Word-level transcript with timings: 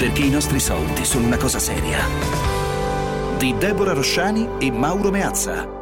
perché 0.00 0.22
i 0.22 0.30
nostri 0.30 0.58
soldi 0.60 1.04
sono 1.04 1.26
una 1.26 1.36
cosa 1.36 1.58
seria. 1.58 1.98
Di 3.36 3.54
Deborah 3.58 3.92
Rosciani 3.92 4.48
e 4.58 4.70
Mauro 4.70 5.10
Meazza. 5.10 5.79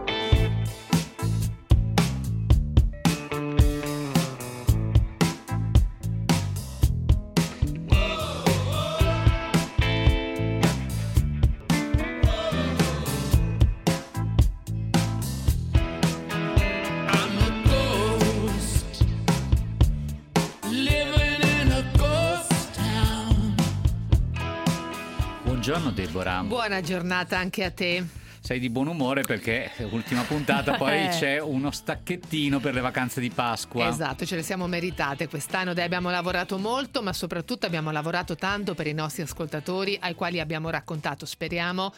Buona 26.48 26.80
giornata 26.80 27.37
anche 27.37 27.62
a 27.62 27.70
te. 27.70 28.02
Sei 28.41 28.59
di 28.59 28.70
buon 28.70 28.87
umore 28.87 29.20
perché 29.20 29.70
ultima 29.91 30.23
puntata 30.23 30.77
poi 30.77 31.09
c'è 31.12 31.38
uno 31.38 31.71
stacchettino 31.71 32.59
per 32.59 32.73
le 32.73 32.80
vacanze 32.80 33.21
di 33.21 33.29
Pasqua. 33.29 33.87
Esatto, 33.87 34.24
ce 34.24 34.34
le 34.34 34.43
siamo 34.43 34.66
meritate 34.66 35.29
quest'anno, 35.29 35.74
dai 35.74 35.84
abbiamo 35.84 36.09
lavorato 36.09 36.57
molto, 36.57 37.02
ma 37.02 37.12
soprattutto 37.12 37.66
abbiamo 37.66 37.91
lavorato 37.91 38.34
tanto 38.34 38.74
per 38.74 38.87
i 38.87 38.95
nostri 38.95 39.21
ascoltatori 39.21 39.98
ai 40.01 40.15
quali 40.15 40.41
abbiamo 40.41 40.71
raccontato, 40.71 41.27
speriamo, 41.27 41.93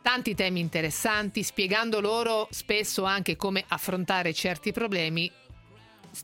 tanti 0.00 0.34
temi 0.34 0.60
interessanti, 0.60 1.42
spiegando 1.42 2.00
loro 2.00 2.48
spesso 2.50 3.04
anche 3.04 3.36
come 3.36 3.62
affrontare 3.68 4.32
certi 4.32 4.72
problemi 4.72 5.30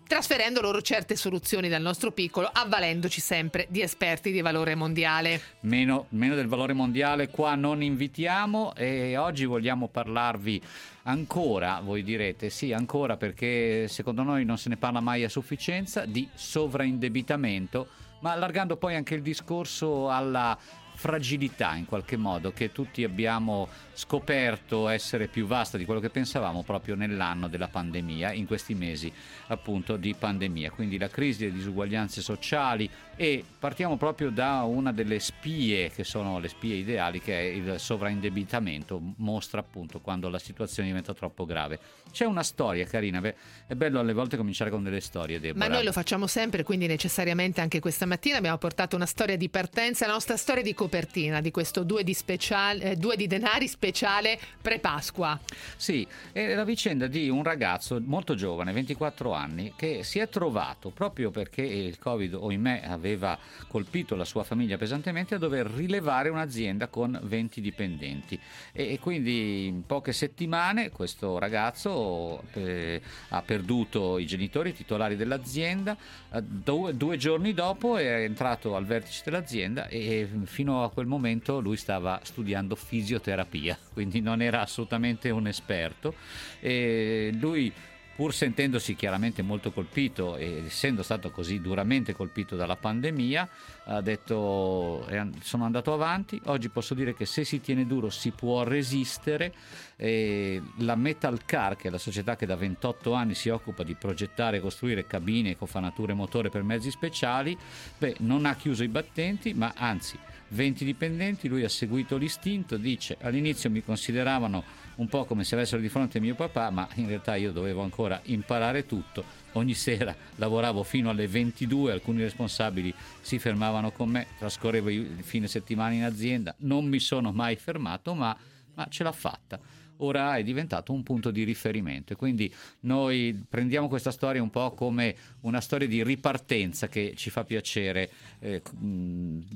trasferendo 0.06 0.60
loro 0.60 0.80
certe 0.82 1.16
soluzioni 1.16 1.68
dal 1.68 1.82
nostro 1.82 2.12
piccolo, 2.12 2.48
avvalendoci 2.52 3.20
sempre 3.20 3.66
di 3.68 3.82
esperti 3.82 4.32
di 4.32 4.40
valore 4.40 4.74
mondiale. 4.74 5.40
Meno, 5.60 6.06
meno, 6.10 6.34
del 6.34 6.46
valore 6.46 6.72
mondiale 6.72 7.28
qua 7.28 7.54
non 7.54 7.82
invitiamo 7.82 8.74
e 8.74 9.16
oggi 9.16 9.44
vogliamo 9.44 9.88
parlarvi 9.88 10.62
ancora, 11.04 11.80
voi 11.82 12.02
direte, 12.02 12.50
sì 12.50 12.72
ancora 12.72 13.16
perché 13.16 13.86
secondo 13.88 14.22
noi 14.22 14.44
non 14.44 14.58
se 14.58 14.68
ne 14.68 14.76
parla 14.76 15.00
mai 15.00 15.24
a 15.24 15.28
sufficienza, 15.28 16.04
di 16.04 16.28
sovraindebitamento, 16.34 17.86
ma 18.20 18.32
allargando 18.32 18.76
poi 18.76 18.94
anche 18.94 19.14
il 19.14 19.22
discorso 19.22 20.10
alla 20.10 20.58
fragilità 20.96 21.74
in 21.74 21.84
qualche 21.84 22.16
modo 22.16 22.52
che 22.52 22.72
tutti 22.72 23.04
abbiamo 23.04 23.68
scoperto 23.92 24.88
essere 24.88 25.28
più 25.28 25.46
vasta 25.46 25.78
di 25.78 25.84
quello 25.84 26.00
che 26.00 26.10
pensavamo 26.10 26.62
proprio 26.62 26.94
nell'anno 26.94 27.48
della 27.48 27.68
pandemia, 27.68 28.32
in 28.32 28.46
questi 28.46 28.74
mesi 28.74 29.12
appunto 29.48 29.96
di 29.96 30.14
pandemia. 30.14 30.70
Quindi 30.70 30.98
la 30.98 31.08
crisi 31.08 31.44
delle 31.44 31.52
disuguaglianze 31.52 32.20
sociali 32.20 32.88
e 33.16 33.42
partiamo 33.58 33.96
proprio 33.96 34.30
da 34.30 34.62
una 34.62 34.92
delle 34.92 35.18
spie 35.18 35.90
che 35.90 36.04
sono 36.04 36.38
le 36.38 36.48
spie 36.48 36.74
ideali 36.76 37.20
che 37.20 37.38
è 37.38 37.42
il 37.44 37.80
sovraindebitamento, 37.80 39.00
mostra 39.16 39.60
appunto 39.60 40.00
quando 40.00 40.28
la 40.28 40.38
situazione 40.38 40.88
diventa 40.88 41.14
troppo 41.14 41.46
grave. 41.46 41.78
C'è 42.10 42.24
una 42.26 42.42
storia 42.42 42.84
carina, 42.86 43.22
è 43.66 43.74
bello 43.74 44.00
alle 44.00 44.12
volte 44.12 44.36
cominciare 44.36 44.70
con 44.70 44.82
delle 44.82 45.00
storie, 45.00 45.40
Deborah. 45.40 45.66
Ma 45.66 45.74
noi 45.74 45.84
lo 45.84 45.92
facciamo 45.92 46.26
sempre, 46.26 46.62
quindi 46.62 46.86
necessariamente 46.86 47.60
anche 47.62 47.80
questa 47.80 48.04
mattina 48.04 48.36
abbiamo 48.36 48.58
portato 48.58 48.96
una 48.96 49.06
storia 49.06 49.36
di 49.36 49.48
partenza, 49.48 50.06
la 50.06 50.12
nostra 50.12 50.36
storia 50.36 50.62
di 50.62 50.74
copertina 50.86 51.40
di 51.40 51.50
questo 51.50 51.82
due 51.82 52.04
di, 52.04 52.14
speciale, 52.14 52.92
eh, 52.92 52.96
due 52.96 53.16
di 53.16 53.26
denari 53.26 53.66
speciale 53.66 54.38
pre-Pasqua. 54.62 55.38
Sì, 55.76 56.06
è 56.30 56.54
la 56.54 56.64
vicenda 56.64 57.08
di 57.08 57.28
un 57.28 57.42
ragazzo 57.42 58.00
molto 58.04 58.36
giovane, 58.36 58.70
24 58.70 59.32
anni, 59.32 59.72
che 59.74 60.04
si 60.04 60.20
è 60.20 60.28
trovato 60.28 60.90
proprio 60.90 61.32
perché 61.32 61.62
il 61.62 61.98
Covid, 61.98 62.34
o 62.34 62.52
in 62.52 62.60
me, 62.60 62.88
aveva 62.88 63.36
colpito 63.66 64.14
la 64.14 64.24
sua 64.24 64.44
famiglia 64.44 64.76
pesantemente, 64.76 65.34
a 65.34 65.38
dover 65.38 65.66
rilevare 65.66 66.28
un'azienda 66.28 66.86
con 66.86 67.18
20 67.20 67.60
dipendenti. 67.60 68.38
E, 68.70 68.92
e 68.92 68.98
quindi 69.00 69.66
in 69.66 69.84
poche 69.86 70.12
settimane 70.12 70.90
questo 70.90 71.38
ragazzo 71.38 72.44
eh, 72.52 73.00
ha 73.30 73.42
perduto 73.42 74.18
i 74.18 74.26
genitori 74.26 74.72
titolari 74.72 75.16
dell'azienda, 75.16 75.96
eh, 76.32 76.42
due, 76.42 76.96
due 76.96 77.16
giorni 77.16 77.54
dopo 77.54 77.96
è 77.96 78.22
entrato 78.22 78.76
al 78.76 78.84
vertice 78.84 79.22
dell'azienda 79.24 79.88
e 79.88 80.28
fino 80.44 80.75
a 80.82 80.90
quel 80.90 81.06
momento 81.06 81.60
lui 81.60 81.76
stava 81.76 82.20
studiando 82.22 82.74
fisioterapia, 82.74 83.78
quindi 83.92 84.20
non 84.20 84.42
era 84.42 84.60
assolutamente 84.60 85.30
un 85.30 85.46
esperto. 85.46 86.14
E 86.60 87.30
lui 87.38 87.72
pur 88.16 88.32
sentendosi 88.32 88.94
chiaramente 88.94 89.42
molto 89.42 89.70
colpito 89.70 90.36
e 90.36 90.62
essendo 90.64 91.02
stato 91.02 91.30
così 91.30 91.60
duramente 91.60 92.14
colpito 92.14 92.56
dalla 92.56 92.74
pandemia, 92.74 93.48
ha 93.84 94.00
detto 94.00 95.06
sono 95.42 95.66
andato 95.66 95.92
avanti, 95.92 96.40
oggi 96.46 96.70
posso 96.70 96.94
dire 96.94 97.14
che 97.14 97.26
se 97.26 97.44
si 97.44 97.60
tiene 97.60 97.86
duro 97.86 98.08
si 98.08 98.30
può 98.30 98.62
resistere. 98.64 99.52
E 99.96 100.62
la 100.78 100.94
Metal 100.94 101.44
Car, 101.44 101.76
che 101.76 101.88
è 101.88 101.90
la 101.90 101.98
società 101.98 102.36
che 102.36 102.46
da 102.46 102.56
28 102.56 103.12
anni 103.12 103.34
si 103.34 103.50
occupa 103.50 103.82
di 103.82 103.94
progettare 103.94 104.58
e 104.58 104.60
costruire 104.60 105.06
cabine, 105.06 105.56
cofanature 105.56 106.14
motore 106.14 106.48
per 106.48 106.62
mezzi 106.62 106.90
speciali, 106.90 107.56
beh, 107.98 108.16
non 108.20 108.46
ha 108.46 108.54
chiuso 108.56 108.82
i 108.82 108.88
battenti, 108.88 109.52
ma 109.52 109.72
anzi 109.76 110.18
20 110.48 110.84
dipendenti, 110.84 111.48
lui 111.48 111.64
ha 111.64 111.68
seguito 111.68 112.16
l'istinto, 112.16 112.76
dice 112.76 113.16
all'inizio 113.20 113.70
mi 113.70 113.82
consideravano 113.82 114.62
un 114.96 115.08
po' 115.08 115.24
come 115.24 115.44
se 115.44 115.54
avessero 115.54 115.80
di 115.80 115.88
fronte 115.88 116.20
mio 116.20 116.34
papà, 116.34 116.70
ma 116.70 116.88
in 116.94 117.08
realtà 117.08 117.34
io 117.36 117.52
dovevo 117.52 117.82
ancora 117.82 118.20
imparare 118.24 118.86
tutto. 118.86 119.24
Ogni 119.52 119.74
sera 119.74 120.14
lavoravo 120.36 120.82
fino 120.82 121.10
alle 121.10 121.26
22, 121.26 121.92
alcuni 121.92 122.22
responsabili 122.22 122.92
si 123.20 123.38
fermavano 123.38 123.90
con 123.90 124.08
me, 124.08 124.26
trascorrevo 124.38 124.90
il 124.90 125.18
fine 125.22 125.48
settimana 125.48 125.94
in 125.94 126.04
azienda, 126.04 126.54
non 126.58 126.86
mi 126.86 127.00
sono 127.00 127.32
mai 127.32 127.56
fermato, 127.56 128.14
ma, 128.14 128.36
ma 128.74 128.86
ce 128.88 129.02
l'ha 129.02 129.12
fatta 129.12 129.58
ora 129.98 130.36
è 130.36 130.42
diventato 130.42 130.92
un 130.92 131.02
punto 131.02 131.30
di 131.30 131.44
riferimento. 131.44 132.12
E 132.12 132.16
quindi 132.16 132.52
noi 132.80 133.44
prendiamo 133.48 133.88
questa 133.88 134.10
storia 134.10 134.42
un 134.42 134.50
po' 134.50 134.72
come 134.72 135.14
una 135.42 135.60
storia 135.60 135.86
di 135.86 136.02
ripartenza 136.02 136.88
che 136.88 137.14
ci 137.16 137.30
fa 137.30 137.44
piacere 137.44 138.10
eh, 138.40 138.62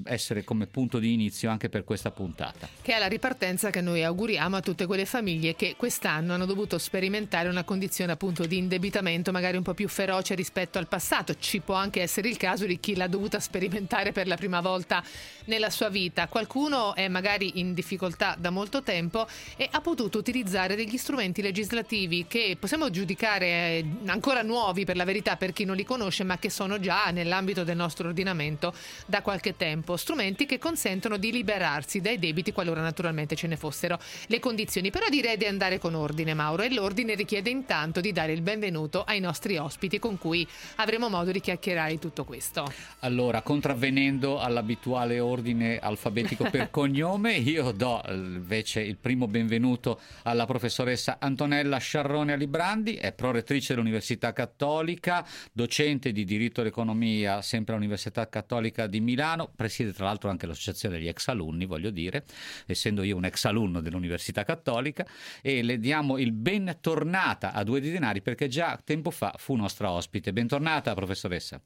essere 0.05 0.45
come 0.45 0.67
punto 0.67 0.99
di 0.99 1.12
inizio 1.12 1.50
anche 1.50 1.69
per 1.69 1.84
questa 1.84 2.11
puntata. 2.11 2.69
Che 2.81 2.95
è 2.95 2.99
la 2.99 3.06
ripartenza 3.06 3.71
che 3.71 3.81
noi 3.81 4.03
auguriamo 4.03 4.56
a 4.56 4.61
tutte 4.61 4.87
quelle 4.87 5.05
famiglie 5.05 5.55
che 5.55 5.75
quest'anno 5.77 6.33
hanno 6.33 6.47
dovuto 6.47 6.79
sperimentare 6.79 7.49
una 7.49 7.65
condizione 7.65 8.12
appunto 8.12 8.47
di 8.47 8.56
indebitamento 8.56 9.33
magari 9.33 9.56
un 9.56 9.62
po' 9.62 9.75
più 9.75 9.89
feroce 9.89 10.34
rispetto 10.34 10.79
al 10.79 10.89
passato. 10.89 11.37
Ci 11.39 11.61
può 11.61 11.75
anche 11.75 12.00
essere 12.00 12.29
il 12.29 12.37
caso 12.37 12.67
di 12.67 12.81
chi 12.81 12.97
l'ha 12.97 13.09
dovuta 13.09 13.41
sperimentare 13.41 14.12
per 14.12 14.27
la 14.27 14.37
prima 14.37 14.61
volta 14.61 15.03
nella 15.45 15.71
sua 15.71 15.89
vita. 15.89 16.29
Qualcuno 16.29 16.95
è 16.95 17.09
magari 17.09 17.59
in 17.61 17.75
difficoltà 17.75 18.37
da 18.39 18.50
molto 18.50 18.83
tempo 18.83 19.27
e 19.56 19.69
ha 19.71 19.81
potuto 19.81 20.19
utilizzare 20.19 20.30
utilizzare 20.31 20.77
degli 20.77 20.97
strumenti 20.97 21.43
legislativi 21.43 22.25
che 22.29 22.57
possiamo 22.59 22.89
giudicare 22.89 23.47
eh, 23.47 23.85
ancora 24.07 24.43
nuovi 24.43 24.85
per 24.85 24.95
la 24.95 25.05
verità 25.05 25.37
per 25.37 25.53
chi 25.53 25.65
non 25.65 25.75
li 25.75 25.85
conosce, 25.85 26.23
ma 26.23 26.39
che 26.39 26.51
sono 26.51 26.79
già 26.79 27.11
nell'ambito 27.11 27.65
del 27.65 27.77
nostro 27.77 28.07
ordinamento 28.07 28.73
da 29.07 29.23
qualche 29.23 29.57
tempo. 29.57 29.97
Strumenti 29.97 30.47
che 30.47 30.59
consentono 30.59 31.17
di 31.17 31.33
liberarsi 31.33 32.01
dai 32.01 32.21
debiti 32.21 32.53
qualora 32.53 32.81
naturalmente 32.81 33.35
ce 33.35 33.49
ne 33.49 33.57
fossero 33.57 33.99
le 34.27 34.39
condizioni. 34.39 34.91
Però 34.91 35.09
direi 35.09 35.37
di 35.37 35.47
andare 35.47 35.79
con 35.79 35.95
ordine, 35.95 36.33
Mauro, 36.33 36.62
e 36.62 36.73
l'ordine 36.73 37.15
richiede 37.15 37.51
intanto 37.51 38.01
di 38.01 38.12
dare 38.12 38.33
il 38.33 38.43
benvenuto 38.43 39.03
ai 39.03 39.19
nostri 39.19 39.57
ospiti 39.57 39.99
con 39.99 40.17
cui 40.17 40.47
avremo 40.77 41.09
modo 41.09 41.33
di 41.33 41.41
chiacchierare 41.41 41.99
tutto 41.99 42.25
questo. 42.25 42.73
Allora, 43.01 43.43
contravvenendo 43.43 44.39
all'abituale 44.39 45.19
ordine 45.19 45.79
alfabetico 45.79 46.49
per 46.49 46.71
cognome, 46.71 47.35
io 47.35 47.73
do 47.73 48.01
eh, 48.05 48.15
invece 48.15 48.81
il 48.81 48.97
primo 48.97 49.27
benvenuto 49.27 49.99
alla 50.25 50.44
professoressa 50.44 51.19
Antonella 51.20 51.78
Sciarrone 51.78 52.32
Alibrandi, 52.32 52.94
è 52.94 53.12
prorettrice 53.12 53.75
dell'Università 53.75 54.32
Cattolica, 54.32 55.26
docente 55.52 56.12
di 56.12 56.25
diritto 56.25 56.61
all'economia 56.61 57.43
sempre 57.43 57.75
all'Università 57.75 58.28
Cattolica 58.28 58.87
di 58.87 59.00
Milano, 59.00 59.50
presiede 59.55 59.93
tra 59.93 60.06
l'altro 60.06 60.31
anche 60.31 60.46
l'associazione 60.46 60.99
degli 60.99 61.08
ex 61.08 61.28
alunni, 61.28 61.64
voglio 61.64 61.90
dire, 61.90 62.25
essendo 62.67 63.02
io 63.02 63.17
un 63.17 63.25
ex 63.25 63.44
alunno 63.44 63.81
dell'Università 63.81 64.44
Cattolica, 64.44 65.06
e 65.43 65.62
le 65.62 65.78
diamo 65.78 66.19
il 66.19 66.32
bentornata 66.32 67.52
a 67.52 67.62
Due 67.64 67.81
di 67.81 67.90
Denari 67.90 68.23
perché 68.23 68.49
già 68.49 68.78
tempo 68.82 69.11
fa 69.11 69.34
fu 69.37 69.55
nostra 69.55 69.90
ospite. 69.90 70.32
Bentornata 70.32 70.94
professoressa. 70.94 71.61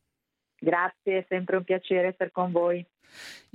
Grazie, 0.59 1.19
è 1.19 1.27
sempre 1.29 1.57
un 1.57 1.65
piacere 1.65 2.09
essere 2.09 2.31
con 2.31 2.51
voi. 2.51 2.85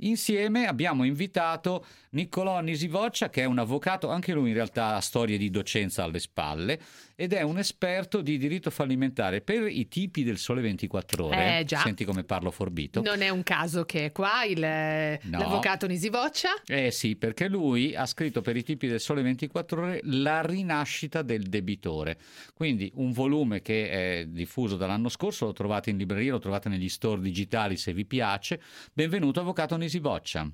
Insieme 0.02 0.66
abbiamo 0.66 1.04
invitato 1.04 1.84
Niccolò 2.10 2.60
Nisivoccia, 2.60 3.28
che 3.28 3.42
è 3.42 3.44
un 3.44 3.58
avvocato, 3.58 4.08
anche 4.08 4.32
lui 4.32 4.48
in 4.48 4.54
realtà 4.54 4.96
ha 4.96 5.00
storie 5.00 5.36
di 5.36 5.50
docenza 5.50 6.02
alle 6.02 6.18
spalle, 6.18 6.80
ed 7.14 7.34
è 7.34 7.42
un 7.42 7.58
esperto 7.58 8.22
di 8.22 8.38
diritto 8.38 8.70
fallimentare 8.70 9.42
per 9.42 9.68
i 9.68 9.88
tipi 9.88 10.24
del 10.24 10.38
Sole 10.38 10.62
24 10.62 11.26
Ore. 11.26 11.58
Eh, 11.58 11.64
già. 11.64 11.80
Senti 11.80 12.04
come 12.04 12.24
parlo 12.24 12.50
forbito. 12.50 13.02
Non 13.02 13.20
è 13.20 13.28
un 13.28 13.42
caso 13.42 13.84
che 13.84 14.06
è 14.06 14.12
qua 14.12 14.44
il, 14.44 14.58
no. 14.58 15.38
l'avvocato 15.38 15.86
Nisivoccia? 15.86 16.62
Eh 16.66 16.90
sì, 16.90 17.16
perché 17.16 17.48
lui 17.48 17.94
ha 17.94 18.06
scritto 18.06 18.40
per 18.40 18.56
i 18.56 18.62
tipi 18.62 18.86
del 18.86 19.00
Sole 19.00 19.20
24 19.20 19.82
Ore 19.82 20.00
La 20.04 20.40
rinascita 20.40 21.20
del 21.20 21.42
debitore. 21.42 22.18
Quindi 22.54 22.90
un 22.94 23.12
volume 23.12 23.60
che 23.60 23.90
è 23.90 24.24
diffuso 24.26 24.76
dall'anno 24.76 25.10
scorso, 25.10 25.44
lo 25.44 25.52
trovate 25.52 25.90
in 25.90 25.98
libreria, 25.98 26.32
lo 26.32 26.38
trovate 26.38 26.70
negli 26.70 26.88
store 26.88 27.20
digitali 27.20 27.76
se 27.76 27.92
vi 27.92 28.06
piace. 28.06 28.62
Benvenuto, 28.94 29.40
avvocato 29.50 29.76
Nisi 29.76 30.00
Boccia. 30.00 30.48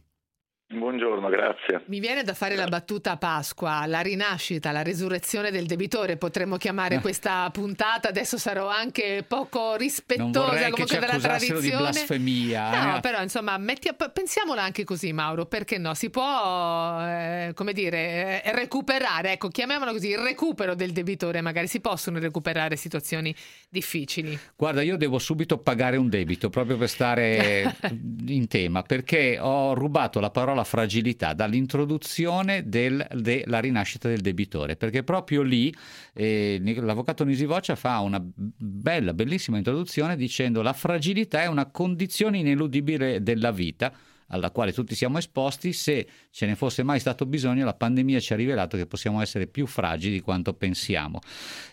Buongiorno, 0.68 1.28
grazie. 1.28 1.84
Mi 1.86 2.00
viene 2.00 2.24
da 2.24 2.34
fare 2.34 2.56
la 2.56 2.66
battuta 2.66 3.12
a 3.12 3.16
Pasqua, 3.16 3.86
la 3.86 4.00
rinascita, 4.00 4.72
la 4.72 4.82
resurrezione 4.82 5.52
del 5.52 5.64
debitore, 5.64 6.16
potremmo 6.16 6.56
chiamare 6.56 6.98
questa 6.98 7.48
puntata, 7.52 8.08
adesso 8.08 8.36
sarò 8.36 8.66
anche 8.68 9.24
poco 9.28 9.76
rispettosa 9.76 10.68
comunque 10.70 10.98
della 10.98 11.18
tradizione. 11.20 11.60
di 11.60 11.70
blasfemia. 11.70 12.84
No, 12.84 12.96
eh. 12.96 13.00
però 13.00 13.22
insomma, 13.22 13.56
metti, 13.58 13.88
pensiamola 14.12 14.60
anche 14.60 14.82
così 14.82 15.12
Mauro, 15.12 15.46
perché 15.46 15.78
no? 15.78 15.94
Si 15.94 16.10
può, 16.10 17.00
eh, 17.00 17.52
come 17.54 17.72
dire, 17.72 18.42
eh, 18.42 18.52
recuperare, 18.52 19.34
ecco, 19.34 19.46
chiamiamolo 19.46 19.92
così, 19.92 20.08
il 20.08 20.18
recupero 20.18 20.74
del 20.74 20.90
debitore, 20.90 21.42
magari 21.42 21.68
si 21.68 21.80
possono 21.80 22.18
recuperare 22.18 22.74
situazioni 22.74 23.32
difficili. 23.68 24.36
Guarda, 24.56 24.82
io 24.82 24.96
devo 24.96 25.20
subito 25.20 25.58
pagare 25.58 25.96
un 25.96 26.08
debito, 26.08 26.50
proprio 26.50 26.76
per 26.76 26.88
stare 26.88 27.76
in 28.26 28.48
tema, 28.48 28.82
perché 28.82 29.38
ho 29.40 29.72
rubato 29.72 30.18
la 30.18 30.30
parola 30.30 30.54
parola 30.56 30.64
fragilità 30.64 31.34
dall'introduzione 31.34 32.68
del, 32.68 33.06
della 33.12 33.60
rinascita 33.60 34.08
del 34.08 34.20
debitore, 34.20 34.76
perché 34.76 35.02
proprio 35.02 35.42
lì 35.42 35.74
eh, 36.14 36.60
l'avvocato 36.80 37.24
Nisivoccia 37.24 37.76
fa 37.76 38.00
una 38.00 38.20
bella, 38.22 39.12
bellissima 39.12 39.58
introduzione 39.58 40.16
dicendo 40.16 40.62
la 40.62 40.72
fragilità 40.72 41.42
è 41.42 41.46
una 41.46 41.66
condizione 41.66 42.38
ineludibile 42.38 43.22
della 43.22 43.50
vita 43.50 43.92
alla 44.30 44.50
quale 44.50 44.72
tutti 44.72 44.96
siamo 44.96 45.18
esposti, 45.18 45.72
se 45.72 46.04
ce 46.30 46.46
ne 46.46 46.56
fosse 46.56 46.82
mai 46.82 46.98
stato 46.98 47.26
bisogno, 47.26 47.64
la 47.64 47.74
pandemia 47.74 48.18
ci 48.18 48.32
ha 48.32 48.36
rivelato 48.36 48.76
che 48.76 48.86
possiamo 48.86 49.20
essere 49.22 49.46
più 49.46 49.66
fragili 49.66 50.14
di 50.14 50.20
quanto 50.20 50.52
pensiamo. 50.52 51.20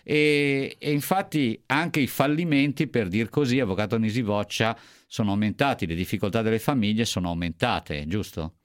E, 0.04 0.76
e 0.78 0.92
infatti 0.92 1.60
anche 1.66 1.98
i 1.98 2.06
fallimenti, 2.06 2.86
per 2.86 3.08
dir 3.08 3.28
così, 3.28 3.58
avvocato 3.58 3.98
Nisivoccia, 3.98 4.78
sono 5.08 5.32
aumentati, 5.32 5.84
le 5.86 5.96
difficoltà 5.96 6.42
delle 6.42 6.60
famiglie 6.60 7.04
sono 7.04 7.26
aumentate, 7.26 8.06
giusto? 8.06 8.58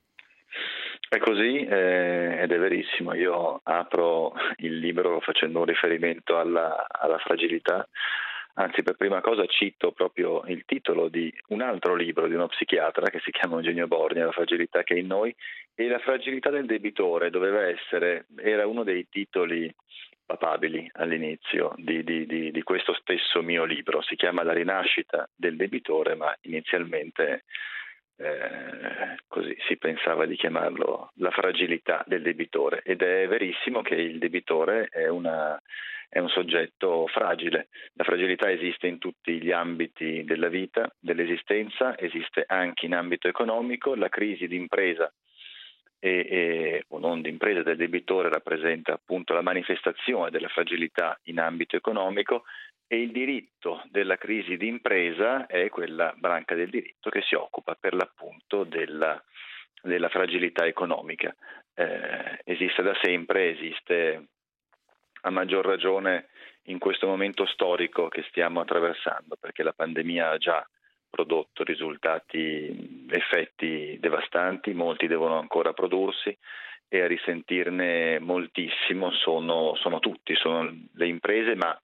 È 1.10 1.18
così 1.18 1.66
eh, 1.66 2.38
ed 2.40 2.52
è 2.52 2.60
verissimo. 2.60 3.16
Io 3.16 3.62
apro 3.64 4.34
il 4.58 4.78
libro 4.78 5.20
facendo 5.22 5.58
un 5.58 5.66
riferimento 5.66 6.38
alla, 6.38 6.86
alla, 6.88 7.18
fragilità, 7.18 7.90
anzi 8.54 8.84
per 8.84 8.96
prima 8.96 9.20
cosa 9.20 9.44
cito 9.48 9.92
proprio 9.92 10.44
il 10.46 10.66
titolo 10.66 11.10
di 11.10 11.34
un 11.48 11.62
altro 11.62 11.96
libro 11.96 12.28
di 12.28 12.36
uno 12.36 12.46
psichiatra 12.46 13.10
che 13.10 13.22
si 13.24 13.32
chiama 13.32 13.56
Eugenio 13.56 13.88
Borgna, 13.88 14.26
La 14.26 14.32
fragilità 14.32 14.84
che 14.84 14.94
è 14.94 15.00
in 15.00 15.08
noi, 15.08 15.36
e 15.74 15.88
la 15.88 15.98
fragilità 15.98 16.52
del 16.52 16.68
debitore 16.68 17.32
doveva 17.32 17.68
essere, 17.68 18.28
era 18.38 18.68
uno 18.68 18.84
dei 18.84 19.08
titoli 19.10 19.74
papabili 20.28 20.88
all'inizio 20.94 21.74
di, 21.78 22.04
di, 22.04 22.28
di, 22.28 22.52
di 22.52 22.62
questo 22.62 22.94
stesso 22.94 23.42
mio 23.42 23.64
libro. 23.64 24.04
Si 24.04 24.16
chiama 24.16 24.44
La 24.44 24.54
rinascita 24.54 25.28
del 25.36 25.56
debitore, 25.56 26.14
ma 26.14 26.32
inizialmente 26.42 27.46
eh, 28.20 29.18
così 29.28 29.56
si 29.68 29.78
pensava 29.78 30.26
di 30.26 30.36
chiamarlo 30.36 31.12
la 31.16 31.32
fragilità 31.32 32.04
del 32.06 32.22
debitore. 32.22 32.82
Ed 32.84 33.02
è 33.02 33.28
verissimo 33.28 33.82
che 33.82 33.96
il 33.96 34.20
debitore 34.20 34.88
è, 34.92 35.08
una, 35.08 35.60
è 36.10 36.20
un 36.20 36.28
soggetto 36.28 37.08
fragile. 37.08 37.70
La 37.94 38.04
fragilità 38.04 38.52
esiste 38.52 38.88
in 38.88 38.98
tutti 38.98 39.42
gli 39.42 39.52
ambiti 39.52 40.24
della 40.26 40.50
vita, 40.50 40.94
dell'esistenza, 41.00 41.98
esiste 41.98 42.44
anche 42.46 42.88
in 42.88 42.94
ambito 42.94 43.30
economico, 43.30 43.96
la 43.96 44.10
crisi 44.10 44.48
d'impresa 44.48 45.12
e, 46.00 46.28
e, 46.30 46.84
o 46.90 47.00
non 47.00 47.22
d'impresa 47.22 47.62
del 47.62 47.78
debitore 47.78 48.30
rappresenta 48.30 48.94
appunto 48.94 49.34
la 49.34 49.42
manifestazione 49.42 50.30
della 50.30 50.48
fragilità 50.48 51.18
in 51.24 51.40
ambito 51.40 51.76
economico 51.76 52.44
e 52.92 53.00
il 53.00 53.12
diritto 53.12 53.84
della 53.92 54.18
crisi 54.18 54.58
d'impresa 54.58 55.46
è 55.46 55.70
quella 55.70 56.12
branca 56.18 56.56
del 56.56 56.72
diritto 56.72 57.12
che 57.12 57.22
si 57.22 57.36
occupa 57.36 57.78
per 57.80 57.94
l'appunto 57.94 58.64
della, 58.64 59.24
della 59.84 60.10
fragilità 60.10 60.66
economica. 60.66 61.34
Eh, 61.76 62.42
esiste 62.46 62.82
da 62.82 62.98
sempre, 63.00 63.52
esiste 63.52 64.30
a 65.22 65.30
maggior 65.30 65.68
ragione 65.68 66.30
in 66.64 66.80
questo 66.80 67.06
momento 67.06 67.46
storico 67.46 68.08
che 68.08 68.26
stiamo 68.30 68.60
attraversando, 68.60 69.38
perché 69.40 69.62
la 69.62 69.74
pandemia 69.74 70.32
ha 70.32 70.38
già 70.38 70.68
prodotto 71.08 71.64
risultati, 71.64 73.06
effetti 73.12 73.98
devastanti, 74.00 74.74
molti 74.74 75.06
devono 75.06 75.38
ancora 75.38 75.74
prodursi 75.74 76.36
e 76.88 77.02
a 77.02 77.08
risentirne 77.08 78.18
moltissimo 78.18 79.12
sono, 79.12 79.76
sono 79.76 80.00
tutti, 80.00 80.34
sono 80.34 80.76
le 80.94 81.08
imprese, 81.08 81.54
ma 81.54 81.80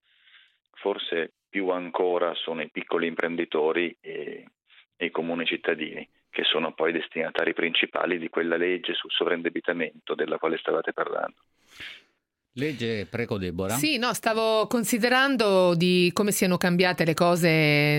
forse 0.86 1.32
più 1.50 1.70
ancora 1.70 2.36
sono 2.36 2.62
i 2.62 2.70
piccoli 2.70 3.08
imprenditori 3.08 3.98
e, 4.00 4.46
e 4.96 5.06
i 5.06 5.10
comuni 5.10 5.44
cittadini 5.44 6.08
che 6.30 6.44
sono 6.44 6.74
poi 6.74 6.92
destinatari 6.92 7.54
principali 7.54 8.20
di 8.20 8.30
quella 8.30 8.56
legge 8.56 8.94
sul 8.94 9.10
sovraindebitamento 9.10 10.14
della 10.14 10.38
quale 10.38 10.58
stavate 10.58 10.94
parlando. 10.94 11.38
Legge, 12.58 13.06
prego 13.06 13.38
Deborah. 13.38 13.76
Sì, 13.76 13.98
no, 13.98 14.14
stavo 14.14 14.66
considerando 14.68 15.76
di 15.76 16.10
come 16.14 16.32
siano 16.32 16.56
cambiate 16.56 17.04
le 17.04 17.14
cose 17.14 17.50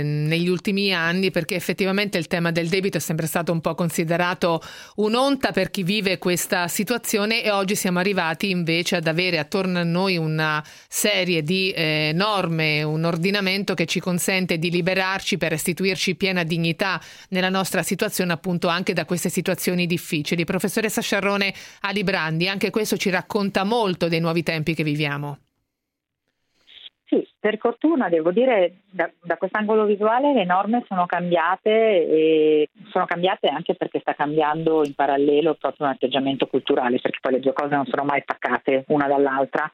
negli 0.03 0.49
ultimi 0.49 0.95
anni, 0.95 1.31
perché 1.31 1.57
effettivamente 1.57 2.17
il 2.17 2.27
tema 2.27 2.51
del 2.53 2.71
debito 2.71 2.97
è 2.97 3.01
sempre 3.01 3.27
stato 3.27 3.53
un 3.53 3.61
po' 3.61 3.75
considerato 3.75 4.63
un'onta 4.95 5.53
per 5.53 5.71
chi 5.71 5.83
vive 5.83 6.17
questa 6.17 6.69
situazione 6.69 7.45
e 7.45 7.51
oggi 7.51 7.75
siamo 7.75 7.99
arrivati 7.99 8.49
invece 8.49 8.97
ad 8.97 9.07
avere 9.07 9.39
attorno 9.39 9.79
a 9.79 9.85
noi 9.85 10.17
una 10.17 10.65
serie 10.89 11.43
di 11.43 11.71
eh, 11.73 12.13
norme, 12.15 12.83
un 12.83 13.05
ordinamento 13.05 13.75
che 13.75 13.85
ci 13.85 14.01
consente 14.01 14.57
di 14.57 14.71
liberarci 14.71 15.37
per 15.37 15.51
restituirci 15.51 16.15
piena 16.15 16.45
dignità 16.45 16.99
nella 17.29 17.51
nostra 17.51 17.83
situazione, 17.83 18.33
appunto 18.33 18.69
anche 18.69 18.95
da 18.95 19.05
queste 19.05 19.29
situazioni 19.29 19.85
difficili. 19.85 20.47
Professoressa 20.47 21.03
Sciarrone 21.03 21.53
Alibrandi, 21.81 22.49
anche 22.49 22.71
questo 22.71 22.97
ci 22.97 23.11
racconta 23.11 23.63
molto 23.63 24.09
dei 24.09 24.21
nuovi 24.21 24.45
tempi 24.47 24.75
che 24.75 24.85
viviamo? 24.85 25.39
Sì, 27.09 27.25
per 27.39 27.59
fortuna 27.59 28.09
devo 28.09 28.33
dire 28.33 28.79
da, 28.91 29.09
da 29.23 29.37
quest'angolo 29.37 29.85
visuale 29.85 30.33
le 30.33 30.45
norme 30.45 30.85
sono 30.89 31.07
cambiate 31.07 31.71
e 31.71 32.69
sono 32.91 33.07
cambiate 33.07 33.49
anche 33.49 33.75
perché 33.75 34.01
sta 34.01 34.15
cambiando 34.15 34.85
in 34.85 34.95
parallelo 34.95 35.55
proprio 35.55 35.87
un 35.87 35.93
atteggiamento 35.93 36.47
culturale, 36.47 37.01
perché 37.01 37.19
poi 37.21 37.33
le 37.35 37.41
due 37.41 37.53
cose 37.53 37.75
non 37.75 37.87
sono 37.87 38.05
mai 38.05 38.23
staccate 38.23 38.85
una 38.89 39.07
dall'altra 39.07 39.71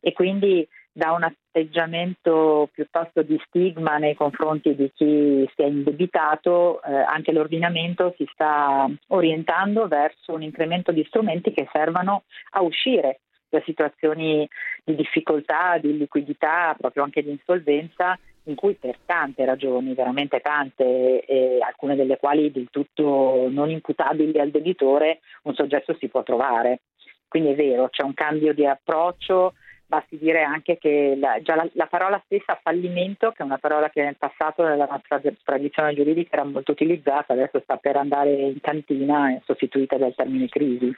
e 0.00 0.12
quindi 0.12 0.66
da 0.92 1.10
un 1.12 1.24
atteggiamento 1.24 2.68
piuttosto 2.72 3.22
di 3.22 3.40
stigma 3.46 3.96
nei 3.96 4.14
confronti 4.14 4.76
di 4.76 4.92
chi 4.94 5.48
si 5.54 5.62
è 5.62 5.66
indebitato, 5.66 6.82
eh, 6.82 6.92
anche 6.92 7.32
l'ordinamento 7.32 8.14
si 8.16 8.28
sta 8.32 8.88
orientando 9.08 9.88
verso 9.88 10.34
un 10.34 10.42
incremento 10.42 10.92
di 10.92 11.02
strumenti 11.08 11.50
che 11.50 11.66
servano 11.72 12.24
a 12.50 12.62
uscire 12.62 13.20
da 13.54 13.62
situazioni 13.64 14.48
di 14.82 14.94
difficoltà, 14.94 15.78
di 15.78 15.96
liquidità, 15.96 16.74
proprio 16.76 17.04
anche 17.04 17.22
di 17.22 17.30
insolvenza, 17.30 18.18
in 18.44 18.56
cui 18.56 18.74
per 18.74 18.98
tante 19.06 19.44
ragioni, 19.44 19.94
veramente 19.94 20.40
tante, 20.40 21.24
e 21.24 21.58
alcune 21.60 21.94
delle 21.94 22.18
quali 22.18 22.50
del 22.50 22.68
tutto 22.70 23.46
non 23.48 23.70
imputabili 23.70 24.38
al 24.38 24.50
debitore, 24.50 25.20
un 25.42 25.54
soggetto 25.54 25.96
si 25.98 26.08
può 26.08 26.22
trovare. 26.22 26.80
Quindi 27.28 27.50
è 27.50 27.54
vero, 27.54 27.88
c'è 27.88 28.02
un 28.02 28.14
cambio 28.14 28.52
di 28.52 28.66
approccio, 28.66 29.54
basti 29.86 30.18
dire 30.18 30.42
anche 30.42 30.78
che 30.78 31.16
la, 31.18 31.40
già 31.42 31.54
la, 31.54 31.68
la, 31.72 31.86
parola 31.86 32.20
stessa 32.24 32.58
fallimento, 32.62 33.30
che 33.30 33.42
è 33.42 33.46
una 33.46 33.58
parola 33.58 33.88
che 33.90 34.02
nel 34.02 34.16
passato 34.16 34.62
nella 34.64 34.88
nostra 34.90 35.20
tradizione 35.42 35.94
giuridica 35.94 36.36
era 36.36 36.44
molto 36.44 36.72
utilizzata, 36.72 37.32
adesso 37.32 37.60
sta 37.60 37.76
per 37.76 37.96
andare 37.96 38.32
in 38.32 38.60
cantina, 38.60 39.30
è 39.30 39.40
sostituita 39.44 39.96
dal 39.96 40.14
termine 40.14 40.48
crisi. 40.48 40.94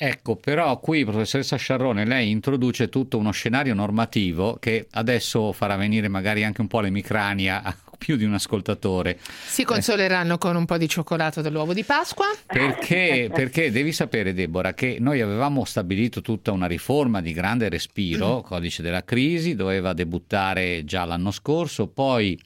Ecco, 0.00 0.36
però 0.36 0.78
qui, 0.78 1.04
professoressa 1.04 1.56
Sciarrone, 1.56 2.04
lei 2.04 2.30
introduce 2.30 2.88
tutto 2.88 3.18
uno 3.18 3.32
scenario 3.32 3.74
normativo 3.74 4.56
che 4.60 4.86
adesso 4.92 5.50
farà 5.50 5.74
venire 5.74 6.06
magari 6.06 6.44
anche 6.44 6.60
un 6.60 6.68
po' 6.68 6.78
l'emicrania 6.78 7.64
a 7.64 7.74
più 7.98 8.16
di 8.16 8.22
un 8.22 8.32
ascoltatore. 8.32 9.18
Si 9.18 9.64
consoleranno 9.64 10.34
eh. 10.34 10.38
con 10.38 10.54
un 10.54 10.66
po' 10.66 10.78
di 10.78 10.88
cioccolato 10.88 11.40
dell'uovo 11.40 11.74
di 11.74 11.82
Pasqua. 11.82 12.26
Perché, 12.46 13.28
perché 13.34 13.72
devi 13.72 13.92
sapere, 13.92 14.32
Deborah, 14.32 14.72
che 14.72 14.98
noi 15.00 15.20
avevamo 15.20 15.64
stabilito 15.64 16.22
tutta 16.22 16.52
una 16.52 16.66
riforma 16.66 17.20
di 17.20 17.32
grande 17.32 17.68
respiro, 17.68 18.38
mm. 18.38 18.42
codice 18.42 18.82
della 18.82 19.02
crisi, 19.02 19.56
doveva 19.56 19.94
debuttare 19.94 20.84
già 20.84 21.04
l'anno 21.04 21.32
scorso, 21.32 21.88
poi 21.88 22.40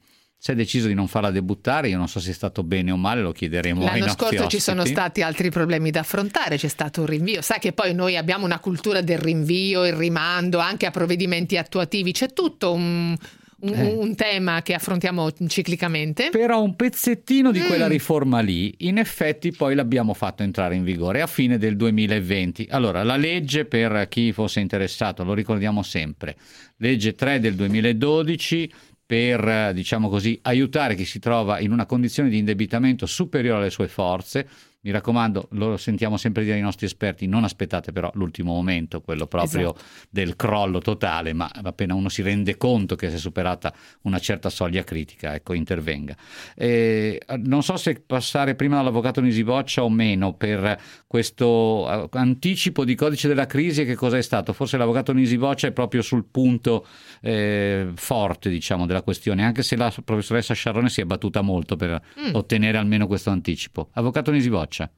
si 0.44 0.50
è 0.50 0.54
deciso 0.56 0.88
di 0.88 0.94
non 0.94 1.06
farla 1.06 1.30
debuttare, 1.30 1.88
io 1.88 1.96
non 1.96 2.08
so 2.08 2.18
se 2.18 2.32
è 2.32 2.34
stato 2.34 2.64
bene 2.64 2.90
o 2.90 2.96
male, 2.96 3.22
lo 3.22 3.30
chiederemo 3.30 3.84
L'anno 3.84 4.06
ai 4.06 4.10
scorso 4.10 4.42
ospiti. 4.42 4.48
ci 4.48 4.58
sono 4.58 4.84
stati 4.84 5.22
altri 5.22 5.50
problemi 5.50 5.92
da 5.92 6.00
affrontare, 6.00 6.56
c'è 6.56 6.66
stato 6.66 7.02
un 7.02 7.06
rinvio. 7.06 7.40
Sai 7.42 7.60
che 7.60 7.72
poi 7.72 7.94
noi 7.94 8.16
abbiamo 8.16 8.44
una 8.44 8.58
cultura 8.58 9.02
del 9.02 9.18
rinvio, 9.18 9.86
il 9.86 9.92
rimando 9.92 10.58
anche 10.58 10.86
a 10.86 10.90
provvedimenti 10.90 11.56
attuativi, 11.56 12.10
c'è 12.10 12.32
tutto 12.32 12.72
un, 12.72 13.16
un, 13.60 13.72
eh. 13.72 13.94
un, 13.94 14.16
tema 14.16 14.62
che 14.62 14.74
affrontiamo 14.74 15.30
ciclicamente. 15.46 16.30
Però 16.30 16.60
un 16.60 16.74
pezzettino 16.74 17.52
di 17.52 17.60
mm. 17.60 17.66
quella 17.66 17.86
riforma 17.86 18.40
lì, 18.40 18.74
in 18.78 18.98
effetti 18.98 19.52
poi 19.52 19.76
l'abbiamo 19.76 20.12
fatto 20.12 20.42
entrare 20.42 20.74
in 20.74 20.82
vigore 20.82 21.20
a 21.20 21.28
fine 21.28 21.56
del 21.56 21.76
2020. 21.76 22.66
Allora, 22.70 23.04
la 23.04 23.16
legge, 23.16 23.64
per 23.64 24.08
chi 24.08 24.32
fosse 24.32 24.58
interessato, 24.58 25.22
lo 25.22 25.34
ricordiamo 25.34 25.84
sempre, 25.84 26.34
legge 26.78 27.14
3 27.14 27.38
del 27.38 27.54
2012 27.54 28.70
per 29.12 29.74
diciamo 29.74 30.08
così, 30.08 30.38
aiutare 30.40 30.94
chi 30.94 31.04
si 31.04 31.18
trova 31.18 31.60
in 31.60 31.70
una 31.70 31.84
condizione 31.84 32.30
di 32.30 32.38
indebitamento 32.38 33.04
superiore 33.04 33.60
alle 33.60 33.68
sue 33.68 33.86
forze 33.86 34.48
mi 34.84 34.90
raccomando, 34.90 35.46
lo 35.52 35.76
sentiamo 35.76 36.16
sempre 36.16 36.42
dire 36.42 36.56
ai 36.56 36.60
nostri 36.60 36.86
esperti, 36.86 37.26
non 37.26 37.44
aspettate 37.44 37.92
però 37.92 38.10
l'ultimo 38.14 38.52
momento, 38.52 39.00
quello 39.00 39.28
proprio 39.28 39.74
esatto. 39.74 39.84
del 40.10 40.34
crollo 40.34 40.80
totale, 40.80 41.32
ma 41.32 41.48
appena 41.62 41.94
uno 41.94 42.08
si 42.08 42.20
rende 42.20 42.56
conto 42.56 42.96
che 42.96 43.08
si 43.08 43.14
è 43.14 43.18
superata 43.18 43.72
una 44.02 44.18
certa 44.18 44.50
soglia 44.50 44.82
critica, 44.82 45.34
ecco, 45.36 45.52
intervenga. 45.52 46.16
Eh, 46.56 47.20
non 47.42 47.62
so 47.62 47.76
se 47.76 48.02
passare 48.04 48.56
prima 48.56 48.74
dall'avvocato 48.76 49.20
Nisi 49.20 49.44
Boccia 49.44 49.84
o 49.84 49.88
meno 49.88 50.34
per 50.34 50.76
questo 51.06 52.08
eh, 52.12 52.18
anticipo 52.18 52.84
di 52.84 52.96
codice 52.96 53.28
della 53.28 53.46
crisi 53.46 53.82
e 53.82 53.84
che 53.84 53.94
cosa 53.94 54.16
è 54.16 54.22
stato. 54.22 54.52
Forse 54.52 54.76
l'avvocato 54.78 55.12
Nisi 55.12 55.38
Boccia 55.38 55.68
è 55.68 55.72
proprio 55.72 56.02
sul 56.02 56.24
punto 56.24 56.84
eh, 57.20 57.90
forte, 57.94 58.50
diciamo, 58.50 58.84
della 58.86 59.02
questione, 59.02 59.44
anche 59.44 59.62
se 59.62 59.76
la 59.76 59.94
professoressa 60.04 60.54
Sciarrone 60.54 60.88
si 60.88 61.00
è 61.00 61.04
battuta 61.04 61.40
molto 61.40 61.76
per 61.76 62.02
mm. 62.18 62.34
ottenere 62.34 62.78
almeno 62.78 63.06
questo 63.06 63.30
anticipo. 63.30 63.90
Avvocato 63.92 64.32
Nisi 64.32 64.48
Faccia? 64.72 64.88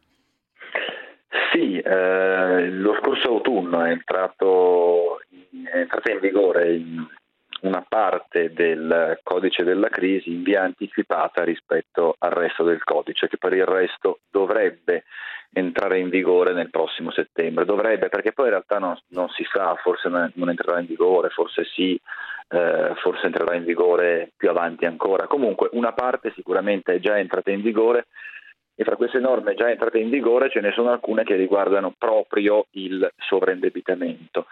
Sì, 1.52 1.78
eh, 1.78 2.70
lo 2.70 2.96
scorso 3.00 3.28
autunno 3.28 3.82
è, 3.82 3.90
entrato, 3.90 5.20
è 5.20 5.76
entrata 5.76 6.12
in 6.12 6.20
vigore 6.20 6.80
una 7.62 7.84
parte 7.88 8.52
del 8.52 9.18
codice 9.22 9.64
della 9.64 9.88
crisi 9.88 10.30
in 10.30 10.42
via 10.42 10.62
anticipata 10.62 11.42
rispetto 11.42 12.14
al 12.18 12.30
resto 12.30 12.62
del 12.62 12.84
codice, 12.84 13.26
che 13.26 13.36
per 13.36 13.52
il 13.54 13.64
resto 13.64 14.20
dovrebbe 14.30 15.04
entrare 15.52 15.98
in 15.98 16.08
vigore 16.08 16.52
nel 16.52 16.70
prossimo 16.70 17.10
settembre. 17.10 17.64
Dovrebbe, 17.64 18.08
perché 18.08 18.32
poi 18.32 18.46
in 18.46 18.52
realtà 18.52 18.78
non, 18.78 18.96
non 19.08 19.28
si 19.30 19.44
sa, 19.50 19.74
forse 19.76 20.08
non 20.08 20.48
entrerà 20.48 20.78
in 20.78 20.86
vigore, 20.86 21.30
forse 21.30 21.64
sì, 21.64 22.00
eh, 22.48 22.92
forse 22.96 23.26
entrerà 23.26 23.54
in 23.54 23.64
vigore 23.64 24.30
più 24.36 24.50
avanti 24.50 24.84
ancora. 24.84 25.26
Comunque 25.26 25.68
una 25.72 25.92
parte 25.92 26.32
sicuramente 26.34 26.94
è 26.94 27.00
già 27.00 27.18
entrata 27.18 27.50
in 27.50 27.62
vigore 27.62 28.06
e 28.74 28.84
fra 28.84 28.96
queste 28.96 29.18
norme 29.20 29.54
già 29.54 29.70
entrate 29.70 29.98
in 29.98 30.10
vigore 30.10 30.50
ce 30.50 30.60
ne 30.60 30.72
sono 30.72 30.90
alcune 30.90 31.24
che 31.24 31.36
riguardano 31.36 31.94
proprio 31.96 32.66
il 32.72 33.10
sovraindebitamento. 33.18 34.46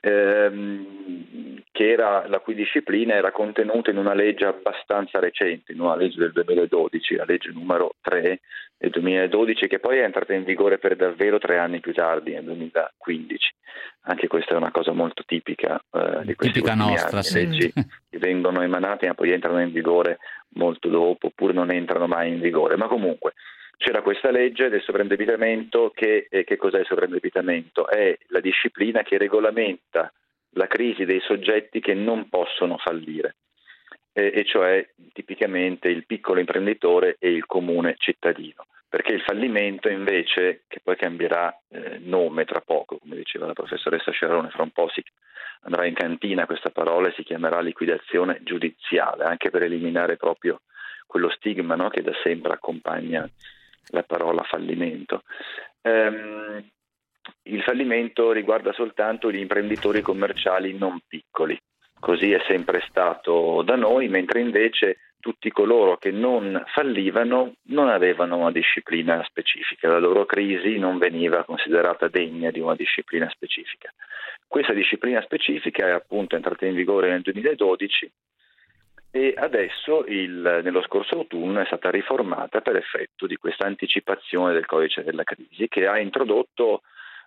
Ehm, 0.00 1.62
era, 1.82 2.26
la 2.28 2.38
cui 2.38 2.54
disciplina 2.54 3.14
era 3.14 3.32
contenuta 3.32 3.90
in 3.90 3.98
una 3.98 4.14
legge 4.14 4.46
abbastanza 4.46 5.18
recente, 5.18 5.72
in 5.72 5.80
una 5.80 5.96
legge 5.96 6.18
del 6.18 6.32
2012, 6.32 7.16
la 7.16 7.24
legge 7.24 7.50
numero 7.50 7.94
3 8.00 8.40
del 8.78 8.90
2012, 8.90 9.66
che 9.66 9.78
poi 9.78 9.98
è 9.98 10.04
entrata 10.04 10.32
in 10.32 10.44
vigore 10.44 10.78
per 10.78 10.96
davvero 10.96 11.38
tre 11.38 11.58
anni 11.58 11.80
più 11.80 11.92
tardi, 11.92 12.32
nel 12.32 12.44
2015. 12.44 13.54
Anche 14.02 14.26
questa 14.26 14.54
è 14.54 14.56
una 14.56 14.70
cosa 14.70 14.92
molto 14.92 15.22
tipica 15.24 15.80
eh, 15.92 16.22
di 16.24 16.34
questi 16.34 16.60
tipica 16.60 16.74
nostra, 16.74 17.18
anni. 17.18 17.22
Sì. 17.22 17.34
leggi 17.34 17.72
che 17.72 18.18
vengono 18.18 18.62
emanate 18.62 19.06
ma 19.06 19.14
poi 19.14 19.30
entrano 19.30 19.60
in 19.60 19.72
vigore 19.72 20.18
molto 20.54 20.88
dopo, 20.88 21.28
oppure 21.28 21.52
non 21.52 21.70
entrano 21.70 22.06
mai 22.06 22.30
in 22.30 22.40
vigore. 22.40 22.76
Ma 22.76 22.86
comunque 22.86 23.34
c'era 23.82 24.00
questa 24.00 24.30
legge 24.30 24.68
del 24.68 24.80
sovraindebitamento 24.80 25.90
che, 25.92 26.28
eh, 26.30 26.44
che 26.44 26.56
cos'è 26.56 26.78
il 26.78 26.86
sovraindebitamento? 26.86 27.88
È 27.88 28.16
la 28.28 28.38
disciplina 28.38 29.02
che 29.02 29.18
regolamenta 29.18 30.12
la 30.50 30.68
crisi 30.68 31.04
dei 31.04 31.20
soggetti 31.20 31.80
che 31.80 31.92
non 31.92 32.28
possono 32.28 32.76
fallire, 32.78 33.34
eh, 34.12 34.30
e 34.34 34.44
cioè 34.44 34.88
tipicamente 35.12 35.88
il 35.88 36.06
piccolo 36.06 36.38
imprenditore 36.38 37.16
e 37.18 37.32
il 37.32 37.44
comune 37.46 37.96
cittadino. 37.98 38.66
Perché 38.88 39.14
il 39.14 39.22
fallimento 39.22 39.88
invece, 39.88 40.62
che 40.68 40.78
poi 40.80 40.94
cambierà 40.94 41.52
eh, 41.70 41.98
nome 41.98 42.44
tra 42.44 42.60
poco, 42.60 42.98
come 42.98 43.16
diceva 43.16 43.46
la 43.46 43.52
professoressa 43.52 44.12
Scerone, 44.12 44.50
fra 44.50 44.62
un 44.62 44.70
po' 44.70 44.88
si 44.90 45.02
andrà 45.62 45.86
in 45.86 45.94
cantina 45.94 46.46
questa 46.46 46.70
parola 46.70 47.08
e 47.08 47.14
si 47.16 47.24
chiamerà 47.24 47.60
liquidazione 47.60 48.42
giudiziale, 48.44 49.24
anche 49.24 49.50
per 49.50 49.64
eliminare 49.64 50.16
proprio 50.16 50.60
quello 51.04 51.30
stigma 51.30 51.74
no, 51.74 51.88
che 51.88 52.02
da 52.02 52.12
sempre 52.22 52.52
accompagna 52.52 53.28
la 53.88 54.02
parola 54.02 54.42
fallimento. 54.42 55.22
Um, 55.82 56.64
il 57.44 57.62
fallimento 57.62 58.32
riguarda 58.32 58.72
soltanto 58.72 59.30
gli 59.30 59.38
imprenditori 59.38 60.00
commerciali 60.00 60.76
non 60.76 61.00
piccoli, 61.06 61.58
così 61.98 62.32
è 62.32 62.42
sempre 62.46 62.84
stato 62.88 63.62
da 63.62 63.76
noi, 63.76 64.08
mentre 64.08 64.40
invece 64.40 64.98
tutti 65.22 65.50
coloro 65.52 65.96
che 65.98 66.10
non 66.10 66.64
fallivano 66.74 67.52
non 67.68 67.88
avevano 67.88 68.38
una 68.38 68.50
disciplina 68.50 69.22
specifica, 69.24 69.88
la 69.88 70.00
loro 70.00 70.24
crisi 70.26 70.78
non 70.78 70.98
veniva 70.98 71.44
considerata 71.44 72.08
degna 72.08 72.50
di 72.50 72.58
una 72.58 72.74
disciplina 72.74 73.28
specifica. 73.30 73.92
Questa 74.48 74.72
disciplina 74.72 75.22
specifica 75.22 75.86
è 75.86 75.90
appunto 75.90 76.34
entrata 76.34 76.66
in 76.66 76.74
vigore 76.74 77.08
nel 77.08 77.22
2012 77.22 78.10
e 79.14 79.34
adesso 79.36 80.06
il, 80.06 80.60
nello 80.64 80.82
scorso 80.82 81.16
autunno 81.16 81.60
è 81.60 81.66
stata 81.66 81.90
riformata 81.90 82.62
per 82.62 82.76
effetto 82.76 83.26
di 83.26 83.36
questa 83.36 83.66
anticipazione 83.66 84.54
del 84.54 84.64
codice 84.64 85.04
della 85.04 85.22
crisi 85.22 85.68
che 85.68 85.86
ha 85.86 85.98
introdotto 85.98 86.80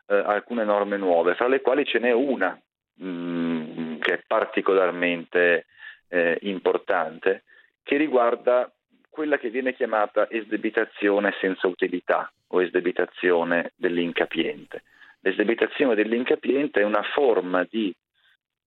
eh, 0.07 0.15
alcune 0.15 0.63
norme 0.63 0.97
nuove, 0.97 1.35
fra 1.35 1.47
le 1.47 1.61
quali 1.61 1.85
ce 1.85 1.99
n'è 1.99 2.11
una 2.11 2.59
mh, 2.95 3.07
mm, 3.07 3.99
che 3.99 4.13
è 4.13 4.23
particolarmente 4.25 5.67
eh, 6.07 6.39
importante, 6.41 7.43
che 7.83 7.97
riguarda 7.97 8.67
quella 9.07 9.37
che 9.37 9.51
viene 9.51 9.75
chiamata 9.75 10.27
esdebitazione 10.27 11.35
senza 11.39 11.67
utilità 11.67 12.31
o 12.47 12.63
esdebitazione 12.63 13.73
dell'incapiente. 13.75 14.81
L'esdebitazione 15.19 15.93
dell'incapiente 15.93 16.81
è 16.81 16.83
una 16.83 17.03
forma 17.03 17.63
di 17.69 17.95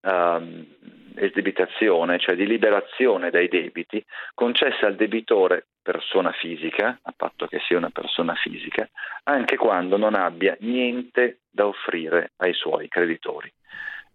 um, 0.02 0.66
esdebitazione, 1.18 2.18
cioè 2.18 2.37
di 2.37 2.46
liberazione 2.46 3.30
dai 3.30 3.48
debiti, 3.48 4.04
concessa 4.34 4.87
al 4.87 4.96
debitore 4.96 5.66
persona 5.82 6.32
fisica, 6.32 6.98
a 7.02 7.14
patto 7.16 7.46
che 7.46 7.60
sia 7.66 7.76
una 7.76 7.90
persona 7.90 8.34
fisica, 8.34 8.88
anche 9.25 9.56
quando 9.56 9.96
non 9.96 10.14
abbia 10.14 10.56
niente 10.60 11.40
da 11.50 11.66
offrire 11.66 12.32
ai 12.37 12.52
suoi 12.52 12.88
creditori. 12.88 13.50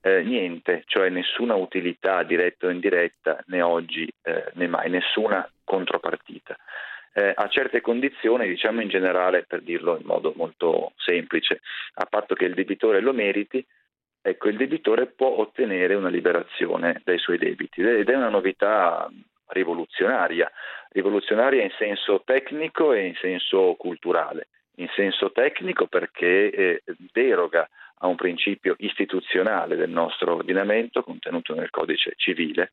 Eh, 0.01 0.21
niente, 0.21 0.83
cioè 0.85 1.09
nessuna 1.09 1.55
utilità 1.55 2.23
diretta 2.23 2.67
o 2.67 2.69
indiretta 2.69 3.41
né 3.47 3.61
oggi 3.61 4.07
eh, 4.21 4.51
né 4.53 4.67
mai, 4.67 4.89
nessuna 4.89 5.49
contropartita. 5.63 6.57
Eh, 7.13 7.31
a 7.33 7.47
certe 7.47 7.79
condizioni, 7.79 8.47
diciamo 8.47 8.81
in 8.81 8.89
generale, 8.89 9.45
per 9.47 9.61
dirlo 9.61 9.97
in 9.97 10.05
modo 10.05 10.33
molto 10.35 10.91
semplice, 10.97 11.61
a 11.95 12.05
patto 12.05 12.35
che 12.35 12.45
il 12.45 12.53
debitore 12.53 12.99
lo 12.99 13.13
meriti, 13.13 13.65
ecco, 14.23 14.47
il 14.47 14.57
debitore 14.57 15.07
può 15.07 15.27
ottenere 15.37 15.93
una 15.95 16.09
liberazione 16.09 17.01
dai 17.03 17.19
suoi 17.19 17.37
debiti 17.37 17.81
ed 17.81 18.09
è 18.09 18.15
una 18.15 18.29
novità 18.29 19.07
rivoluzionaria, 19.47 20.49
rivoluzionaria 20.89 21.61
in 21.61 21.71
senso 21.77 22.23
tecnico 22.25 22.93
e 22.93 23.05
in 23.05 23.15
senso 23.15 23.75
culturale. 23.77 24.47
In 24.77 24.87
senso 24.95 25.31
tecnico 25.31 25.85
perché 25.85 26.49
eh, 26.49 26.83
deroga 27.11 27.69
a 27.99 28.07
un 28.07 28.15
principio 28.15 28.75
istituzionale 28.79 29.75
del 29.75 29.89
nostro 29.89 30.35
ordinamento 30.35 31.03
contenuto 31.03 31.53
nel 31.53 31.69
codice 31.69 32.13
civile 32.17 32.71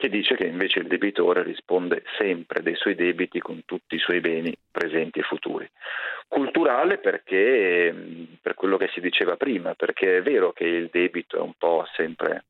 che 0.00 0.08
dice 0.08 0.34
che 0.34 0.46
invece 0.46 0.78
il 0.78 0.86
debitore 0.86 1.42
risponde 1.42 2.04
sempre 2.16 2.62
dei 2.62 2.74
suoi 2.74 2.94
debiti 2.94 3.38
con 3.38 3.66
tutti 3.66 3.96
i 3.96 3.98
suoi 3.98 4.20
beni 4.20 4.56
presenti 4.70 5.18
e 5.18 5.22
futuri. 5.22 5.68
Culturale 6.26 6.96
perché, 6.96 7.94
per 8.40 8.54
quello 8.54 8.78
che 8.78 8.88
si 8.94 9.00
diceva 9.00 9.36
prima, 9.36 9.74
perché 9.74 10.16
è 10.16 10.22
vero 10.22 10.52
che 10.52 10.64
il 10.64 10.88
debito 10.90 11.36
è 11.36 11.40
un 11.40 11.52
po' 11.52 11.86
sempre 11.92 12.44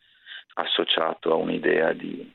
associato 0.54 1.32
a 1.32 1.34
un'idea 1.34 1.92
di, 1.92 2.32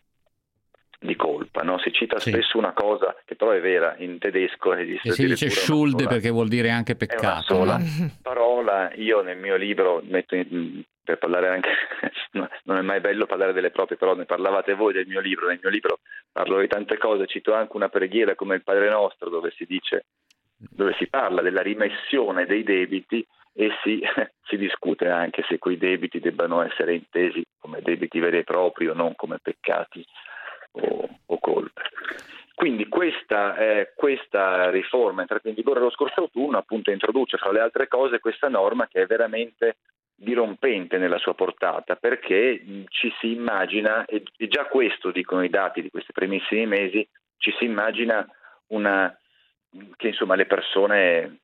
di 0.99 1.15
colpa. 1.15 1.61
No? 1.61 1.77
Si 1.79 1.91
cita 1.91 2.19
sì. 2.19 2.31
spesso 2.31 2.57
una 2.57 2.73
cosa 2.73 3.15
che 3.25 3.35
però 3.35 3.51
è 3.51 3.61
vera 3.61 3.95
in 3.97 4.17
tedesco. 4.19 4.73
E 4.73 4.99
si 5.01 5.25
dice 5.25 5.49
Schuld 5.49 6.07
perché 6.07 6.29
vuol 6.29 6.47
dire 6.47 6.69
anche 6.69 6.95
peccato. 6.95 7.25
Una 7.25 7.41
sola 7.41 7.77
no? 7.77 8.11
parola. 8.21 8.91
Io 8.95 9.21
nel 9.21 9.37
mio 9.37 9.55
libro 9.55 10.01
metto 10.03 10.35
in, 10.35 10.83
per 11.05 11.17
parlare 11.19 11.49
anche, 11.49 11.69
non 12.63 12.77
è 12.77 12.81
mai 12.81 12.99
bello 12.99 13.27
parlare 13.27 13.53
delle 13.53 13.71
proprie, 13.71 13.95
però 13.95 14.15
ne 14.15 14.25
parlavate 14.25 14.73
voi 14.73 14.91
del 14.91 15.07
mio 15.07 15.21
libro, 15.21 15.47
nel 15.47 15.59
mio 15.61 15.71
libro 15.71 15.99
parlo 16.31 16.59
di 16.59 16.67
tante 16.67 16.97
cose, 16.97 17.27
cito 17.27 17.53
anche 17.53 17.75
una 17.75 17.89
preghiera 17.89 18.35
come 18.35 18.55
il 18.55 18.63
Padre 18.63 18.89
Nostro 18.89 19.29
dove 19.29 19.53
si 19.55 19.65
dice, 19.65 20.05
dove 20.57 20.95
si 20.97 21.07
parla 21.07 21.41
della 21.41 21.61
rimessione 21.61 22.45
dei 22.45 22.63
debiti 22.63 23.25
e 23.53 23.69
si, 23.83 24.01
si 24.49 24.57
discute 24.57 25.07
anche 25.07 25.43
se 25.47 25.59
quei 25.59 25.77
debiti 25.77 26.19
debbano 26.19 26.61
essere 26.61 26.95
intesi 26.95 27.45
come 27.57 27.81
debiti 27.81 28.19
veri 28.19 28.39
e 28.39 28.43
propri 28.43 28.87
o 28.87 28.93
non 28.93 29.15
come 29.15 29.37
peccati 29.41 30.05
o, 30.81 31.09
o 31.25 31.39
colpe. 31.39 31.81
Quindi 32.53 32.87
questa, 32.87 33.57
eh, 33.57 33.91
questa 33.95 34.69
riforma 34.69 35.21
entrata 35.21 35.49
in 35.49 35.55
vigore 35.55 35.81
lo 35.81 35.91
scorso 35.91 36.21
autunno 36.21 36.57
appunto 36.57 36.89
introduce 36.89 37.37
fra 37.37 37.51
le 37.51 37.59
altre 37.59 37.87
cose 37.87 38.19
questa 38.19 38.47
norma 38.47 38.87
che 38.87 39.01
è 39.01 39.05
veramente 39.05 39.77
dirompente 40.15 40.97
nella 40.97 41.17
sua 41.17 41.33
portata 41.33 41.97
perché 41.97 42.63
ci 42.87 43.13
si 43.19 43.33
immagina, 43.33 44.05
e 44.05 44.23
già 44.47 44.65
questo 44.65 45.11
dicono 45.11 45.43
i 45.43 45.49
dati 45.49 45.81
di 45.81 45.89
questi 45.89 46.13
primissimi 46.13 46.65
mesi, 46.65 47.05
ci 47.37 47.53
si 47.59 47.65
immagina 47.65 48.25
una, 48.67 49.13
che 49.97 50.07
insomma 50.07 50.35
le 50.35 50.45
persone 50.45 51.39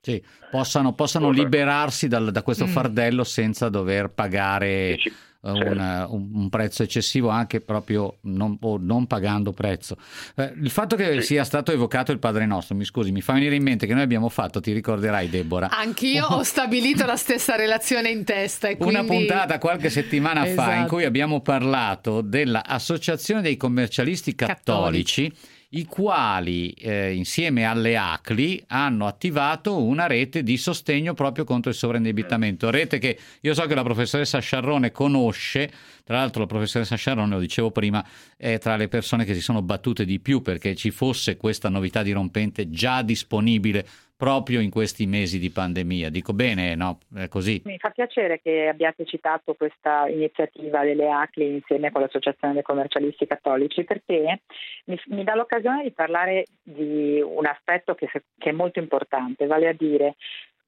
sì, 0.00 0.24
possano, 0.50 0.94
possano 0.94 1.30
liberarsi 1.30 2.06
dal, 2.06 2.30
da 2.30 2.42
questo 2.42 2.66
mm. 2.66 2.68
fardello 2.68 3.24
senza 3.24 3.68
dover 3.68 4.10
pagare 4.10 4.96
eh, 5.40 5.54
certo. 5.54 6.14
un, 6.14 6.30
un, 6.34 6.48
prezzo 6.48 6.82
eccessivo 6.82 7.28
anche 7.28 7.60
proprio 7.60 8.18
non, 8.22 8.56
o 8.60 8.76
non 8.76 9.06
pagando 9.06 9.52
prezzo. 9.52 9.96
Eh, 10.34 10.52
il 10.60 10.70
fatto 10.70 10.96
che 10.96 11.20
sì. 11.20 11.26
sia 11.26 11.44
stato 11.44 11.70
evocato 11.72 12.10
il 12.10 12.18
Padre 12.18 12.44
Nostro, 12.46 12.74
mi 12.74 12.84
scusi, 12.84 13.12
mi 13.12 13.20
fa 13.20 13.34
venire 13.34 13.54
in 13.54 13.62
mente 13.62 13.86
che 13.86 13.94
noi 13.94 14.02
abbiamo 14.02 14.28
fatto, 14.28 14.60
ti 14.60 14.72
ricorderai 14.72 15.28
Deborah. 15.28 15.68
Anch'io 15.70 16.26
ho 16.26 16.42
stabilito 16.42 17.06
la 17.06 17.16
stessa 17.16 17.54
relazione 17.54 18.10
in 18.10 18.24
testa. 18.24 18.74
Quindi... 18.76 18.94
Una 18.94 19.04
puntata 19.04 19.58
qualche 19.58 19.90
settimana 19.90 20.44
esatto. 20.44 20.62
fa 20.62 20.68
in 20.70 20.78
esatto. 20.78 20.94
cui 20.94 21.04
abbiamo 21.04 21.40
parlato 21.40 22.20
dell'Associazione 22.20 23.40
dei 23.40 23.56
commercialisti 23.56 24.34
cattolici. 24.34 25.28
cattolici 25.28 25.56
i 25.70 25.84
quali 25.84 26.70
eh, 26.70 27.12
insieme 27.12 27.64
alle 27.64 27.96
ACLI 27.96 28.64
hanno 28.68 29.06
attivato 29.06 29.82
una 29.82 30.06
rete 30.06 30.42
di 30.42 30.56
sostegno 30.56 31.12
proprio 31.12 31.44
contro 31.44 31.70
il 31.70 31.76
sovraindebitamento, 31.76 32.70
rete 32.70 32.98
che 32.98 33.18
io 33.42 33.52
so 33.52 33.66
che 33.66 33.74
la 33.74 33.82
professoressa 33.82 34.38
Sciarrone 34.38 34.90
conosce, 34.90 35.70
tra 36.04 36.16
l'altro 36.16 36.40
la 36.40 36.46
professoressa 36.46 36.96
Sciarrone, 36.96 37.34
lo 37.34 37.40
dicevo 37.40 37.70
prima, 37.70 38.06
è 38.36 38.56
tra 38.56 38.76
le 38.76 38.88
persone 38.88 39.26
che 39.26 39.34
si 39.34 39.42
sono 39.42 39.60
battute 39.60 40.06
di 40.06 40.20
più 40.20 40.40
perché 40.40 40.74
ci 40.74 40.90
fosse 40.90 41.36
questa 41.36 41.68
novità 41.68 42.02
dirompente 42.02 42.70
già 42.70 43.02
disponibile 43.02 43.86
proprio 44.18 44.60
in 44.60 44.68
questi 44.68 45.06
mesi 45.06 45.38
di 45.38 45.48
pandemia. 45.48 46.10
Dico 46.10 46.32
bene, 46.32 46.74
no? 46.74 46.98
È 47.14 47.28
così. 47.28 47.62
Mi 47.64 47.78
fa 47.78 47.90
piacere 47.90 48.40
che 48.42 48.66
abbiate 48.66 49.04
citato 49.04 49.54
questa 49.54 50.08
iniziativa 50.08 50.82
delle 50.82 51.08
ACLI 51.08 51.54
insieme 51.54 51.92
con 51.92 52.00
l'Associazione 52.00 52.54
dei 52.54 52.64
commercialisti 52.64 53.28
cattolici 53.28 53.84
perché 53.84 54.40
mi, 54.86 55.00
mi 55.06 55.22
dà 55.22 55.36
l'occasione 55.36 55.84
di 55.84 55.92
parlare 55.92 56.46
di 56.60 57.22
un 57.24 57.46
aspetto 57.46 57.94
che, 57.94 58.10
che 58.10 58.48
è 58.48 58.52
molto 58.52 58.80
importante, 58.80 59.46
vale 59.46 59.68
a 59.68 59.72
dire 59.72 60.16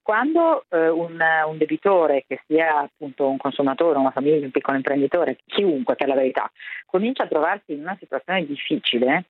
quando 0.03 0.65
eh, 0.69 0.89
un, 0.89 1.19
un, 1.47 1.59
debitore, 1.59 2.25
che 2.27 2.41
sia 2.47 2.79
appunto 2.79 3.29
un 3.29 3.37
consumatore, 3.37 3.99
una 3.99 4.11
famiglia, 4.11 4.45
un 4.45 4.51
piccolo 4.51 4.77
imprenditore, 4.77 5.39
chiunque 5.47 5.95
per 5.95 6.09
la 6.09 6.15
verità, 6.15 6.51
comincia 6.87 7.25
a 7.25 7.29
trovarsi 7.29 7.73
in 7.73 7.81
una 7.81 7.97
situazione 7.99 8.45
difficile, 8.47 9.27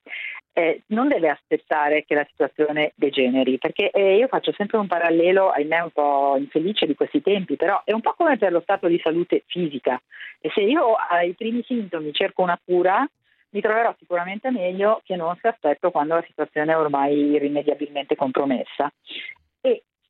eh, 0.53 0.83
non 0.87 1.09
deve 1.09 1.29
aspettare 1.29 2.05
che 2.05 2.15
la 2.15 2.27
situazione 2.31 2.93
degeneri, 2.95 3.59
perché 3.59 3.91
eh, 3.91 4.17
io 4.17 4.29
faccio 4.29 4.53
sempre 4.53 4.79
un 4.79 4.87
parallelo, 4.87 5.51
ahimè 5.51 5.81
un 5.81 5.91
po' 5.91 6.37
infelice 6.39 6.87
di 6.87 6.95
questi 6.95 7.23
tempi, 7.23 7.57
però 7.57 7.83
è 7.85 7.93
un 7.93 8.01
po' 8.01 8.15
come 8.17 8.37
per 8.37 8.53
lo 8.53 8.61
stato 8.61 8.87
di 8.87 9.01
salute 9.03 9.45
fisica. 9.47 10.01
E 10.41 10.51
se 10.55 10.63
io 10.63 10.95
ai 10.95 11.35
primi 11.35 11.63
sintomi 11.63 12.13
cerco 12.13 12.43
una 12.43 12.59
cura, 12.65 13.07
mi 13.51 13.61
troverò 13.61 13.95
sicuramente 13.99 14.51
meglio 14.51 15.01
che 15.05 15.17
non 15.17 15.37
se 15.41 15.49
aspetto 15.49 15.91
quando 15.91 16.15
la 16.15 16.25
situazione 16.27 16.73
è 16.73 16.79
ormai 16.79 17.33
irrimediabilmente 17.33 18.15
compromessa. 18.15 18.93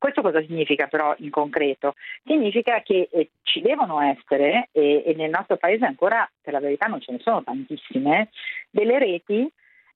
Questo 0.01 0.23
cosa 0.23 0.41
significa 0.41 0.87
però 0.87 1.13
in 1.19 1.29
concreto? 1.29 1.93
Significa 2.25 2.81
che 2.81 3.07
eh, 3.11 3.29
ci 3.43 3.61
devono 3.61 4.01
essere, 4.01 4.69
e, 4.71 5.03
e, 5.05 5.13
nel 5.15 5.29
nostro 5.29 5.57
paese 5.57 5.85
ancora 5.85 6.27
per 6.41 6.53
la 6.53 6.59
verità 6.59 6.87
non 6.87 6.99
ce 6.99 7.11
ne 7.11 7.19
sono 7.19 7.43
tantissime, 7.43 8.29
delle 8.71 8.97
reti 8.97 9.47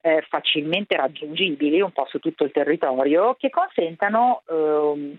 eh, 0.05 0.23
facilmente 0.29 0.95
raggiungibili 0.95 1.81
un 1.81 1.91
po' 1.91 2.05
su 2.07 2.19
tutto 2.19 2.43
il 2.43 2.51
territorio 2.51 3.33
che 3.39 3.49
consentano, 3.49 4.43
eh, 4.47 5.17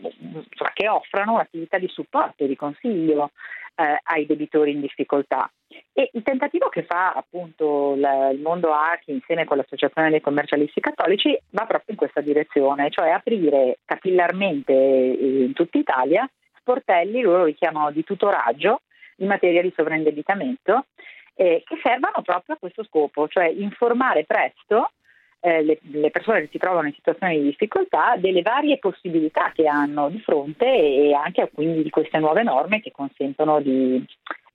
che 0.74 0.88
offrano 0.88 1.32
un'attività 1.32 1.76
di 1.78 1.88
supporto 1.88 2.44
e 2.44 2.46
di 2.46 2.54
consiglio 2.54 3.32
eh, 3.74 3.98
ai 4.04 4.26
debitori 4.26 4.70
in 4.70 4.80
difficoltà. 4.80 5.50
E 5.92 6.10
il 6.12 6.22
tentativo 6.22 6.68
che 6.68 6.84
fa 6.84 7.14
appunto 7.14 7.96
la, 7.96 8.28
il 8.28 8.38
mondo 8.38 8.72
ARCI 8.72 9.10
insieme 9.10 9.44
con 9.44 9.56
l'Associazione 9.56 10.10
dei 10.10 10.20
commercialisti 10.20 10.78
cattolici 10.78 11.36
va 11.50 11.66
proprio 11.66 11.86
in 11.88 11.96
questa 11.96 12.20
direzione, 12.20 12.88
cioè 12.90 13.10
aprire 13.10 13.78
capillarmente 13.84 14.72
in 14.72 15.52
tutta 15.52 15.78
Italia 15.78 16.30
sportelli, 16.60 17.22
loro 17.22 17.46
li 17.46 17.56
chiamano 17.56 17.90
di 17.90 18.04
tutoraggio 18.04 18.82
in 19.16 19.26
materia 19.26 19.62
di 19.62 19.72
sovraindebitamento 19.74 20.84
eh, 21.36 21.62
che 21.64 21.78
servano 21.82 22.22
proprio 22.22 22.56
a 22.56 22.58
questo 22.58 22.82
scopo, 22.84 23.28
cioè 23.28 23.46
informare 23.46 24.24
presto 24.24 24.90
eh, 25.40 25.62
le, 25.62 25.78
le, 25.82 26.10
persone 26.10 26.40
che 26.40 26.48
si 26.50 26.58
trovano 26.58 26.88
in 26.88 26.94
situazioni 26.94 27.38
di 27.38 27.44
difficoltà 27.44 28.16
delle 28.16 28.42
varie 28.42 28.78
possibilità 28.78 29.52
che 29.54 29.66
hanno 29.68 30.08
di 30.08 30.18
fronte 30.20 30.66
e 30.66 31.12
anche 31.12 31.48
quindi 31.52 31.82
di 31.82 31.90
queste 31.90 32.18
nuove 32.18 32.42
norme 32.42 32.80
che 32.80 32.90
consentono 32.90 33.60
di 33.60 34.04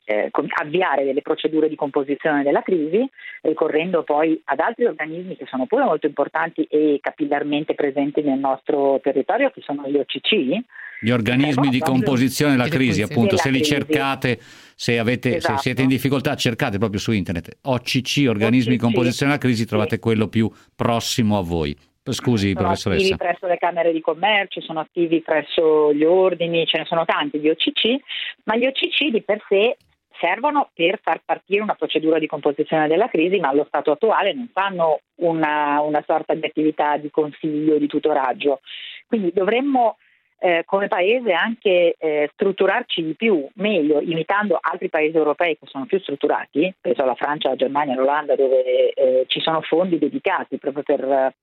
eh, 0.03 0.29
avviare 0.61 1.05
delle 1.05 1.21
procedure 1.21 1.69
di 1.69 1.75
composizione 1.75 2.43
della 2.43 2.61
crisi, 2.61 3.07
ricorrendo 3.41 4.03
poi 4.03 4.39
ad 4.45 4.59
altri 4.59 4.85
organismi 4.85 5.37
che 5.37 5.45
sono 5.47 5.65
pure 5.65 5.83
molto 5.83 6.07
importanti 6.07 6.63
e 6.63 6.99
capillarmente 7.01 7.75
presenti 7.75 8.21
nel 8.21 8.39
nostro 8.39 8.99
territorio, 9.01 9.51
che 9.51 9.61
sono 9.61 9.87
gli 9.87 9.97
OCC, 9.97 10.63
gli 11.03 11.09
organismi 11.09 11.69
di 11.69 11.79
composizione 11.79 12.51
della 12.51 12.67
crisi, 12.67 13.01
appunto, 13.01 13.35
se 13.35 13.49
li 13.49 13.63
cercate, 13.63 14.37
se, 14.75 14.99
avete, 14.99 15.37
esatto. 15.37 15.55
se, 15.55 15.61
siete 15.61 15.81
in 15.81 15.87
difficoltà, 15.87 16.35
cercate 16.35 16.77
proprio 16.77 16.99
su 16.99 17.11
internet 17.11 17.57
OCC, 17.63 18.25
organismi 18.27 18.73
OCC. 18.73 18.77
di 18.77 18.77
composizione 18.77 19.31
della 19.31 19.43
crisi, 19.43 19.65
trovate 19.65 19.95
sì. 19.95 19.99
quello 19.99 20.27
più 20.27 20.51
prossimo 20.75 21.39
a 21.39 21.41
voi. 21.41 21.75
Scusi, 22.03 22.51
sono 22.51 22.65
professoressa. 22.65 23.03
Sono 23.03 23.15
attivi 23.15 23.29
presso 23.29 23.47
le 23.47 23.57
camere 23.57 23.91
di 23.91 24.01
commercio, 24.01 24.61
sono 24.61 24.79
attivi 24.79 25.21
presso 25.21 25.93
gli 25.93 26.03
ordini, 26.03 26.65
ce 26.65 26.79
ne 26.79 26.85
sono 26.85 27.05
tanti 27.05 27.39
di 27.39 27.49
OCC, 27.49 27.99
ma 28.43 28.55
gli 28.55 28.65
OCC 28.65 29.09
di 29.11 29.21
per 29.21 29.43
sé 29.47 29.77
servono 30.21 30.69
per 30.73 30.99
far 31.01 31.21
partire 31.25 31.63
una 31.63 31.73
procedura 31.73 32.19
di 32.19 32.27
composizione 32.27 32.88
della 32.88 33.10
crisi, 33.10 33.39
ma 33.39 33.49
allo 33.49 33.65
stato 33.67 33.91
attuale 33.91 34.34
non 34.34 34.49
fanno 34.53 34.99
una, 35.15 35.81
una 35.81 36.03
sorta 36.05 36.36
di 36.36 36.45
attività 36.45 36.97
di 36.97 37.10
consiglio, 37.10 37.79
di 37.79 37.88
tutoraggio. 37.88 38.62
Quindi 39.07 39.31
dovremmo 39.34 39.97
eh, 40.43 40.63
come 40.65 40.88
paese 40.88 41.34
anche 41.34 41.95
eh, 41.99 42.30
strutturarci 42.34 43.04
di 43.04 43.13
più, 43.13 43.47
meglio, 43.56 44.01
imitando 44.01 44.58
altri 44.60 44.89
paesi 44.89 45.15
europei 45.15 45.56
che 45.60 45.67
sono 45.67 45.86
più 45.86 45.99
strutturati, 45.99 46.73
penso 46.82 47.04
alla 47.04 47.13
Francia, 47.13 47.49
alla 47.49 47.58
Germania, 47.58 47.93
all'Olanda, 47.93 48.36
dove 48.36 48.91
eh, 48.91 49.25
ci 49.27 49.39
sono 49.39 49.62
fondi 49.62 49.99
dedicati 49.99 50.58
proprio 50.58 50.82
per 50.82 51.04
eh, 51.04 51.34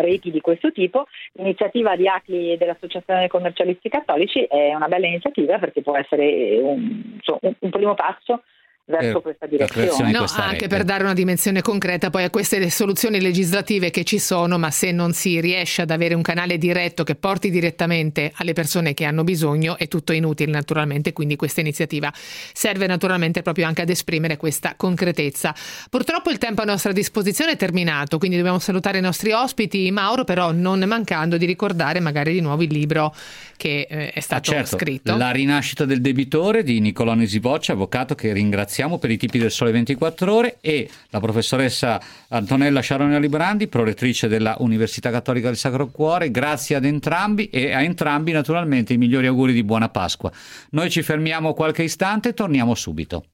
reti 0.00 0.30
di 0.30 0.40
questo 0.40 0.72
tipo. 0.72 1.06
L'iniziativa 1.34 1.96
di 1.96 2.08
ACLI 2.08 2.52
e 2.52 2.56
dell'Associazione 2.56 3.28
commercialisti 3.28 3.90
cattolici 3.90 4.42
è 4.44 4.74
una 4.74 4.88
bella 4.88 5.06
iniziativa 5.06 5.58
perché 5.58 5.82
può 5.82 5.94
essere 5.94 6.58
un, 6.58 7.18
un, 7.40 7.54
un 7.58 7.70
primo 7.70 7.92
passo 7.92 8.42
verso 8.86 9.18
eh, 9.18 9.22
questa 9.22 9.46
direzione. 9.46 10.10
No, 10.10 10.26
anche 10.36 10.68
per 10.68 10.84
dare 10.84 11.04
una 11.04 11.14
dimensione 11.14 11.62
concreta 11.62 12.10
poi 12.10 12.24
a 12.24 12.30
queste 12.30 12.68
soluzioni 12.70 13.20
legislative 13.20 13.90
che 13.90 14.04
ci 14.04 14.18
sono, 14.18 14.58
ma 14.58 14.70
se 14.70 14.92
non 14.92 15.12
si 15.12 15.40
riesce 15.40 15.82
ad 15.82 15.90
avere 15.90 16.14
un 16.14 16.22
canale 16.22 16.58
diretto 16.58 17.04
che 17.04 17.14
porti 17.14 17.50
direttamente 17.50 18.32
alle 18.36 18.52
persone 18.52 18.94
che 18.94 19.04
hanno 19.04 19.24
bisogno 19.24 19.76
è 19.78 19.88
tutto 19.88 20.12
inutile 20.12 20.50
naturalmente, 20.50 21.12
quindi 21.12 21.36
questa 21.36 21.60
iniziativa 21.60 22.12
serve 22.14 22.86
naturalmente 22.86 23.42
proprio 23.42 23.66
anche 23.66 23.82
ad 23.82 23.88
esprimere 23.88 24.36
questa 24.36 24.74
concretezza. 24.76 25.54
Purtroppo 25.88 26.30
il 26.30 26.38
tempo 26.38 26.62
a 26.62 26.64
nostra 26.64 26.92
disposizione 26.92 27.52
è 27.52 27.56
terminato, 27.56 28.18
quindi 28.18 28.36
dobbiamo 28.36 28.58
salutare 28.58 28.98
i 28.98 29.02
nostri 29.02 29.32
ospiti, 29.32 29.90
Mauro 29.90 30.24
però 30.24 30.52
non 30.52 30.80
mancando 30.80 31.36
di 31.36 31.46
ricordare 31.46 32.00
magari 32.00 32.32
di 32.32 32.40
nuovo 32.40 32.62
il 32.62 32.72
libro 32.72 33.14
che 33.56 33.86
eh, 33.88 34.10
è 34.10 34.20
stato 34.20 34.50
ah, 34.50 34.54
certo. 34.54 34.76
scritto. 34.76 35.16
La 35.16 35.30
rinascita 35.30 35.84
del 35.84 36.00
debitore 36.00 36.62
di 36.62 36.80
Niccolò 36.80 37.14
Nesivoccia, 37.14 37.72
avvocato 37.72 38.14
che 38.14 38.32
ringrazia 38.32 38.52
ringraziamo 38.54 38.98
per 38.98 39.10
i 39.10 39.16
tipi 39.16 39.38
del 39.38 39.50
Sole 39.50 39.72
24 39.72 40.32
Ore 40.32 40.56
e 40.60 40.88
la 41.10 41.20
professoressa 41.20 42.00
Antonella 42.28 42.80
Sciarone 42.80 43.18
Librandi, 43.18 43.66
prorettrice 43.66 44.28
della 44.28 44.56
Università 44.58 45.10
Cattolica 45.10 45.48
del 45.48 45.56
Sacro 45.56 45.88
Cuore. 45.88 46.30
Grazie 46.30 46.76
ad 46.76 46.84
entrambi 46.84 47.48
e 47.48 47.72
a 47.72 47.82
entrambi 47.82 48.32
naturalmente 48.32 48.92
i 48.92 48.98
migliori 48.98 49.26
auguri 49.26 49.52
di 49.52 49.64
buona 49.64 49.88
Pasqua. 49.88 50.30
Noi 50.70 50.90
ci 50.90 51.02
fermiamo 51.02 51.52
qualche 51.52 51.82
istante 51.82 52.30
e 52.30 52.34
torniamo 52.34 52.74
subito 52.74 53.24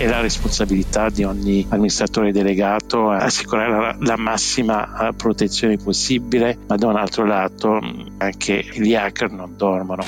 è 0.00 0.06
la 0.06 0.22
responsabilità 0.22 1.10
di 1.10 1.24
ogni 1.24 1.66
amministratore 1.68 2.32
delegato 2.32 3.10
assicurare 3.10 3.70
la, 3.70 3.96
la 3.98 4.16
massima 4.16 5.08
eh, 5.08 5.12
protezione 5.12 5.76
possibile, 5.76 6.56
ma 6.66 6.76
da 6.76 6.86
un 6.86 6.96
altro 6.96 7.26
lato 7.26 7.78
anche 8.16 8.64
gli 8.72 8.94
hacker 8.94 9.30
non 9.30 9.58
dormono. 9.58 10.02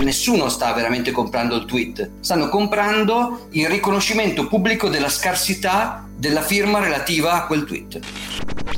Nessuno 0.00 0.48
sta 0.48 0.72
veramente 0.72 1.12
comprando 1.12 1.54
il 1.54 1.64
tweet, 1.64 2.10
stanno 2.18 2.48
comprando 2.48 3.46
il 3.50 3.68
riconoscimento 3.68 4.48
pubblico 4.48 4.88
della 4.88 5.08
scarsità 5.08 6.08
della 6.20 6.42
firma 6.42 6.80
relativa 6.80 7.32
a 7.32 7.46
quel 7.46 7.64
tweet. 7.64 7.98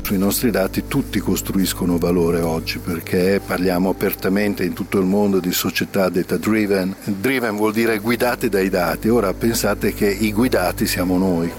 Sui 0.01 0.17
nostri 0.17 0.49
dati 0.49 0.87
tutti 0.87 1.19
costruiscono 1.19 1.97
valore 1.97 2.39
oggi 2.39 2.79
perché 2.79 3.41
parliamo 3.45 3.89
apertamente 3.89 4.63
in 4.63 4.73
tutto 4.73 4.97
il 4.97 5.05
mondo 5.05 5.39
di 5.39 5.51
società 5.51 6.07
data 6.07 6.37
driven. 6.37 6.95
Driven 7.03 7.57
vuol 7.57 7.73
dire 7.73 7.99
guidate 7.99 8.47
dai 8.47 8.69
dati, 8.69 9.09
ora 9.09 9.33
pensate 9.33 9.93
che 9.93 10.07
i 10.09 10.31
guidati 10.31 10.87
siamo 10.87 11.17
noi. 11.17 11.51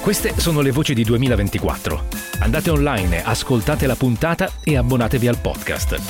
Queste 0.00 0.32
sono 0.38 0.62
le 0.62 0.70
voci 0.70 0.94
di 0.94 1.04
2024. 1.04 2.04
Andate 2.40 2.70
online, 2.70 3.22
ascoltate 3.22 3.86
la 3.86 3.94
puntata 3.94 4.50
e 4.64 4.76
abbonatevi 4.76 5.28
al 5.28 5.38
podcast. 5.38 6.00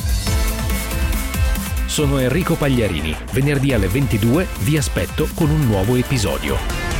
Sono 1.86 2.18
Enrico 2.18 2.54
Pagliarini. 2.54 3.14
Venerdì 3.32 3.74
alle 3.74 3.88
22 3.88 4.46
vi 4.60 4.78
aspetto 4.78 5.28
con 5.34 5.50
un 5.50 5.66
nuovo 5.66 5.96
episodio. 5.96 6.91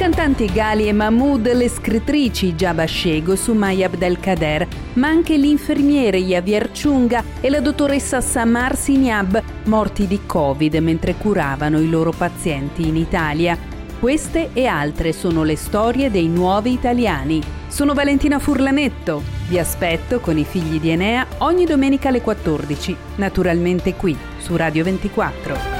Cantanti 0.00 0.46
Gali 0.46 0.88
e 0.88 0.94
Mahmoud, 0.94 1.52
le 1.52 1.68
scrittrici 1.68 2.54
Jabba 2.54 2.86
Shego, 2.86 3.36
Sumaya 3.36 3.84
Abdelkader, 3.84 4.66
ma 4.94 5.08
anche 5.08 5.36
l'infermiere 5.36 6.16
Javier 6.16 6.70
Chunga 6.70 7.22
e 7.38 7.50
la 7.50 7.60
dottoressa 7.60 8.22
Samar 8.22 8.76
Signab, 8.76 9.42
morti 9.64 10.06
di 10.06 10.20
Covid 10.24 10.76
mentre 10.76 11.16
curavano 11.16 11.78
i 11.80 11.90
loro 11.90 12.12
pazienti 12.12 12.88
in 12.88 12.96
Italia. 12.96 13.58
Queste 14.00 14.48
e 14.54 14.64
altre 14.64 15.12
sono 15.12 15.42
le 15.42 15.56
storie 15.56 16.10
dei 16.10 16.28
nuovi 16.28 16.72
italiani. 16.72 17.42
Sono 17.68 17.92
Valentina 17.92 18.38
Furlanetto. 18.38 19.22
Vi 19.48 19.58
aspetto 19.58 20.20
con 20.20 20.38
i 20.38 20.44
figli 20.44 20.80
di 20.80 20.88
Enea 20.88 21.26
ogni 21.40 21.66
domenica 21.66 22.08
alle 22.08 22.22
14, 22.22 22.96
naturalmente 23.16 23.92
qui 23.96 24.16
su 24.38 24.56
Radio 24.56 24.82
24. 24.82 25.79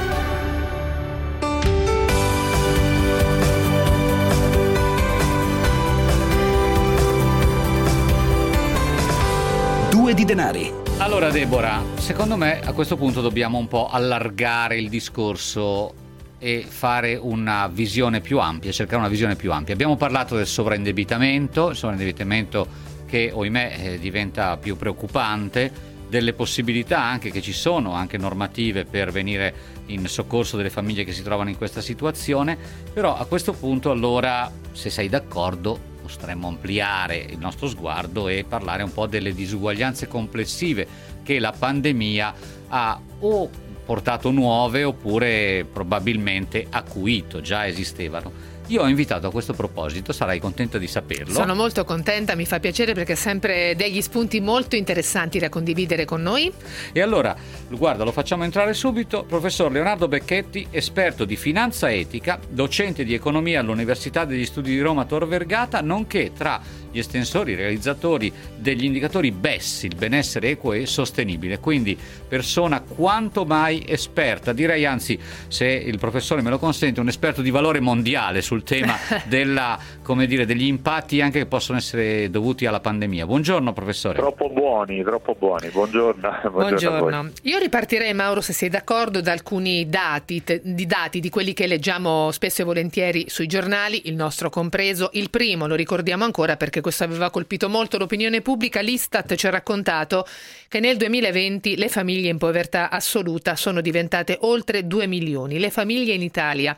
Due 10.11 10.19
di 10.19 10.25
denari. 10.25 10.69
Allora 10.97 11.29
Deborah, 11.29 11.81
secondo 11.95 12.35
me 12.35 12.59
a 12.59 12.73
questo 12.73 12.97
punto 12.97 13.21
dobbiamo 13.21 13.57
un 13.57 13.69
po' 13.69 13.87
allargare 13.87 14.77
il 14.77 14.89
discorso 14.89 15.93
e 16.37 16.65
fare 16.67 17.15
una 17.15 17.69
visione 17.69 18.19
più 18.19 18.37
ampia, 18.39 18.73
cercare 18.73 18.97
una 18.97 19.07
visione 19.07 19.37
più 19.37 19.53
ampia. 19.53 19.73
Abbiamo 19.73 19.95
parlato 19.95 20.35
del 20.35 20.47
sovraindebitamento, 20.47 21.69
il 21.69 21.77
sovraindebitamento 21.77 22.67
che 23.05 23.31
ohimè 23.33 23.75
eh, 23.77 23.99
diventa 23.99 24.57
più 24.57 24.75
preoccupante, 24.75 25.71
delle 26.09 26.33
possibilità 26.33 27.01
anche 27.01 27.31
che 27.31 27.41
ci 27.41 27.53
sono, 27.53 27.93
anche 27.93 28.17
normative 28.17 28.83
per 28.83 29.13
venire 29.13 29.53
in 29.85 30.05
soccorso 30.07 30.57
delle 30.57 30.69
famiglie 30.69 31.05
che 31.05 31.13
si 31.13 31.23
trovano 31.23 31.49
in 31.49 31.55
questa 31.55 31.79
situazione, 31.79 32.57
però 32.91 33.15
a 33.15 33.23
questo 33.23 33.53
punto 33.53 33.91
allora, 33.91 34.51
se 34.73 34.89
sei 34.89 35.07
d'accordo, 35.07 35.90
potremmo 36.15 36.47
ampliare 36.47 37.17
il 37.17 37.37
nostro 37.39 37.67
sguardo 37.67 38.27
e 38.27 38.45
parlare 38.47 38.83
un 38.83 38.93
po' 38.93 39.07
delle 39.07 39.33
disuguaglianze 39.33 40.07
complessive 40.07 40.87
che 41.23 41.39
la 41.39 41.51
pandemia 41.51 42.33
ha 42.69 42.99
o 43.19 43.49
portato 43.83 44.31
nuove 44.31 44.83
oppure 44.83 45.65
probabilmente 45.71 46.65
acuito, 46.69 47.41
già 47.41 47.65
esistevano. 47.65 48.50
Io 48.71 48.83
ho 48.83 48.87
invitato 48.87 49.27
a 49.27 49.31
questo 49.31 49.51
proposito, 49.51 50.13
sarai 50.13 50.39
contenta 50.39 50.77
di 50.77 50.87
saperlo. 50.87 51.33
Sono 51.33 51.55
molto 51.55 51.83
contenta, 51.83 52.35
mi 52.35 52.45
fa 52.45 52.61
piacere 52.61 52.93
perché 52.93 53.17
sempre 53.17 53.75
degli 53.75 54.01
spunti 54.01 54.39
molto 54.39 54.77
interessanti 54.77 55.39
da 55.39 55.49
condividere 55.49 56.05
con 56.05 56.21
noi. 56.21 56.49
E 56.93 57.01
allora, 57.01 57.35
guarda, 57.67 58.05
lo 58.05 58.13
facciamo 58.13 58.45
entrare 58.45 58.73
subito. 58.73 59.25
Professor 59.25 59.69
Leonardo 59.69 60.07
Becchetti, 60.07 60.67
esperto 60.71 61.25
di 61.25 61.35
finanza 61.35 61.91
etica, 61.91 62.39
docente 62.47 63.03
di 63.03 63.13
economia 63.13 63.59
all'Università 63.59 64.23
degli 64.23 64.45
Studi 64.45 64.69
di 64.69 64.79
Roma 64.79 65.03
Tor 65.03 65.27
Vergata, 65.27 65.81
nonché 65.81 66.31
tra 66.31 66.61
gli 66.91 66.99
estensori, 66.99 67.53
i 67.53 67.55
realizzatori 67.55 68.31
degli 68.55 68.83
indicatori 68.83 69.31
BES, 69.31 69.83
il 69.83 69.95
benessere 69.95 70.49
equo 70.49 70.73
e 70.73 70.85
sostenibile. 70.85 71.59
Quindi 71.59 71.97
persona 72.27 72.81
quanto 72.81 73.45
mai 73.45 73.83
esperta, 73.87 74.53
direi 74.53 74.85
anzi, 74.85 75.17
se 75.47 75.65
il 75.65 75.97
professore 75.97 76.41
me 76.41 76.49
lo 76.49 76.59
consente, 76.59 76.99
un 76.99 77.07
esperto 77.07 77.41
di 77.41 77.49
valore 77.49 77.79
mondiale 77.79 78.41
sul 78.41 78.63
tema 78.63 78.95
della, 79.25 79.79
dire, 80.25 80.45
degli 80.45 80.65
impatti 80.65 81.21
anche 81.21 81.39
che 81.39 81.45
possono 81.45 81.77
essere 81.77 82.29
dovuti 82.29 82.65
alla 82.65 82.79
pandemia. 82.79 83.25
Buongiorno 83.25 83.73
professore. 83.73 84.17
Troppo 84.17 84.49
buoni, 84.49 85.01
troppo 85.03 85.35
buoni. 85.37 85.69
Buongiorno. 85.69 86.29
Buongiorno. 86.51 86.99
buongiorno. 86.99 87.31
Io 87.43 87.57
ripartirei 87.57 88.13
Mauro 88.13 88.41
se 88.41 88.53
sei 88.53 88.69
d'accordo 88.69 89.21
da 89.21 89.31
alcuni 89.31 89.87
dati, 89.87 90.43
te, 90.43 90.61
di 90.63 90.85
dati 90.85 91.19
di 91.19 91.29
quelli 91.29 91.53
che 91.53 91.67
leggiamo 91.67 92.31
spesso 92.31 92.61
e 92.61 92.65
volentieri 92.65 93.25
sui 93.29 93.47
giornali, 93.47 94.01
il 94.05 94.15
nostro 94.15 94.49
compreso. 94.49 95.09
Il 95.13 95.29
primo 95.29 95.67
lo 95.67 95.75
ricordiamo 95.75 96.23
ancora 96.23 96.57
perché 96.57 96.80
questo 96.81 97.03
aveva 97.03 97.29
colpito 97.29 97.69
molto 97.69 97.97
l'opinione 97.97 98.41
pubblica, 98.41 98.81
l'Istat 98.81 99.35
ci 99.35 99.47
ha 99.47 99.49
raccontato 99.49 100.27
che 100.67 100.79
nel 100.79 100.97
2020 100.97 101.77
le 101.77 101.89
famiglie 101.89 102.29
in 102.29 102.37
povertà 102.37 102.89
assoluta 102.89 103.55
sono 103.55 103.81
diventate 103.81 104.37
oltre 104.41 104.87
2 104.87 105.05
milioni. 105.05 105.59
Le 105.59 105.69
famiglie 105.69 106.13
in 106.13 106.21
Italia 106.21 106.77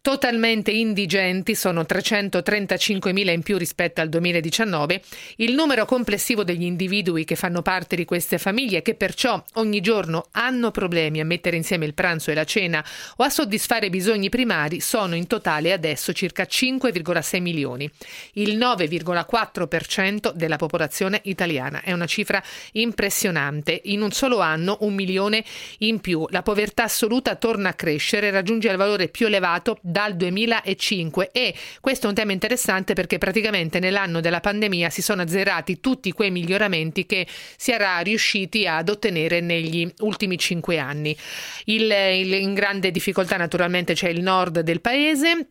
totalmente 0.00 0.70
indigenti 0.70 1.54
sono 1.54 1.84
335 1.84 3.12
mila 3.12 3.32
in 3.32 3.42
più 3.42 3.58
rispetto 3.58 4.00
al 4.00 4.08
2019. 4.08 5.02
Il 5.36 5.54
numero 5.54 5.84
complessivo 5.84 6.44
degli 6.44 6.62
individui 6.62 7.24
che 7.24 7.34
fanno 7.36 7.62
parte 7.62 7.96
di 7.96 8.04
queste 8.04 8.38
famiglie 8.38 8.82
che 8.82 8.94
perciò 8.94 9.42
ogni 9.54 9.80
giorno 9.80 10.26
hanno 10.32 10.70
problemi 10.70 11.20
a 11.20 11.24
mettere 11.24 11.56
insieme 11.56 11.84
il 11.84 11.94
pranzo 11.94 12.30
e 12.30 12.34
la 12.34 12.44
cena 12.44 12.84
o 13.16 13.24
a 13.24 13.30
soddisfare 13.30 13.90
bisogni 13.90 14.28
primari 14.28 14.80
sono 14.80 15.14
in 15.14 15.26
totale 15.26 15.72
adesso 15.72 16.12
circa 16.12 16.44
5,6 16.44 17.40
milioni. 17.40 17.90
Il 18.34 18.56
9,4 18.56 19.41
4% 19.52 20.32
della 20.32 20.56
popolazione 20.56 21.20
italiana. 21.24 21.80
È 21.82 21.92
una 21.92 22.06
cifra 22.06 22.42
impressionante. 22.72 23.80
In 23.84 24.02
un 24.02 24.10
solo 24.12 24.40
anno 24.40 24.78
un 24.80 24.94
milione 24.94 25.44
in 25.78 26.00
più. 26.00 26.26
La 26.30 26.42
povertà 26.42 26.84
assoluta 26.84 27.36
torna 27.36 27.70
a 27.70 27.74
crescere, 27.74 28.30
raggiunge 28.30 28.68
il 28.68 28.76
valore 28.76 29.08
più 29.08 29.26
elevato 29.26 29.78
dal 29.80 30.14
2005 30.16 31.30
e 31.32 31.54
questo 31.80 32.06
è 32.06 32.08
un 32.08 32.14
tema 32.14 32.32
interessante 32.32 32.94
perché 32.94 33.18
praticamente 33.18 33.78
nell'anno 33.78 34.20
della 34.20 34.40
pandemia 34.40 34.90
si 34.90 35.02
sono 35.02 35.22
azzerati 35.22 35.80
tutti 35.80 36.12
quei 36.12 36.30
miglioramenti 36.30 37.06
che 37.06 37.26
si 37.56 37.72
era 37.72 37.98
riusciti 38.00 38.66
ad 38.66 38.88
ottenere 38.88 39.40
negli 39.40 39.90
ultimi 40.00 40.38
cinque 40.38 40.78
anni. 40.78 41.16
Il, 41.64 41.90
il, 41.90 42.32
in 42.34 42.54
grande 42.54 42.90
difficoltà 42.90 43.36
naturalmente 43.36 43.94
c'è 43.94 44.08
il 44.08 44.22
nord 44.22 44.60
del 44.60 44.80
paese 44.80 45.48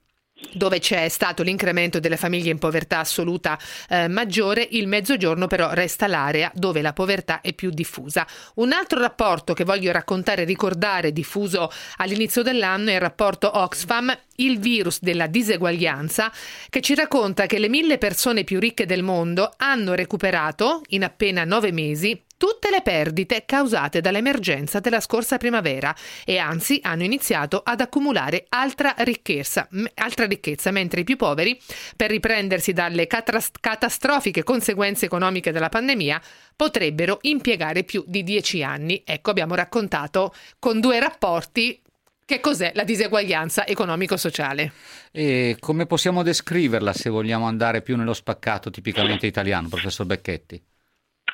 dove 0.54 0.80
c'è 0.80 1.08
stato 1.10 1.44
l'incremento 1.44 2.00
delle 2.00 2.18
famiglie 2.18 2.52
in 2.52 2.60
povertà 2.60 3.00
assoluta 3.00 3.58
eh, 3.90 4.08
maggiore, 4.08 4.68
il 4.72 4.88
mezzogiorno 4.88 5.48
però 5.48 5.72
resta 5.72 6.08
l'area 6.08 6.52
dove 6.54 6.82
la 6.82 6.94
povertà 6.94 7.42
è 7.42 7.54
più 7.54 7.70
diffusa. 7.70 8.26
Un 8.56 8.72
altro 8.72 9.00
rapporto 9.00 9.54
che 9.54 9.64
voglio 9.64 9.92
raccontare 9.92 10.44
e 10.44 10.46
ricordare, 10.46 11.12
diffuso 11.12 11.72
all'inizio 11.98 12.42
dell'anno, 12.42 12.90
è 12.90 12.96
il 12.96 13.00
rapporto 13.00 13.50
Oxfam, 13.58 14.16
il 14.38 14.60
virus 14.60 15.00
della 15.02 15.28
diseguaglianza, 15.28 16.32
che 16.70 16.82
ci 16.82 16.96
racconta 16.96 17.46
che 17.46 17.60
le 17.60 17.70
mille 17.70 17.98
persone 17.98 18.44
più 18.44 18.60
ricche 18.60 18.86
del 18.86 19.04
mondo 19.04 19.54
hanno 19.58 19.94
recuperato, 19.94 20.82
in 20.90 21.04
appena 21.04 21.44
nove 21.44 21.72
mesi, 21.72 22.20
tutte 22.42 22.72
le 22.72 22.82
perdite 22.82 23.44
causate 23.46 24.02
dall'emergenza 24.02 24.80
della 24.80 25.00
scorsa 25.00 25.38
primavera 25.38 25.96
e 26.26 26.40
anzi 26.40 26.80
hanno 26.82 27.04
iniziato 27.04 27.62
ad 27.64 27.82
accumulare 27.82 28.46
altra 28.50 28.96
ricchezza, 28.98 29.70
altra 29.94 30.26
ricchezza 30.26 30.72
mentre 30.72 31.02
i 31.02 31.04
più 31.04 31.18
poveri, 31.18 31.62
per 31.96 32.10
riprendersi 32.10 32.74
dalle 32.74 33.06
catastrofiche 33.06 34.42
conseguenze 34.42 35.06
economiche 35.06 35.52
della 35.52 35.70
pandemia, 35.70 36.20
potrebbero 36.56 37.20
impiegare 37.22 37.84
più 37.84 38.04
di 38.08 38.24
dieci 38.24 38.64
anni. 38.64 39.04
Ecco, 39.06 39.30
abbiamo 39.30 39.54
raccontato 39.54 40.34
con 40.58 40.80
due 40.80 41.00
rapporti 41.00 41.80
che 42.26 42.40
cos'è 42.40 42.72
la 42.74 42.84
diseguaglianza 42.84 43.68
economico-sociale. 43.68 44.72
E 45.12 45.58
come 45.60 45.86
possiamo 45.86 46.24
descriverla 46.24 46.92
se 46.92 47.12
vogliamo 47.12 47.46
andare 47.46 47.84
più 47.84 47.96
nello 47.98 48.14
spaccato 48.16 48.72
tipicamente 48.72 49.28
italiano, 49.28 49.68
professor 49.68 50.08
Becchetti? 50.08 50.70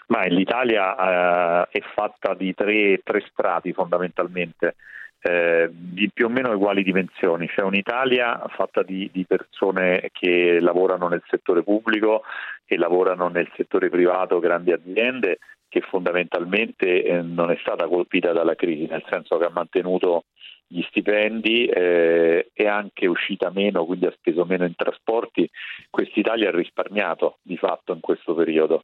Ma 0.08 0.24
l'Italia 0.24 1.68
eh, 1.68 1.80
è 1.80 1.82
fatta 1.94 2.34
di 2.34 2.54
tre, 2.54 3.02
tre 3.04 3.24
strati 3.30 3.74
fondamentalmente. 3.74 4.76
Eh, 5.20 5.70
di 5.72 6.10
più 6.14 6.28
o 6.28 6.30
meno 6.30 6.52
uguali 6.52 6.84
dimensioni. 6.84 7.48
C'è 7.48 7.62
un'Italia 7.62 8.42
fatta 8.50 8.84
di, 8.84 9.10
di, 9.12 9.26
persone 9.26 10.10
che 10.14 10.60
lavorano 10.62 11.08
nel 11.08 11.24
settore 11.28 11.64
pubblico, 11.64 12.24
che 12.66 12.78
lavorano 12.78 13.28
nel 13.28 13.52
settore 13.56 13.90
privato, 13.90 14.40
grandi 14.40 14.72
aziende, 14.72 15.40
che 15.68 15.82
fondamentalmente 15.82 17.04
eh, 17.04 17.22
non 17.22 17.52
è 17.52 17.58
stata 17.60 17.88
colpita 17.88 18.32
dalla 18.32 18.56
crisi, 18.56 18.86
nel 18.86 19.04
senso 19.10 19.38
che 19.38 19.46
ha 19.46 19.52
mantenuto 19.52 20.26
gli 20.68 20.82
stipendi 20.90 21.66
eh, 21.66 22.50
è 22.54 22.66
anche 22.66 23.08
uscita 23.08 23.50
meno, 23.50 23.86
quindi 23.86 24.06
ha 24.06 24.14
speso 24.18 24.44
meno 24.44 24.66
in 24.66 24.76
trasporti, 24.76 25.50
quest'Italia 25.90 26.50
ha 26.50 26.56
risparmiato 26.56 27.38
di 27.42 27.56
fatto 27.58 27.94
in 27.94 28.02
questo 28.02 28.34
periodo. 28.34 28.84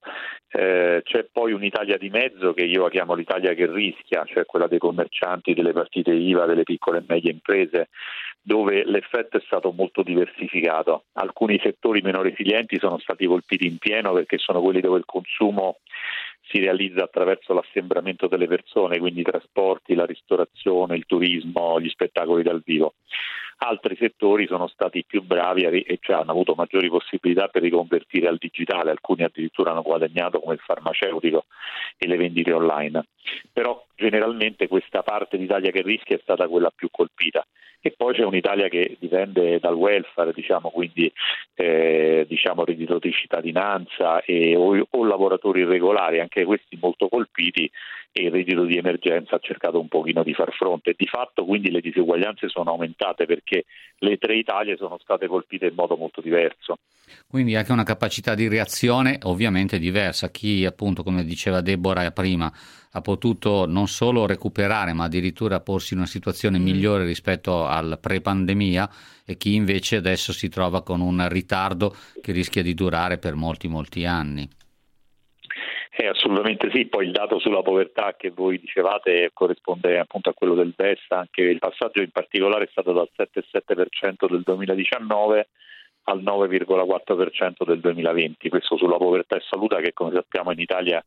Eh, 0.49 1.01
c'è 1.03 1.27
poi 1.31 1.51
un'Italia 1.51 1.97
di 1.97 2.09
mezzo 2.09 2.53
che 2.53 2.63
io 2.63 2.83
la 2.83 2.89
chiamo 2.89 3.15
l'Italia 3.15 3.53
che 3.53 3.69
rischia, 3.69 4.23
cioè 4.25 4.45
quella 4.45 4.67
dei 4.67 4.79
commercianti, 4.79 5.53
delle 5.53 5.73
partite 5.73 6.11
IVA, 6.11 6.45
delle 6.45 6.63
piccole 6.63 6.99
e 6.99 7.03
medie 7.05 7.31
imprese, 7.31 7.89
dove 8.41 8.83
l'effetto 8.85 9.37
è 9.37 9.41
stato 9.45 9.71
molto 9.71 10.03
diversificato. 10.03 11.05
Alcuni 11.13 11.59
settori 11.61 12.01
meno 12.01 12.21
resilienti 12.21 12.77
sono 12.79 12.97
stati 12.99 13.25
colpiti 13.25 13.67
in 13.67 13.77
pieno 13.77 14.13
perché 14.13 14.37
sono 14.37 14.61
quelli 14.61 14.81
dove 14.81 14.99
il 14.99 15.05
consumo 15.05 15.79
si 16.47 16.59
realizza 16.59 17.03
attraverso 17.03 17.53
l'assembramento 17.53 18.27
delle 18.27 18.47
persone, 18.47 18.99
quindi 18.99 19.21
i 19.21 19.23
trasporti, 19.23 19.95
la 19.95 20.05
ristorazione, 20.05 20.95
il 20.95 21.05
turismo, 21.05 21.79
gli 21.79 21.89
spettacoli 21.89 22.43
dal 22.43 22.61
vivo. 22.63 22.95
Altri 23.57 23.95
settori 23.95 24.45
sono 24.45 24.67
stati 24.67 25.05
più 25.05 25.21
bravi 25.21 25.63
e 25.63 25.97
cioè 26.01 26.17
hanno 26.17 26.31
avuto 26.31 26.53
maggiori 26.53 26.89
possibilità 26.89 27.47
per 27.47 27.61
riconvertire 27.61 28.27
al 28.27 28.37
digitale, 28.37 28.91
alcuni 28.91 29.23
addirittura 29.23 29.71
hanno 29.71 29.83
guadagnato 29.83 30.39
come 30.39 30.55
il 30.55 30.59
farmaceutico 30.59 31.45
e 31.97 32.07
le 32.07 32.17
vendite 32.17 32.51
online. 32.51 33.05
Però 33.53 33.85
generalmente 33.95 34.67
questa 34.67 35.01
parte 35.01 35.37
d'Italia 35.37 35.71
che 35.71 35.81
rischia 35.81 36.17
è 36.17 36.21
stata 36.21 36.47
quella 36.47 36.71
più 36.75 36.89
colpita 36.91 37.45
e 37.85 37.93
poi 37.97 38.13
c'è 38.13 38.23
un'Italia 38.23 38.69
che 38.69 38.95
dipende 38.97 39.59
dal 39.59 39.73
welfare, 39.73 40.31
diciamo, 40.31 40.69
quindi 40.69 41.11
eh, 41.53 42.25
diciamo 42.29 42.63
reddito 42.63 42.97
di 42.97 43.11
cittadinanza 43.11 44.21
e, 44.21 44.55
o, 44.55 44.87
o, 44.89 45.05
lavoratori 45.05 45.59
irregolari, 45.59 46.21
anche 46.33 46.45
questi 46.45 46.77
molto 46.81 47.07
colpiti 47.07 47.69
e 48.11 48.23
il 48.23 48.31
reddito 48.31 48.65
di 48.65 48.77
emergenza 48.77 49.35
ha 49.35 49.39
cercato 49.39 49.79
un 49.79 49.87
pochino 49.87 50.23
di 50.23 50.33
far 50.33 50.51
fronte. 50.53 50.95
Di 50.97 51.07
fatto 51.07 51.45
quindi 51.45 51.69
le 51.71 51.81
diseguaglianze 51.81 52.49
sono 52.49 52.71
aumentate 52.71 53.25
perché 53.25 53.65
le 53.99 54.17
tre 54.17 54.35
Italie 54.35 54.75
sono 54.77 54.97
state 55.01 55.27
colpite 55.27 55.67
in 55.67 55.73
modo 55.75 55.95
molto 55.95 56.21
diverso. 56.21 56.77
Quindi 57.27 57.55
anche 57.55 57.71
una 57.71 57.83
capacità 57.83 58.35
di 58.35 58.47
reazione 58.47 59.19
ovviamente 59.23 59.79
diversa. 59.79 60.29
Chi 60.29 60.65
appunto, 60.65 61.03
come 61.03 61.23
diceva 61.23 61.61
Deborah 61.61 62.11
prima, 62.11 62.51
ha 62.91 63.01
potuto 63.01 63.65
non 63.65 63.87
solo 63.87 64.25
recuperare 64.25 64.93
ma 64.93 65.05
addirittura 65.05 65.59
porsi 65.59 65.93
in 65.93 65.99
una 65.99 66.07
situazione 66.07 66.59
mm. 66.59 66.63
migliore 66.63 67.05
rispetto 67.05 67.65
al 67.65 67.97
pre-pandemia 67.99 68.89
e 69.25 69.37
chi 69.37 69.55
invece 69.55 69.95
adesso 69.95 70.31
si 70.31 70.49
trova 70.49 70.83
con 70.83 71.01
un 71.01 71.27
ritardo 71.29 71.95
che 72.21 72.31
rischia 72.31 72.61
di 72.61 72.73
durare 72.73 73.17
per 73.17 73.33
molti 73.35 73.67
molti 73.67 74.05
anni. 74.05 74.47
Eh, 75.95 76.07
assolutamente 76.07 76.71
sì, 76.71 76.87
poi 76.87 77.05
il 77.05 77.11
dato 77.11 77.37
sulla 77.37 77.61
povertà 77.61 78.15
che 78.17 78.31
voi 78.31 78.59
dicevate 78.59 79.29
corrisponde 79.31 79.99
appunto 79.99 80.29
a 80.29 80.33
quello 80.33 80.55
del 80.55 80.73
BES, 80.75 81.01
anche 81.09 81.43
il 81.43 81.59
passaggio 81.59 82.01
in 82.01 82.09
particolare 82.09 82.63
è 82.63 82.69
stato 82.71 82.93
dal 82.93 83.09
7,7% 83.15 84.27
del 84.27 84.41
2019 84.41 85.49
al 86.05 86.23
9,4% 86.23 87.63
del 87.63 87.79
2020, 87.79 88.49
questo 88.49 88.75
sulla 88.75 88.97
povertà 88.97 89.35
e 89.35 89.43
salute 89.47 89.81
che 89.81 89.93
come 89.93 90.13
sappiamo 90.13 90.51
in 90.51 90.59
Italia 90.59 91.03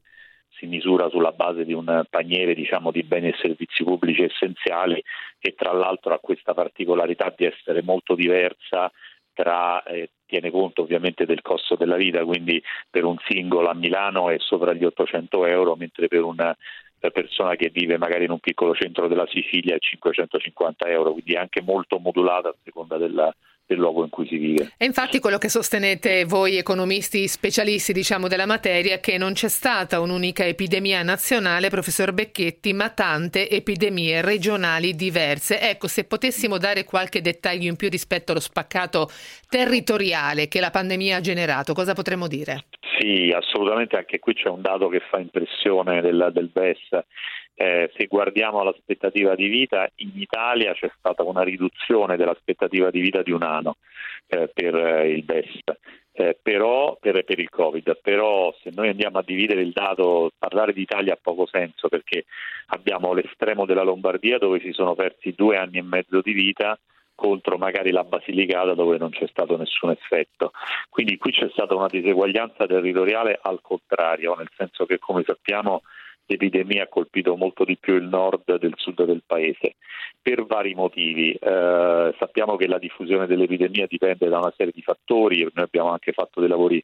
si 0.51 0.67
misura 0.67 1.09
sulla 1.09 1.33
base 1.33 1.65
di 1.65 1.73
un 1.73 2.05
paniere 2.09 2.55
diciamo, 2.55 2.93
di 2.93 3.03
beni 3.03 3.31
e 3.31 3.37
servizi 3.41 3.83
pubblici 3.83 4.23
essenziali 4.23 5.03
e 5.41 5.55
tra 5.57 5.73
l'altro 5.73 6.15
ha 6.15 6.21
questa 6.21 6.55
particolarità 6.55 7.35
di 7.37 7.45
essere 7.45 7.83
molto 7.83 8.15
diversa 8.15 8.91
tra, 9.37 9.83
eh, 9.83 10.13
tiene 10.25 10.51
conto 10.51 10.81
ovviamente 10.81 11.27
del 11.27 11.43
costo 11.43 11.77
della 11.77 11.97
vita, 11.97 12.25
quindi 12.25 12.61
per 12.89 13.05
un 13.05 13.17
singolo 13.29 13.69
a 13.69 13.75
Milano 13.75 14.31
è 14.31 14.37
sopra 14.39 14.73
gli 14.73 14.85
800 14.85 15.45
euro, 15.45 15.77
mentre 15.77 16.09
per 16.09 16.23
una 16.23 16.57
persona 17.13 17.55
che 17.55 17.69
vive 17.69 17.99
magari 17.99 18.25
in 18.25 18.31
un 18.31 18.41
piccolo 18.41 18.75
centro 18.75 19.07
della 19.07 19.27
Sicilia 19.29 19.75
è 19.75 19.79
550 19.79 20.87
euro, 20.89 21.13
quindi 21.13 21.35
è 21.35 21.39
anche 21.39 21.61
molto 21.61 21.99
modulata 21.99 22.49
a 22.49 22.55
seconda 22.65 22.97
della, 22.97 23.33
del 23.67 23.79
luogo 23.79 24.05
in 24.05 24.11
cui 24.11 24.27
si 24.27 24.37
vive. 24.37 24.73
E 24.77 24.85
infatti 24.85 25.19
quello 25.19 25.39
che 25.39 25.49
sostenete 25.49 26.25
voi 26.25 26.57
economisti 26.57 27.27
specialisti 27.27 27.93
diciamo, 27.93 28.29
della 28.29 28.47
materia 28.47 28.95
è 28.95 29.01
che 29.01 29.19
non 29.19 29.33
c'è 29.33 29.49
stata 29.49 30.01
un'unica 30.01 30.47
epidemia 30.47 31.03
nazionale, 31.03 31.69
professor 31.69 32.13
Becchetti, 32.13 32.73
ma 32.73 32.91
tante 32.91 33.51
epidemie 33.51 34.23
regionali 34.23 34.95
diverse. 34.95 35.61
Ecco, 35.61 35.89
se 35.89 36.05
potessimo 36.05 36.59
dare 36.59 36.85
qualche 36.85 37.21
dettaglio 37.21 37.69
in 37.69 37.77
più 37.77 37.89
rispetto 37.89 38.31
allo 38.31 38.41
spaccato 38.41 39.09
territoriale 39.49 40.49
che 40.49 40.61
la 40.61 40.71
pandemia 40.71 41.17
ha 41.17 41.21
generato, 41.21 41.75
cosa 41.75 41.93
potremmo 41.93 42.29
dire? 42.29 42.65
Sì, 42.99 43.33
assolutamente, 43.35 43.97
anche 43.97 44.19
qui 44.19 44.35
c'è 44.35 44.49
un 44.49 44.63
dato 44.63 44.89
che 44.89 45.01
fa 45.11 45.19
impressione 45.19 46.01
del, 46.01 46.31
del 46.33 46.49
BES 46.53 47.05
eh, 47.59 47.91
se 47.97 48.07
guardiamo 48.07 48.63
l'aspettativa 48.63 49.35
di 49.35 49.49
vita, 49.49 49.89
in 49.97 50.13
Italia 50.15 50.75
c'è 50.75 50.91
stata 50.99 51.23
una 51.23 51.43
riduzione 51.43 52.17
dell'aspettativa 52.17 52.91
di 52.91 53.01
vita 53.01 53.23
di 53.23 53.33
un 53.33 53.43
anno 53.43 53.77
eh, 54.27 54.51
per 54.53 54.75
eh, 54.75 55.11
il 55.11 55.25
BEST. 55.25 55.79
Eh, 56.19 56.39
però, 56.41 56.97
per, 56.99 57.25
per, 57.25 57.39
il 57.39 57.51
Covid, 57.51 57.99
però 58.03 58.55
se 58.63 58.71
noi 58.75 58.89
andiamo 58.89 59.19
a 59.19 59.23
dividere 59.23 59.61
il 59.61 59.73
dato, 59.73 60.31
parlare 60.39 60.73
di 60.73 60.81
Italia 60.81 61.13
ha 61.13 61.19
poco 61.21 61.47
senso 61.47 61.89
perché 61.89 62.25
abbiamo 62.69 63.13
l'estremo 63.13 63.67
della 63.67 63.83
Lombardia 63.83 64.39
dove 64.39 64.61
si 64.61 64.73
sono 64.73 64.95
persi 64.95 65.35
due 65.37 65.59
anni 65.59 65.77
e 65.77 65.83
mezzo 65.83 66.23
di 66.23 66.33
vita 66.33 66.79
contro 67.15 67.59
magari 67.59 67.91
la 67.91 68.05
Basilicata 68.05 68.75
dove 68.75 68.99
non 68.99 69.11
c'è 69.11 69.27
stato 69.29 69.57
nessun 69.57 69.91
effetto. 69.91 70.53
Quindi 70.89 71.17
qui 71.19 71.33
c'è 71.33 71.49
stata 71.51 71.75
una 71.75 71.89
diseguaglianza 71.89 72.67
territoriale 72.67 73.39
al 73.43 73.61
contrario, 73.61 74.35
nel 74.37 74.51
senso 74.57 74.87
che 74.87 74.99
come 74.99 75.23
sappiamo 75.23 75.83
l'epidemia 76.27 76.85
ha 76.85 76.89
colpito 76.89 77.37
molto 77.37 77.65
di 77.65 77.77
più 77.77 77.95
il 77.95 78.05
nord 78.05 78.59
del 78.59 78.75
sud 78.77 79.05
del 79.05 79.23
paese 79.25 79.77
per 80.21 80.45
vari 80.45 80.75
motivi. 80.75 81.33
Eh, 81.33 82.15
sappiamo 82.19 82.57
che 82.57 82.67
la 82.67 82.79
diffusione 82.79 83.27
dell'epidemia 83.27 83.87
dipende 83.87 84.29
da 84.29 84.39
una 84.39 84.53
serie 84.57 84.73
di 84.75 84.83
fattori, 84.83 85.43
noi 85.43 85.65
abbiamo 85.65 85.91
anche 85.91 86.13
fatto 86.13 86.41
dei 86.41 86.49
lavori 86.49 86.83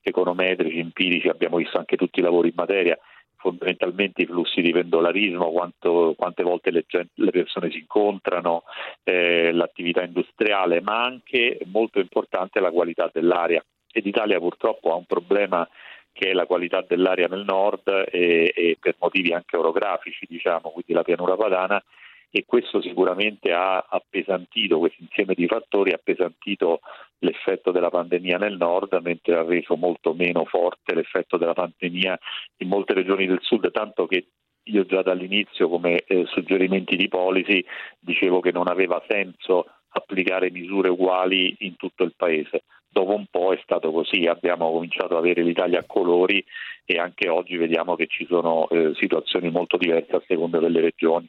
econometrici, 0.00 0.78
empirici, 0.78 1.28
abbiamo 1.28 1.56
visto 1.56 1.78
anche 1.78 1.96
tutti 1.96 2.20
i 2.20 2.22
lavori 2.22 2.48
in 2.48 2.54
materia, 2.56 2.98
fondamentalmente 3.36 4.22
i 4.22 4.26
flussi 4.26 4.60
di 4.60 4.70
pendolarismo, 4.70 5.50
quanto, 5.50 6.14
quante 6.16 6.42
volte 6.42 6.70
le, 6.70 6.84
le, 7.14 7.30
persone 7.30 7.70
si 7.70 7.78
incontrano, 7.78 8.62
eh, 9.02 9.52
l'attività 9.52 10.02
industriale, 10.02 10.80
ma 10.80 11.02
anche 11.02 11.58
molto 11.66 12.00
importante 12.00 12.60
la 12.60 12.70
qualità 12.70 13.10
dell'aria. 13.12 13.64
Ed 13.92 14.06
Italia 14.06 14.38
purtroppo 14.38 14.92
ha 14.92 14.96
un 14.96 15.04
problema 15.04 15.68
che 16.14 16.30
è 16.30 16.32
la 16.32 16.46
qualità 16.46 16.82
dell'aria 16.86 17.26
nel 17.26 17.44
nord 17.44 18.06
e, 18.10 18.52
e 18.54 18.76
per 18.80 18.94
motivi 19.00 19.32
anche 19.32 19.56
orografici, 19.56 20.26
diciamo, 20.28 20.70
quindi 20.70 20.92
la 20.92 21.02
pianura 21.02 21.36
padana 21.36 21.82
e 22.30 22.44
questo 22.46 22.80
sicuramente 22.80 23.52
ha 23.52 23.86
appesantito, 23.88 24.78
questo 24.78 25.02
insieme 25.02 25.34
di 25.34 25.46
fattori 25.46 25.90
ha 25.90 25.96
appesantito 25.96 26.80
l'effetto 27.18 27.70
della 27.70 27.90
pandemia 27.90 28.38
nel 28.38 28.56
nord, 28.56 28.98
mentre 29.02 29.36
ha 29.36 29.42
reso 29.42 29.76
molto 29.76 30.14
meno 30.14 30.44
forte 30.44 30.94
l'effetto 30.94 31.36
della 31.36 31.52
pandemia 31.52 32.18
in 32.58 32.68
molte 32.68 32.94
regioni 32.94 33.26
del 33.26 33.38
sud, 33.40 33.70
tanto 33.70 34.06
che 34.06 34.26
io 34.64 34.86
già 34.86 35.02
dall'inizio 35.02 35.68
come 35.68 36.04
eh, 36.06 36.24
suggerimenti 36.26 36.96
di 36.96 37.08
policy 37.08 37.64
dicevo 37.98 38.40
che 38.40 38.50
non 38.50 38.66
aveva 38.66 39.02
senso 39.08 39.66
applicare 39.96 40.50
misure 40.50 40.88
uguali 40.88 41.54
in 41.60 41.76
tutto 41.76 42.04
il 42.04 42.14
paese 42.16 42.64
dopo 42.94 43.14
un 43.14 43.26
po' 43.28 43.52
è 43.52 43.60
stato 43.64 43.90
così, 43.90 44.26
abbiamo 44.26 44.70
cominciato 44.70 45.16
ad 45.16 45.24
avere 45.24 45.42
l'Italia 45.42 45.80
a 45.80 45.84
colori 45.84 46.42
e 46.84 46.98
anche 46.98 47.28
oggi 47.28 47.56
vediamo 47.56 47.96
che 47.96 48.06
ci 48.06 48.24
sono 48.26 48.68
eh, 48.68 48.92
situazioni 48.94 49.50
molto 49.50 49.76
diverse 49.76 50.14
a 50.14 50.22
seconda 50.26 50.60
delle 50.60 50.80
regioni. 50.80 51.28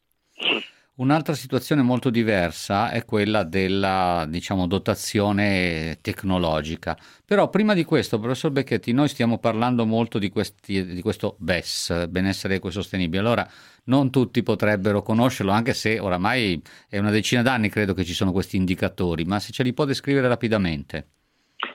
Un'altra 0.98 1.34
situazione 1.34 1.82
molto 1.82 2.10
diversa 2.10 2.90
è 2.90 3.04
quella 3.04 3.44
della 3.44 4.26
diciamo, 4.30 4.66
dotazione 4.66 5.98
tecnologica. 6.02 6.98
Però 7.26 7.50
prima 7.50 7.74
di 7.74 7.84
questo, 7.84 8.18
professor 8.18 8.52
Becchetti, 8.52 8.94
noi 8.94 9.10
stiamo 9.10 9.38
parlando 9.38 9.86
molto 9.86 10.20
di, 10.20 10.30
questi, 10.30 10.86
di 10.86 11.02
questo 11.02 11.36
BES, 11.38 12.08
benessere 12.08 12.56
ecosostenibile. 12.56 13.20
Allora, 13.20 13.46
non 13.86 14.10
tutti 14.10 14.42
potrebbero 14.42 15.02
conoscerlo, 15.02 15.52
anche 15.52 15.74
se 15.74 16.00
oramai 16.00 16.62
è 16.90 16.98
una 16.98 17.12
decina 17.12 17.42
d'anni 17.42 17.68
credo 17.68 17.94
che 17.94 18.06
ci 18.06 18.14
sono 18.14 18.32
questi 18.32 18.56
indicatori, 18.56 19.26
ma 19.26 19.40
se 19.40 19.52
ce 19.52 19.64
li 19.64 19.74
può 19.74 19.84
descrivere 19.84 20.30
rapidamente. 20.30 21.08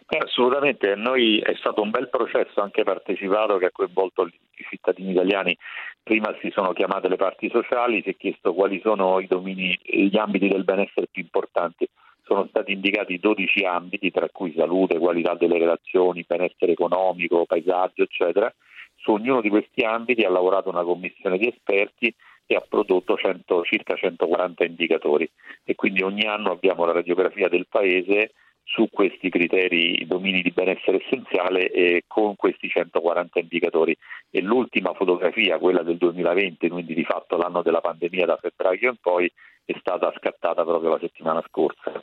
Assolutamente, 0.06 0.94
noi 0.96 1.38
è 1.40 1.54
stato 1.56 1.82
un 1.82 1.90
bel 1.90 2.08
processo 2.08 2.60
anche 2.62 2.82
partecipato 2.82 3.58
che 3.58 3.66
ha 3.66 3.70
coinvolto 3.70 4.24
i 4.26 4.64
cittadini 4.68 5.12
italiani. 5.12 5.56
Prima 6.02 6.34
si 6.40 6.50
sono 6.50 6.72
chiamate 6.72 7.08
le 7.08 7.16
parti 7.16 7.48
sociali, 7.50 8.02
si 8.02 8.10
è 8.10 8.16
chiesto 8.16 8.52
quali 8.54 8.80
sono 8.82 9.22
domini, 9.28 9.78
gli 9.82 10.16
ambiti 10.16 10.48
del 10.48 10.64
benessere 10.64 11.08
più 11.10 11.22
importanti. 11.22 11.88
Sono 12.24 12.46
stati 12.48 12.72
indicati 12.72 13.18
12 13.18 13.64
ambiti, 13.64 14.10
tra 14.10 14.28
cui 14.30 14.52
salute, 14.56 14.98
qualità 14.98 15.34
delle 15.34 15.58
relazioni, 15.58 16.24
benessere 16.26 16.72
economico, 16.72 17.44
paesaggio, 17.44 18.02
eccetera. 18.02 18.52
Su 18.96 19.12
ognuno 19.12 19.40
di 19.40 19.48
questi 19.48 19.82
ambiti 19.82 20.22
ha 20.22 20.30
lavorato 20.30 20.68
una 20.68 20.84
commissione 20.84 21.38
di 21.38 21.48
esperti 21.48 22.14
e 22.46 22.54
ha 22.54 22.64
prodotto 22.68 23.16
100, 23.16 23.62
circa 23.62 23.94
140 23.94 24.64
indicatori 24.64 25.30
e 25.64 25.74
quindi 25.76 26.02
ogni 26.02 26.26
anno 26.26 26.50
abbiamo 26.50 26.84
la 26.84 26.92
radiografia 26.92 27.48
del 27.48 27.66
paese 27.68 28.32
su 28.64 28.88
questi 28.90 29.30
criteri, 29.30 30.06
domini 30.06 30.42
di 30.42 30.50
benessere 30.52 31.02
essenziale 31.04 31.70
e 31.70 32.04
con 32.06 32.36
questi 32.36 32.68
140 32.68 33.40
indicatori. 33.40 33.96
E 34.30 34.40
l'ultima 34.40 34.94
fotografia, 34.94 35.58
quella 35.58 35.82
del 35.82 35.96
2020, 35.96 36.68
quindi 36.68 36.94
di 36.94 37.04
fatto 37.04 37.36
l'anno 37.36 37.62
della 37.62 37.80
pandemia 37.80 38.26
da 38.26 38.36
febbraio 38.36 38.90
in 38.90 38.96
poi, 39.00 39.30
è 39.64 39.74
stata 39.80 40.12
scattata 40.16 40.64
proprio 40.64 40.90
la 40.90 40.98
settimana 41.00 41.42
scorsa. 41.48 42.02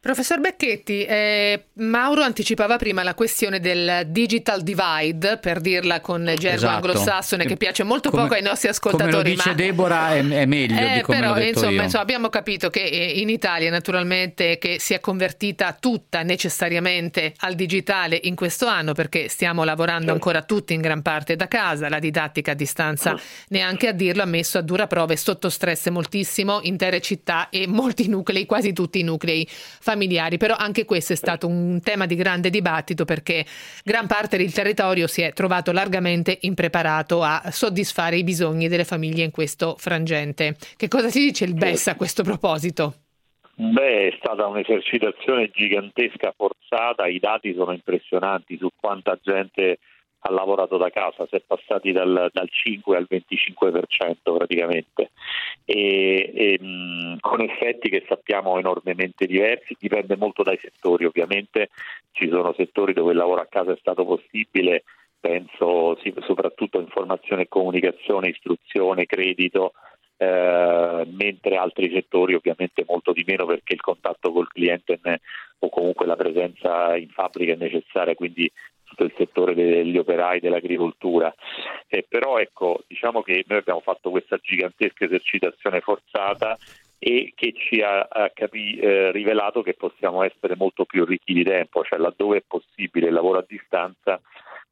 Professor 0.00 0.40
Becchetti, 0.40 1.04
eh, 1.04 1.64
Mauro 1.74 2.22
anticipava 2.22 2.76
prima 2.76 3.02
la 3.02 3.14
questione 3.14 3.60
del 3.60 4.06
digital 4.06 4.62
divide, 4.62 5.38
per 5.38 5.60
dirla 5.60 6.00
con 6.00 6.24
gergo 6.24 6.46
esatto. 6.56 6.74
anglosassone, 6.74 7.44
che 7.46 7.56
piace 7.56 7.82
molto 7.82 8.10
come, 8.10 8.22
poco 8.22 8.34
ai 8.34 8.42
nostri 8.42 8.68
ascoltatori. 8.68 9.10
Come 9.10 9.22
lo 9.22 9.28
dice 9.28 9.48
ma... 9.48 9.54
Deborah 9.54 10.14
è, 10.14 10.26
è 10.26 10.46
meglio 10.46 10.78
eh, 10.78 10.94
di 10.94 11.00
come 11.00 11.18
però, 11.18 11.40
insomma, 11.40 11.82
insomma, 11.84 12.02
abbiamo 12.02 12.28
capito 12.28 12.70
che 12.70 12.82
eh, 12.82 13.20
in 13.20 13.28
Italia 13.28 13.70
naturalmente 13.70 14.58
che 14.58 14.76
si 14.78 14.94
è 14.94 15.00
convertita 15.00 15.76
tutta 15.78 16.22
necessariamente 16.22 17.34
al 17.38 17.54
digitale 17.54 18.18
in 18.22 18.34
questo 18.34 18.66
anno 18.66 18.92
perché 18.92 19.28
stiamo 19.28 19.64
lavorando 19.64 20.06
certo. 20.06 20.14
ancora 20.14 20.42
tutti 20.42 20.74
in 20.74 20.80
gran 20.80 21.02
parte 21.02 21.36
da 21.36 21.48
casa, 21.48 21.88
la 21.88 21.98
didattica 21.98 22.52
a 22.52 22.54
distanza 22.54 23.18
neanche 23.48 23.88
a 23.88 23.92
dirlo 23.92 24.22
ha 24.22 24.26
messo 24.26 24.58
a 24.58 24.62
dura 24.62 24.86
prova 24.86 25.12
e 25.12 25.16
sotto 25.16 25.48
stress 25.48 25.88
moltissimo 25.88 26.60
intere 26.62 27.00
città 27.00 27.48
e 27.50 27.66
molti 27.66 28.08
nuclei, 28.08 28.46
quasi 28.46 28.72
tutti 28.72 29.00
i 29.00 29.02
nuclei 29.02 29.46
familiari. 29.86 30.36
Però 30.36 30.56
anche 30.56 30.84
questo 30.84 31.12
è 31.12 31.16
stato 31.16 31.46
un 31.46 31.80
tema 31.80 32.06
di 32.06 32.16
grande 32.16 32.50
dibattito 32.50 33.04
perché 33.04 33.44
gran 33.84 34.08
parte 34.08 34.36
del 34.36 34.52
territorio 34.52 35.06
si 35.06 35.22
è 35.22 35.32
trovato 35.32 35.70
largamente 35.70 36.38
impreparato 36.40 37.22
a 37.22 37.42
soddisfare 37.52 38.16
i 38.16 38.24
bisogni 38.24 38.66
delle 38.66 38.84
famiglie 38.84 39.22
in 39.22 39.30
questo 39.30 39.76
frangente. 39.78 40.56
Che 40.76 40.88
cosa 40.88 41.08
si 41.08 41.20
dice 41.20 41.44
il 41.44 41.54
BES 41.54 41.86
a 41.86 41.96
questo 41.96 42.24
proposito? 42.24 42.94
Beh, 43.58 44.08
è 44.08 44.16
stata 44.18 44.46
un'esercitazione 44.46 45.50
gigantesca 45.50 46.34
forzata, 46.36 47.06
i 47.06 47.18
dati 47.18 47.54
sono 47.54 47.72
impressionanti 47.72 48.58
su 48.58 48.68
quanta 48.78 49.18
gente 49.22 49.78
ha 50.26 50.32
lavorato 50.32 50.76
da 50.76 50.90
casa, 50.90 51.26
si 51.28 51.36
è 51.36 51.42
passati 51.46 51.92
dal, 51.92 52.30
dal 52.32 52.48
5 52.50 52.96
al 52.96 53.06
25% 53.08 54.36
praticamente, 54.36 55.10
e, 55.64 56.32
e 56.34 56.58
mh, 56.60 57.18
con 57.20 57.40
effetti 57.40 57.88
che 57.88 58.04
sappiamo 58.08 58.58
enormemente 58.58 59.26
diversi, 59.26 59.76
dipende 59.78 60.16
molto 60.16 60.42
dai 60.42 60.58
settori 60.60 61.04
ovviamente, 61.04 61.70
ci 62.12 62.28
sono 62.28 62.54
settori 62.54 62.92
dove 62.92 63.12
il 63.12 63.18
lavoro 63.18 63.40
a 63.40 63.46
casa 63.48 63.72
è 63.72 63.76
stato 63.78 64.04
possibile, 64.04 64.84
penso 65.20 65.96
sì, 66.02 66.12
soprattutto 66.20 66.80
informazione 66.80 67.42
e 67.42 67.48
comunicazione, 67.48 68.28
istruzione, 68.28 69.06
credito, 69.06 69.72
eh, 70.16 71.06
mentre 71.10 71.56
altri 71.56 71.90
settori 71.92 72.34
ovviamente 72.34 72.84
molto 72.86 73.12
di 73.12 73.22
meno 73.26 73.44
perché 73.44 73.74
il 73.74 73.80
contatto 73.80 74.32
col 74.32 74.48
cliente 74.48 74.98
ne, 75.02 75.20
o 75.58 75.68
comunque 75.68 76.06
la 76.06 76.16
presenza 76.16 76.96
in 76.96 77.08
fabbrica 77.08 77.52
è 77.52 77.56
necessaria, 77.56 78.14
quindi 78.14 78.50
tutto 78.96 79.04
il 79.04 79.12
settore 79.16 79.54
degli 79.54 79.98
operai 79.98 80.40
dell'agricoltura. 80.40 81.32
Eh, 81.86 82.04
però 82.08 82.38
ecco, 82.38 82.82
diciamo 82.86 83.22
che 83.22 83.44
noi 83.46 83.58
abbiamo 83.58 83.80
fatto 83.80 84.10
questa 84.10 84.38
gigantesca 84.42 85.04
esercitazione 85.04 85.80
forzata 85.80 86.56
e 86.98 87.32
che 87.36 87.52
ci 87.54 87.82
ha, 87.82 88.08
ha 88.10 88.30
capi, 88.32 88.78
eh, 88.78 89.12
rivelato 89.12 89.62
che 89.62 89.74
possiamo 89.74 90.22
essere 90.22 90.56
molto 90.56 90.86
più 90.86 91.04
ricchi 91.04 91.34
di 91.34 91.44
tempo, 91.44 91.84
cioè 91.84 91.98
laddove 91.98 92.38
è 92.38 92.44
possibile 92.46 93.08
il 93.08 93.12
lavoro 93.12 93.38
a 93.38 93.44
distanza 93.46 94.20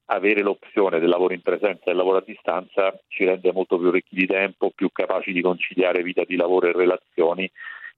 avere 0.06 0.42
l'opzione 0.42 1.00
del 1.00 1.08
lavoro 1.08 1.32
in 1.32 1.40
presenza 1.40 1.84
e 1.84 1.86
del 1.86 1.96
lavoro 1.96 2.18
a 2.18 2.24
distanza 2.26 2.98
ci 3.08 3.24
rende 3.24 3.52
molto 3.52 3.78
più 3.78 3.90
ricchi 3.90 4.14
di 4.14 4.26
tempo, 4.26 4.70
più 4.70 4.90
capaci 4.92 5.32
di 5.32 5.40
conciliare 5.40 6.02
vita 6.02 6.24
di 6.24 6.36
lavoro 6.36 6.66
e 6.66 6.72
relazioni 6.72 7.50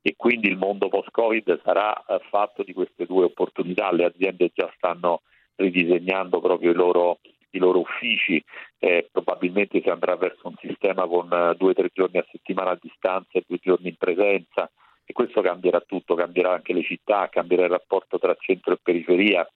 e 0.02 0.14
quindi 0.16 0.46
il 0.46 0.56
mondo 0.56 0.88
post-Covid 0.88 1.62
sarà 1.64 1.92
eh, 2.06 2.20
fatto 2.30 2.62
di 2.62 2.72
queste 2.72 3.06
due 3.06 3.24
opportunità. 3.24 3.90
Le 3.90 4.04
aziende 4.04 4.52
già 4.54 4.70
stanno 4.76 5.22
ridisegnando 5.56 6.40
proprio 6.40 6.70
i 6.70 6.74
loro, 6.74 7.18
i 7.50 7.58
loro 7.58 7.80
uffici, 7.80 8.42
eh, 8.78 9.08
probabilmente 9.10 9.80
si 9.80 9.88
andrà 9.88 10.16
verso 10.16 10.48
un 10.48 10.54
sistema 10.60 11.06
con 11.06 11.32
eh, 11.32 11.54
due 11.56 11.70
o 11.70 11.74
tre 11.74 11.90
giorni 11.92 12.18
a 12.18 12.26
settimana 12.30 12.70
a 12.70 12.78
distanza 12.80 13.38
e 13.38 13.44
due 13.46 13.58
giorni 13.60 13.88
in 13.88 13.96
presenza 13.96 14.70
e 15.04 15.12
questo 15.12 15.40
cambierà 15.40 15.80
tutto, 15.80 16.14
cambierà 16.14 16.52
anche 16.52 16.72
le 16.72 16.82
città, 16.82 17.28
cambierà 17.28 17.64
il 17.64 17.70
rapporto 17.70 18.18
tra 18.18 18.36
centro 18.38 18.74
e 18.74 18.78
periferia. 18.82 19.48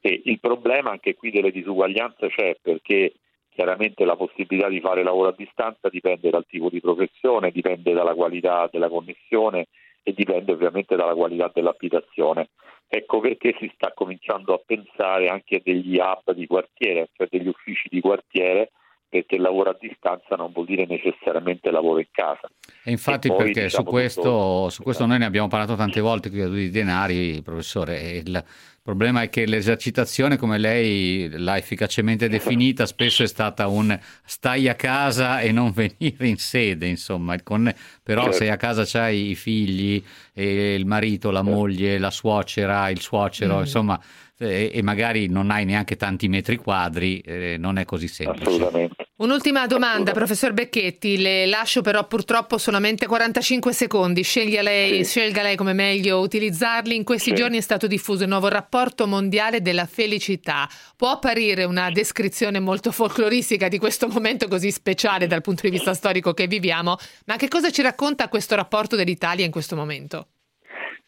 E 0.00 0.22
il 0.24 0.40
problema 0.40 0.90
anche 0.90 1.14
qui 1.14 1.30
delle 1.30 1.50
disuguaglianze 1.50 2.28
c'è 2.28 2.56
perché 2.60 3.14
chiaramente 3.50 4.04
la 4.04 4.16
possibilità 4.16 4.68
di 4.68 4.80
fare 4.80 5.02
lavoro 5.02 5.28
a 5.28 5.34
distanza 5.36 5.88
dipende 5.88 6.30
dal 6.30 6.46
tipo 6.46 6.70
di 6.70 6.80
professione, 6.80 7.50
dipende 7.50 7.92
dalla 7.92 8.14
qualità 8.14 8.68
della 8.70 8.88
connessione 8.88 9.66
e 10.02 10.12
dipende 10.12 10.52
ovviamente 10.52 10.96
dalla 10.96 11.14
qualità 11.14 11.50
dell'abitazione. 11.52 12.50
Ecco 12.88 13.20
perché 13.20 13.54
si 13.58 13.70
sta 13.74 13.92
cominciando 13.94 14.52
a 14.52 14.62
pensare 14.64 15.28
anche 15.28 15.56
a 15.56 15.60
degli 15.62 15.98
hub 15.98 16.32
di 16.32 16.46
quartiere, 16.46 17.08
cioè 17.12 17.26
degli 17.30 17.48
uffici 17.48 17.88
di 17.88 18.00
quartiere, 18.00 18.72
perché 19.12 19.36
lavoro 19.36 19.68
a 19.68 19.76
distanza 19.78 20.36
non 20.36 20.52
vuol 20.52 20.64
dire 20.64 20.86
necessariamente 20.86 21.70
lavoro 21.70 21.98
in 21.98 22.06
casa. 22.10 22.50
E 22.82 22.90
infatti 22.90 23.26
e 23.26 23.30
poi, 23.30 23.44
perché 23.44 23.64
diciamo, 23.64 23.84
su, 23.84 23.90
questo, 23.90 24.22
tutto... 24.22 24.68
su 24.70 24.82
questo 24.82 25.04
noi 25.04 25.18
ne 25.18 25.26
abbiamo 25.26 25.48
parlato 25.48 25.74
tante 25.74 26.00
volte 26.00 26.30
qui 26.30 26.40
a 26.40 26.46
Due 26.46 26.56
di 26.56 26.70
Denari, 26.70 27.42
professore, 27.42 28.12
il, 28.12 28.28
il 28.28 28.44
problema 28.82 29.20
è 29.20 29.28
che 29.28 29.44
l'esercitazione, 29.44 30.38
come 30.38 30.56
lei 30.56 31.28
l'ha 31.28 31.58
efficacemente 31.58 32.30
definita, 32.30 32.86
spesso 32.86 33.22
è 33.22 33.26
stata 33.26 33.68
un 33.68 33.96
stai 34.24 34.66
a 34.66 34.74
casa 34.74 35.40
e 35.40 35.52
non 35.52 35.72
venire 35.76 36.26
in 36.26 36.38
sede, 36.38 36.86
insomma. 36.86 37.40
Con... 37.42 37.70
Però 38.02 38.22
certo. 38.22 38.38
se 38.38 38.50
a 38.50 38.56
casa 38.56 38.84
c'hai 38.86 39.32
i 39.32 39.34
figli, 39.34 40.02
il 40.32 40.86
marito, 40.86 41.30
la 41.30 41.42
certo. 41.42 41.54
moglie, 41.54 41.98
la 41.98 42.10
suocera, 42.10 42.88
il 42.88 43.00
suocero, 43.00 43.58
mm. 43.58 43.60
insomma, 43.60 44.00
e, 44.42 44.70
e, 44.72 44.82
magari 44.82 45.28
non 45.28 45.50
hai 45.50 45.64
neanche 45.64 45.96
tanti 45.96 46.28
metri 46.28 46.56
quadri, 46.56 47.20
eh, 47.20 47.56
non 47.58 47.78
è 47.78 47.84
così 47.84 48.08
semplice. 48.08 48.48
Assolutamente. 48.48 49.02
Un'ultima 49.22 49.68
domanda, 49.68 50.10
professor 50.10 50.52
Becchetti, 50.52 51.16
le 51.16 51.46
lascio 51.46 51.80
però 51.80 52.08
purtroppo 52.08 52.58
solamente 52.58 53.06
45 53.06 53.72
secondi, 53.72 54.22
Sceglia 54.22 54.62
lei, 54.62 55.04
sì. 55.04 55.10
scelga 55.10 55.42
lei 55.42 55.54
come 55.54 55.74
meglio 55.74 56.18
utilizzarli. 56.18 56.96
In 56.96 57.04
questi 57.04 57.30
sì. 57.30 57.36
giorni 57.36 57.58
è 57.58 57.60
stato 57.60 57.86
diffuso 57.86 58.24
il 58.24 58.28
nuovo 58.28 58.48
rapporto 58.48 59.06
mondiale 59.06 59.62
della 59.62 59.86
felicità. 59.86 60.68
Può 60.96 61.10
apparire 61.10 61.62
una 61.62 61.90
descrizione 61.92 62.58
molto 62.58 62.90
folcloristica 62.90 63.68
di 63.68 63.78
questo 63.78 64.08
momento 64.08 64.48
così 64.48 64.72
speciale 64.72 65.28
dal 65.28 65.40
punto 65.40 65.62
di 65.62 65.70
vista 65.70 65.94
storico 65.94 66.34
che 66.34 66.48
viviamo, 66.48 66.96
ma 67.26 67.36
che 67.36 67.46
cosa 67.46 67.70
ci 67.70 67.82
racconta 67.82 68.26
questo 68.26 68.56
rapporto 68.56 68.96
dell'Italia 68.96 69.44
in 69.44 69.52
questo 69.52 69.76
momento? 69.76 70.26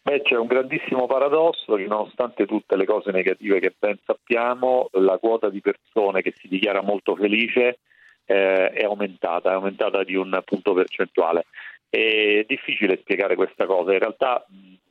Beh, 0.07 0.21
c'è 0.21 0.37
un 0.37 0.45
grandissimo 0.45 1.07
paradosso 1.07 1.73
che 1.73 1.87
nonostante 1.87 2.45
tutte 2.45 2.75
le 2.75 2.85
cose 2.85 3.09
negative 3.09 3.59
che 3.59 3.73
ben 3.75 3.97
sappiamo, 4.05 4.87
la 4.91 5.17
quota 5.17 5.49
di 5.49 5.61
persone 5.61 6.21
che 6.21 6.31
si 6.37 6.47
dichiara 6.47 6.83
molto 6.83 7.15
felice 7.15 7.79
eh, 8.25 8.69
è 8.69 8.83
aumentata, 8.83 9.49
è 9.49 9.53
aumentata 9.53 10.03
di 10.03 10.13
un 10.13 10.39
punto 10.45 10.73
percentuale. 10.73 11.47
È 11.89 12.45
difficile 12.47 12.99
spiegare 13.01 13.35
questa 13.35 13.65
cosa, 13.65 13.93
in 13.93 13.99
realtà 13.99 14.45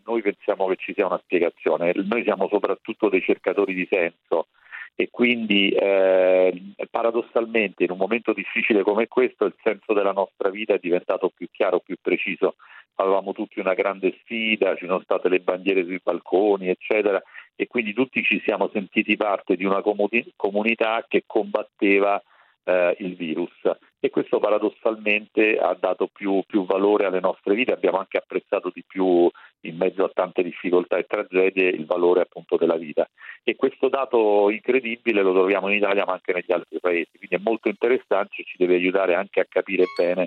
noi 0.04 0.20
pensiamo 0.20 0.66
che 0.66 0.76
ci 0.78 0.92
sia 0.92 1.06
una 1.06 1.20
spiegazione, 1.22 1.92
noi 1.94 2.24
siamo 2.24 2.48
soprattutto 2.48 3.08
dei 3.08 3.22
cercatori 3.22 3.72
di 3.72 3.86
senso 3.88 4.48
e 4.96 5.08
quindi 5.10 5.70
eh, 5.70 6.74
paradossalmente 6.90 7.82
in 7.82 7.90
un 7.90 7.96
momento 7.96 8.32
difficile 8.32 8.82
come 8.82 9.08
questo 9.08 9.44
il 9.44 9.54
senso 9.62 9.92
della 9.92 10.12
nostra 10.12 10.50
vita 10.50 10.74
è 10.74 10.78
diventato 10.80 11.32
più 11.34 11.48
chiaro, 11.50 11.80
più 11.80 11.96
preciso. 12.00 12.56
Avevamo 12.96 13.32
tutti 13.32 13.58
una 13.58 13.74
grande 13.74 14.16
sfida, 14.20 14.76
ci 14.76 14.86
sono 14.86 15.00
state 15.00 15.28
le 15.28 15.40
bandiere 15.40 15.84
sui 15.84 16.00
balconi, 16.00 16.68
eccetera, 16.68 17.20
e 17.56 17.66
quindi 17.66 17.92
tutti 17.92 18.22
ci 18.22 18.40
siamo 18.44 18.70
sentiti 18.72 19.16
parte 19.16 19.56
di 19.56 19.64
una 19.64 19.82
comunità 19.82 21.04
che 21.08 21.24
combatteva 21.26 22.22
eh, 22.64 22.96
il 22.98 23.14
virus. 23.14 23.52
E 24.00 24.10
questo 24.10 24.38
paradossalmente 24.38 25.56
ha 25.56 25.74
dato 25.78 26.08
più, 26.12 26.42
più, 26.46 26.66
valore 26.66 27.06
alle 27.06 27.20
nostre 27.20 27.54
vite, 27.54 27.72
abbiamo 27.72 27.98
anche 27.98 28.18
apprezzato 28.18 28.70
di 28.72 28.84
più 28.86 29.30
in 29.60 29.76
mezzo 29.76 30.04
a 30.04 30.10
tante 30.12 30.42
difficoltà 30.42 30.98
e 30.98 31.04
tragedie 31.04 31.68
il 31.68 31.86
valore 31.86 32.20
appunto 32.20 32.56
della 32.56 32.76
vita. 32.76 33.08
E 33.42 33.56
questo 33.56 33.88
dato 33.88 34.50
incredibile 34.50 35.22
lo 35.22 35.32
troviamo 35.32 35.68
in 35.68 35.76
Italia 35.76 36.04
ma 36.04 36.12
anche 36.12 36.32
negli 36.32 36.52
altri 36.52 36.80
paesi, 36.80 37.16
quindi 37.16 37.36
è 37.36 37.40
molto 37.42 37.68
interessante 37.68 38.42
e 38.42 38.44
ci 38.44 38.56
deve 38.58 38.74
aiutare 38.74 39.14
anche 39.14 39.40
a 39.40 39.46
capire 39.48 39.84
bene 39.96 40.24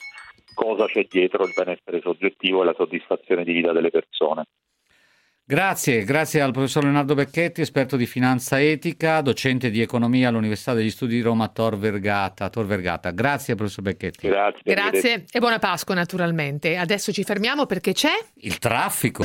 cosa 0.54 0.88
c'è 0.88 1.06
dietro 1.08 1.44
il 1.44 1.54
benessere 1.56 2.02
soggettivo 2.02 2.64
e 2.64 2.66
la 2.66 2.74
soddisfazione 2.76 3.44
di 3.44 3.54
vita 3.54 3.72
delle 3.74 3.92
persone. 3.92 4.46
Grazie, 5.50 6.04
grazie 6.04 6.42
al 6.42 6.52
professor 6.52 6.84
Leonardo 6.84 7.14
Becchetti, 7.14 7.62
esperto 7.62 7.96
di 7.96 8.06
finanza 8.06 8.60
etica, 8.62 9.22
docente 9.22 9.70
di 9.70 9.80
economia 9.80 10.28
all'Università 10.28 10.74
degli 10.74 10.90
Studi 10.90 11.16
di 11.16 11.22
Roma 11.22 11.48
Tor 11.48 11.78
Vergata. 11.78 12.50
Tor 12.50 12.66
Vergata. 12.66 13.12
Grazie 13.12 13.56
professor 13.56 13.82
Becchetti. 13.82 14.28
Grazie. 14.28 14.62
Grazie 14.62 15.24
e 15.32 15.40
buona 15.40 15.58
Pasqua 15.58 15.96
naturalmente. 15.96 16.76
Adesso 16.76 17.14
ci 17.14 17.24
fermiamo 17.24 17.66
perché 17.66 17.94
c'è 17.94 18.12
il 18.42 18.60
traffico. 18.60 19.24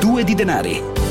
Due 0.00 0.24
di 0.24 0.34
denari. 0.34 1.07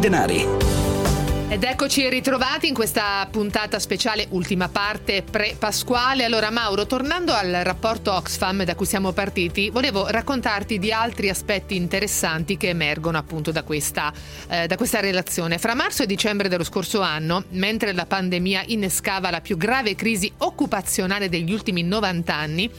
Denari. 0.00 0.57
Eccoci 1.88 2.10
ritrovati 2.10 2.68
in 2.68 2.74
questa 2.74 3.26
puntata 3.30 3.78
speciale, 3.78 4.26
ultima 4.32 4.68
parte 4.68 5.22
pre-pasquale. 5.22 6.22
Allora 6.22 6.50
Mauro, 6.50 6.84
tornando 6.84 7.32
al 7.32 7.60
rapporto 7.62 8.12
Oxfam 8.12 8.62
da 8.64 8.74
cui 8.74 8.84
siamo 8.84 9.12
partiti, 9.12 9.70
volevo 9.70 10.06
raccontarti 10.06 10.78
di 10.78 10.92
altri 10.92 11.30
aspetti 11.30 11.76
interessanti 11.76 12.58
che 12.58 12.68
emergono 12.68 13.16
appunto 13.16 13.52
da 13.52 13.62
questa, 13.62 14.12
eh, 14.50 14.66
da 14.66 14.76
questa 14.76 15.00
relazione. 15.00 15.56
Fra 15.56 15.74
marzo 15.74 16.02
e 16.02 16.06
dicembre 16.06 16.50
dello 16.50 16.62
scorso 16.62 17.00
anno, 17.00 17.44
mentre 17.52 17.94
la 17.94 18.04
pandemia 18.04 18.64
innescava 18.66 19.30
la 19.30 19.40
più 19.40 19.56
grave 19.56 19.94
crisi 19.94 20.30
occupazionale 20.36 21.30
degli 21.30 21.54
ultimi 21.54 21.82
90 21.82 22.34
anni, 22.34 22.70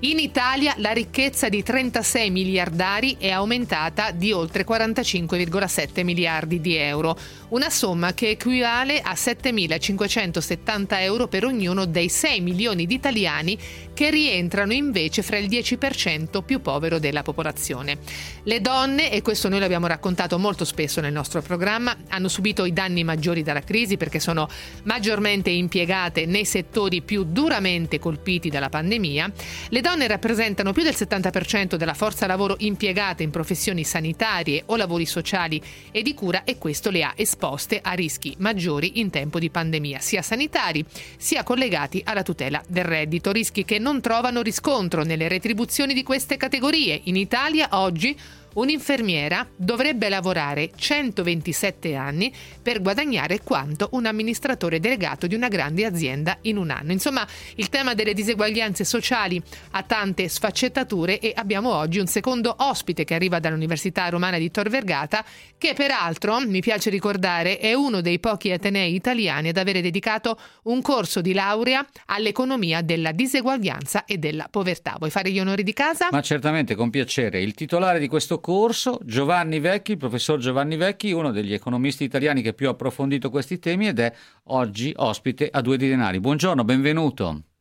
in 0.00 0.18
Italia 0.18 0.74
la 0.76 0.90
ricchezza 0.90 1.48
di 1.48 1.62
36 1.62 2.30
miliardari 2.30 3.16
è 3.18 3.30
aumentata 3.30 4.10
di 4.10 4.30
oltre 4.30 4.66
45,7 4.66 6.04
miliardi 6.04 6.60
di 6.60 6.76
euro, 6.76 7.16
una 7.48 7.70
somma 7.70 8.12
che 8.12 8.30
equivale 8.30 9.00
a 9.00 9.12
7.570 9.12 11.00
euro 11.00 11.28
per 11.28 11.44
ognuno 11.44 11.84
dei 11.84 12.08
6 12.08 12.40
milioni 12.40 12.86
di 12.86 12.94
italiani 12.94 13.56
che 13.96 14.10
rientrano 14.10 14.74
invece 14.74 15.22
fra 15.22 15.38
il 15.38 15.48
10% 15.48 16.42
più 16.44 16.60
povero 16.60 16.98
della 16.98 17.22
popolazione. 17.22 17.96
Le 18.42 18.60
donne, 18.60 19.10
e 19.10 19.22
questo 19.22 19.48
noi 19.48 19.58
l'abbiamo 19.58 19.86
raccontato 19.86 20.38
molto 20.38 20.66
spesso 20.66 21.00
nel 21.00 21.14
nostro 21.14 21.40
programma, 21.40 21.96
hanno 22.08 22.28
subito 22.28 22.66
i 22.66 22.74
danni 22.74 23.04
maggiori 23.04 23.42
dalla 23.42 23.62
crisi 23.62 23.96
perché 23.96 24.20
sono 24.20 24.50
maggiormente 24.82 25.48
impiegate 25.48 26.26
nei 26.26 26.44
settori 26.44 27.00
più 27.00 27.24
duramente 27.24 27.98
colpiti 27.98 28.50
dalla 28.50 28.68
pandemia. 28.68 29.32
Le 29.70 29.80
donne 29.80 30.06
rappresentano 30.06 30.74
più 30.74 30.82
del 30.82 30.92
70% 30.94 31.76
della 31.76 31.94
forza 31.94 32.26
lavoro 32.26 32.56
impiegata 32.58 33.22
in 33.22 33.30
professioni 33.30 33.82
sanitarie 33.82 34.64
o 34.66 34.76
lavori 34.76 35.06
sociali 35.06 35.58
e 35.90 36.02
di 36.02 36.12
cura 36.12 36.44
e 36.44 36.58
questo 36.58 36.90
le 36.90 37.02
ha 37.02 37.14
esposte 37.16 37.80
a 37.82 37.92
rischi 37.92 38.34
maggiori 38.40 39.00
in 39.00 39.08
tempo 39.08 39.38
di 39.38 39.48
pandemia, 39.48 40.00
sia 40.00 40.20
sanitari 40.20 40.84
sia 41.16 41.44
collegati 41.44 42.02
alla 42.04 42.22
tutela 42.22 42.62
del 42.68 42.84
reddito, 42.84 43.32
rischi 43.32 43.64
che 43.64 43.78
non 43.78 43.85
trovano 44.00 44.42
riscontro 44.42 45.04
nelle 45.04 45.28
retribuzioni 45.28 45.94
di 45.94 46.02
queste 46.02 46.36
categorie. 46.36 47.00
In 47.04 47.14
Italia 47.14 47.68
oggi 47.70 48.18
Un'infermiera 48.56 49.46
dovrebbe 49.54 50.08
lavorare 50.08 50.70
127 50.74 51.94
anni 51.94 52.32
per 52.62 52.80
guadagnare 52.80 53.40
quanto 53.42 53.90
un 53.92 54.06
amministratore 54.06 54.80
delegato 54.80 55.26
di 55.26 55.34
una 55.34 55.48
grande 55.48 55.84
azienda 55.84 56.38
in 56.42 56.56
un 56.56 56.70
anno. 56.70 56.92
Insomma, 56.92 57.26
il 57.56 57.68
tema 57.68 57.92
delle 57.92 58.14
diseguaglianze 58.14 58.84
sociali 58.84 59.42
ha 59.72 59.82
tante 59.82 60.26
sfaccettature 60.28 61.18
e 61.18 61.32
abbiamo 61.34 61.74
oggi 61.74 61.98
un 61.98 62.06
secondo 62.06 62.54
ospite 62.60 63.04
che 63.04 63.14
arriva 63.14 63.40
dall'Università 63.40 64.08
Romana 64.08 64.38
di 64.38 64.50
Tor 64.50 64.70
Vergata, 64.70 65.22
che 65.58 65.74
peraltro, 65.74 66.40
mi 66.40 66.60
piace 66.60 66.88
ricordare, 66.88 67.58
è 67.58 67.74
uno 67.74 68.00
dei 68.00 68.18
pochi 68.18 68.52
atenei 68.52 68.94
italiani 68.94 69.50
ad 69.50 69.58
avere 69.58 69.82
dedicato 69.82 70.38
un 70.62 70.80
corso 70.80 71.20
di 71.20 71.34
laurea 71.34 71.86
all'economia 72.06 72.80
della 72.80 73.12
diseguaglianza 73.12 74.06
e 74.06 74.16
della 74.16 74.48
povertà. 74.50 74.94
Vuoi 74.96 75.10
fare 75.10 75.30
gli 75.30 75.40
onori 75.40 75.62
di 75.62 75.74
casa? 75.74 76.08
Ma 76.10 76.22
certamente, 76.22 76.74
con 76.74 76.88
piacere. 76.88 77.42
Il 77.42 77.52
titolare 77.52 77.98
di 77.98 78.08
questo 78.08 78.40
corso, 78.46 79.00
Giovanni 79.02 79.58
Vecchi, 79.58 79.90
il 79.90 79.96
professor 79.96 80.38
Giovanni 80.38 80.76
Vecchi, 80.76 81.10
uno 81.10 81.32
degli 81.32 81.52
economisti 81.52 82.04
italiani 82.04 82.42
che 82.42 82.52
più 82.52 82.68
ha 82.68 82.70
approfondito 82.70 83.28
questi 83.28 83.58
temi 83.58 83.88
ed 83.88 83.98
è 83.98 84.14
oggi 84.44 84.92
ospite 84.94 85.48
a 85.50 85.60
Due 85.60 85.76
di 85.76 85.88
Denari. 85.88 86.20
Buongiorno, 86.20 86.62
benvenuto. 86.62 87.55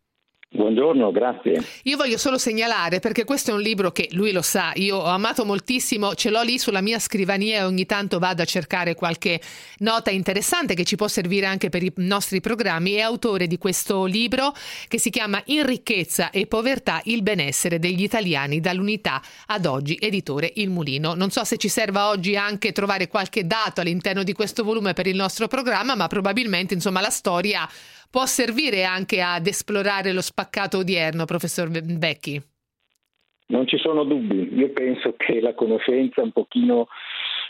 Buongiorno, 0.47 1.11
grazie. 1.11 1.61
Io 1.83 1.97
voglio 1.97 2.17
solo 2.17 2.37
segnalare, 2.37 2.99
perché 2.99 3.25
questo 3.25 3.51
è 3.51 3.53
un 3.53 3.59
libro 3.59 3.91
che 3.91 4.07
lui 4.11 4.31
lo 4.31 4.41
sa, 4.41 4.71
io 4.75 4.95
ho 4.97 5.05
amato 5.05 5.43
moltissimo, 5.43 6.15
ce 6.15 6.29
l'ho 6.29 6.41
lì 6.43 6.57
sulla 6.57 6.79
mia 6.79 6.97
scrivania 6.97 7.57
e 7.57 7.63
ogni 7.63 7.85
tanto 7.85 8.19
vado 8.19 8.41
a 8.41 8.45
cercare 8.45 8.95
qualche 8.95 9.41
nota 9.79 10.11
interessante 10.11 10.73
che 10.73 10.85
ci 10.85 10.95
può 10.95 11.09
servire 11.09 11.45
anche 11.45 11.67
per 11.67 11.83
i 11.83 11.91
nostri 11.97 12.39
programmi. 12.39 12.93
È 12.93 13.01
autore 13.01 13.47
di 13.47 13.57
questo 13.57 14.05
libro 14.05 14.53
che 14.87 14.97
si 14.97 15.09
chiama 15.09 15.41
In 15.47 15.65
ricchezza 15.65 16.29
e 16.29 16.47
povertà 16.47 17.01
il 17.05 17.21
benessere 17.21 17.77
degli 17.77 18.03
italiani 18.03 18.61
dall'unità 18.61 19.21
ad 19.47 19.65
oggi, 19.65 19.97
editore 19.99 20.51
Il 20.55 20.69
Mulino. 20.69 21.15
Non 21.15 21.31
so 21.31 21.43
se 21.43 21.57
ci 21.57 21.67
serva 21.67 22.07
oggi 22.07 22.37
anche 22.37 22.71
trovare 22.71 23.09
qualche 23.09 23.45
dato 23.45 23.81
all'interno 23.81 24.23
di 24.23 24.31
questo 24.31 24.63
volume 24.63 24.93
per 24.93 25.05
il 25.05 25.15
nostro 25.15 25.47
programma, 25.47 25.95
ma 25.95 26.07
probabilmente 26.07 26.73
insomma 26.73 27.01
la 27.01 27.09
storia 27.09 27.67
può 28.15 28.25
servire 28.25 28.85
anche 28.85 29.19
ad 29.19 29.45
esplorare 29.45 30.13
lo 30.13 30.21
spaccato 30.21 30.77
odierno, 30.77 31.25
professor 31.25 31.67
Becchi? 31.69 32.41
Non 33.47 33.67
ci 33.67 33.77
sono 33.77 34.05
dubbi, 34.05 34.55
io 34.55 34.69
penso 34.69 35.15
che 35.17 35.41
la 35.41 35.53
conoscenza 35.53 36.21
un 36.21 36.31
pochino 36.31 36.87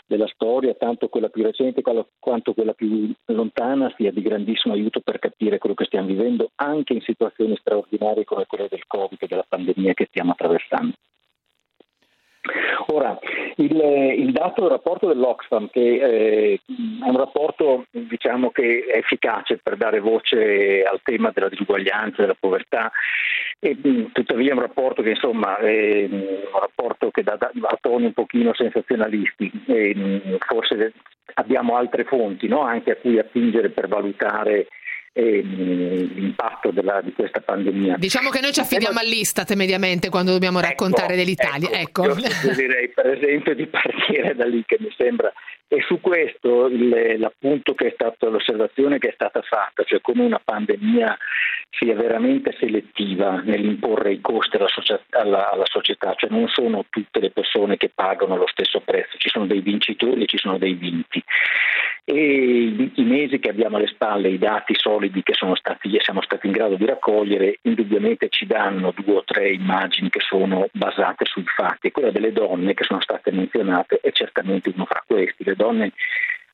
della 0.06 0.26
storia, 0.26 0.74
tanto 0.74 1.06
quella 1.08 1.28
più 1.28 1.44
recente 1.44 1.82
quanto 2.18 2.52
quella 2.52 2.72
più 2.72 3.12
lontana, 3.26 3.94
sia 3.96 4.10
di 4.10 4.20
grandissimo 4.20 4.74
aiuto 4.74 4.98
per 4.98 5.20
capire 5.20 5.58
quello 5.58 5.76
che 5.76 5.84
stiamo 5.84 6.08
vivendo 6.08 6.50
anche 6.56 6.94
in 6.94 7.00
situazioni 7.02 7.56
straordinarie 7.60 8.24
come 8.24 8.46
quelle 8.46 8.66
del 8.68 8.88
Covid 8.88 9.18
e 9.22 9.26
della 9.28 9.46
pandemia 9.48 9.94
che 9.94 10.06
stiamo 10.08 10.32
attraversando. 10.32 10.94
Ora, 12.88 13.18
il, 13.56 13.76
il 14.18 14.32
dato 14.32 14.62
del 14.62 14.70
rapporto 14.70 15.06
dell'Oxfam, 15.08 15.68
che 15.70 15.80
eh, 15.80 16.60
è 17.04 17.08
un 17.08 17.16
rapporto 17.16 17.86
diciamo, 17.90 18.50
che 18.50 18.84
è 18.86 18.98
efficace 18.98 19.58
per 19.62 19.76
dare 19.76 20.00
voce 20.00 20.82
al 20.82 21.00
tema 21.02 21.30
della 21.32 21.48
disuguaglianza, 21.48 22.22
della 22.22 22.36
povertà, 22.38 22.90
e, 23.58 23.76
tuttavia 24.12 24.50
è 24.50 24.54
un 24.54 24.60
rapporto 24.60 25.02
che 25.02 25.10
insomma 25.10 25.56
è 25.58 26.06
un 26.10 26.58
rapporto 26.60 27.10
che 27.10 27.22
dà, 27.22 27.36
dà 27.36 27.78
toni 27.80 28.06
un 28.06 28.12
pochino 28.12 28.54
sensazionalisti. 28.54 29.50
E, 29.66 30.38
forse 30.46 30.92
abbiamo 31.34 31.76
altre 31.76 32.04
fonti 32.04 32.48
no? 32.48 32.60
anche 32.60 32.92
a 32.92 32.96
cui 32.96 33.18
attingere 33.18 33.70
per 33.70 33.88
valutare 33.88 34.68
l'impatto 35.22 36.70
della, 36.70 37.00
di 37.02 37.12
questa 37.12 37.40
pandemia. 37.40 37.96
Diciamo 37.96 38.28
che 38.30 38.40
noi 38.40 38.52
ci 38.52 38.60
affidiamo 38.60 38.98
all'Istat 38.98 39.54
mediamente 39.54 40.08
quando 40.08 40.32
dobbiamo 40.32 40.58
ecco, 40.58 40.68
raccontare 40.68 41.14
ecco, 41.14 41.16
dell'Italia. 41.16 41.70
Ecco. 41.70 42.04
Io 42.06 42.54
direi 42.54 42.88
per 42.88 43.06
esempio 43.06 43.54
di 43.54 43.66
partire 43.66 44.34
da 44.34 44.44
lì 44.44 44.62
che 44.66 44.76
mi 44.78 44.92
sembra 44.96 45.32
e 45.68 45.82
su 45.82 46.00
questo 46.00 46.66
il, 46.66 47.18
l'appunto 47.18 47.74
che 47.74 47.88
è 47.88 47.90
stato, 47.92 48.30
l'osservazione 48.30 48.98
che 48.98 49.08
è 49.08 49.12
stata 49.12 49.42
fatta, 49.42 49.82
cioè 49.82 50.00
come 50.00 50.24
una 50.24 50.40
pandemia 50.42 51.16
sia 51.70 51.94
veramente 51.94 52.54
selettiva 52.58 53.40
nell'imporre 53.44 54.12
i 54.12 54.20
costi 54.20 54.56
alla, 54.56 54.68
alla, 55.10 55.50
alla, 55.50 55.66
società, 55.66 56.14
cioè 56.14 56.30
non 56.30 56.48
sono 56.48 56.84
tutte 56.88 57.20
le 57.20 57.30
persone 57.30 57.76
che 57.76 57.90
pagano 57.92 58.36
lo 58.36 58.46
stesso 58.46 58.80
prezzo, 58.80 59.18
ci 59.18 59.28
sono 59.28 59.46
dei 59.46 59.60
vincitori 59.60 60.22
e 60.22 60.26
ci 60.26 60.38
sono 60.38 60.56
dei 60.56 60.74
vinti. 60.74 61.22
E 62.08 62.14
i, 62.94 63.02
mesi 63.02 63.40
che 63.40 63.48
abbiamo 63.48 63.78
alle 63.78 63.88
spalle, 63.88 64.28
i 64.28 64.38
dati 64.38 64.74
solidi 64.76 65.24
che 65.24 65.34
sono 65.34 65.56
stati, 65.56 65.90
siamo 65.98 66.22
stati 66.22 66.46
in 66.46 66.52
grado 66.52 66.76
di 66.76 66.86
raccogliere, 66.86 67.58
indubbiamente 67.62 68.28
ci 68.28 68.46
danno 68.46 68.94
due 68.96 69.16
o 69.16 69.24
tre 69.24 69.50
immagini 69.50 70.08
che 70.08 70.20
sono 70.20 70.68
basate 70.70 71.24
sui 71.24 71.42
fatti 71.44 71.90
quella 71.90 72.12
delle 72.12 72.32
donne 72.32 72.74
che 72.74 72.84
sono 72.84 73.00
state 73.00 73.32
menzionate 73.32 73.98
è 74.00 74.12
certamente 74.12 74.70
uno 74.72 74.84
fra 74.84 75.02
questi. 75.04 75.42
Le 75.42 75.55
donne 75.56 75.92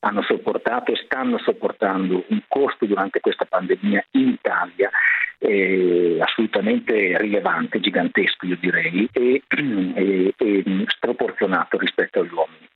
hanno 0.04 0.22
sopportato 0.22 0.92
e 0.92 0.96
stanno 1.04 1.38
sopportando 1.38 2.24
un 2.28 2.40
costo 2.48 2.86
durante 2.86 3.20
questa 3.20 3.44
pandemia 3.44 4.04
in 4.12 4.28
Italia 4.30 4.90
eh, 5.38 6.18
assolutamente 6.20 7.18
rilevante, 7.18 7.80
gigantesco 7.80 8.46
io 8.46 8.56
direi, 8.60 9.08
e, 9.12 9.42
e, 9.94 10.34
e 10.36 10.64
sproporzionato 10.86 11.78
rispetto 11.78 12.20
agli 12.20 12.32
uomini. 12.32 12.68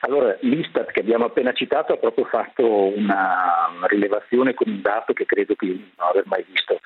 Allora, 0.00 0.36
l'Istat 0.40 0.92
che 0.92 1.00
abbiamo 1.00 1.24
appena 1.24 1.52
citato 1.52 1.92
ha 1.92 1.96
proprio 1.96 2.24
fatto 2.26 2.96
una, 2.96 3.70
una 3.74 3.86
rilevazione 3.86 4.54
con 4.54 4.68
un 4.68 4.80
dato 4.80 5.12
che 5.12 5.26
credo 5.26 5.54
di 5.58 5.68
non 5.96 6.08
aver 6.08 6.24
mai 6.26 6.44
visto 6.48 6.80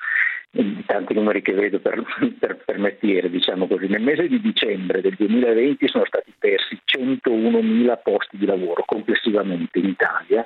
in 0.53 0.83
tanti 0.85 1.13
numeri 1.13 1.41
che 1.41 1.53
vedo 1.53 1.79
per, 1.79 2.03
per, 2.39 2.57
per 2.65 2.77
mestiere, 2.77 3.29
diciamo 3.29 3.67
così. 3.67 3.87
Nel 3.87 4.01
mese 4.01 4.27
di 4.27 4.39
dicembre 4.41 5.01
del 5.01 5.15
2020 5.15 5.87
sono 5.87 6.05
stati 6.05 6.33
persi 6.37 6.79
101.000 6.85 7.99
posti 8.03 8.37
di 8.37 8.45
lavoro 8.45 8.83
complessivamente 8.85 9.79
in 9.79 9.85
Italia 9.85 10.45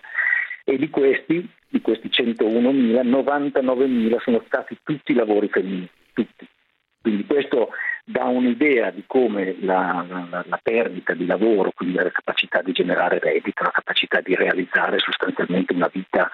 e 0.64 0.78
di 0.78 0.90
questi, 0.90 1.48
di 1.68 1.82
questi 1.82 2.10
101.000, 2.10 3.04
99.000 3.04 4.22
sono 4.22 4.44
stati 4.46 4.78
tutti 4.84 5.14
lavori 5.14 5.48
femminili, 5.50 5.90
tutti. 6.14 6.48
Quindi 7.06 7.28
questo 7.28 7.70
dà 8.04 8.24
un'idea 8.24 8.90
di 8.90 9.04
come 9.06 9.58
la, 9.60 10.04
la, 10.10 10.44
la, 10.44 10.60
perdita 10.60 11.14
di 11.14 11.28
lavoro, 11.28 11.72
quindi 11.72 11.98
la 11.98 12.10
capacità 12.10 12.64
di 12.64 12.72
generare 12.72 13.20
reddito, 13.20 13.62
la 13.62 13.70
capacità 13.70 14.22
di 14.22 14.34
realizzare 14.34 14.98
sostanzialmente 14.98 15.74
una 15.74 15.88
vita 15.94 16.32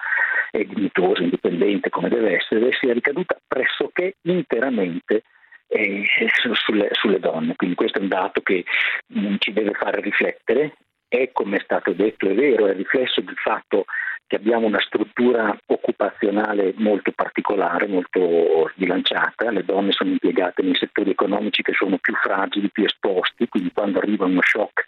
eh, 0.50 0.64
dignitosa, 0.64 1.24
indipendente 1.24 1.90
come 1.90 2.08
deve 2.08 2.36
essere, 2.36 2.70
sia 2.80 2.94
ricaduta 2.94 3.36
pressoché 3.46 4.14
interamente 4.22 5.24
eh, 5.66 6.06
sulle, 6.54 6.88
sulle, 6.92 7.18
donne. 7.18 7.54
Quindi 7.54 7.76
questo 7.76 7.98
è 7.98 8.00
un 8.00 8.08
dato 8.08 8.40
che 8.40 8.64
mh, 9.08 9.20
mm, 9.20 9.34
ci 9.40 9.52
deve 9.52 9.72
fare 9.72 10.00
riflettere. 10.00 10.76
È, 11.12 11.28
come 11.30 11.58
è 11.58 11.60
stato 11.62 11.92
detto, 11.92 12.26
è 12.26 12.32
vero, 12.32 12.68
è 12.68 12.72
riflesso 12.72 13.20
del 13.20 13.36
fatto 13.36 13.84
che 14.26 14.36
abbiamo 14.36 14.66
una 14.66 14.80
struttura 14.80 15.54
occupazionale 15.66 16.72
molto 16.76 17.12
particolare, 17.12 17.86
molto 17.86 18.70
sbilanciata, 18.72 19.50
le 19.50 19.62
donne 19.62 19.92
sono 19.92 20.08
impiegate 20.08 20.62
nei 20.62 20.74
settori 20.74 21.10
economici 21.10 21.60
che 21.60 21.74
sono 21.74 21.98
più 21.98 22.14
fragili, 22.14 22.70
più 22.70 22.84
esposti, 22.84 23.46
quindi 23.46 23.70
quando 23.74 23.98
arriva 23.98 24.24
uno 24.24 24.40
shock 24.40 24.86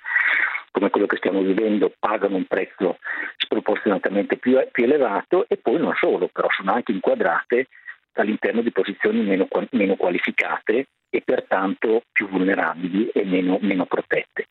come 0.70 0.88
quello 0.88 1.06
che 1.06 1.18
stiamo 1.18 1.42
vivendo 1.42 1.92
pagano 1.98 2.36
un 2.36 2.46
prezzo 2.46 2.96
sproporzionatamente 3.36 4.38
più, 4.38 4.58
più 4.72 4.84
elevato 4.84 5.44
e 5.46 5.58
poi 5.58 5.78
non 5.78 5.92
solo, 5.94 6.30
però 6.32 6.48
sono 6.56 6.72
anche 6.72 6.92
inquadrate 6.92 7.68
all'interno 8.14 8.62
di 8.62 8.72
posizioni 8.72 9.20
meno, 9.20 9.46
meno 9.72 9.94
qualificate 9.96 10.86
e 11.10 11.20
pertanto 11.22 12.04
più 12.10 12.28
vulnerabili 12.28 13.10
e 13.10 13.26
meno, 13.26 13.58
meno 13.60 13.84
protette. 13.84 14.46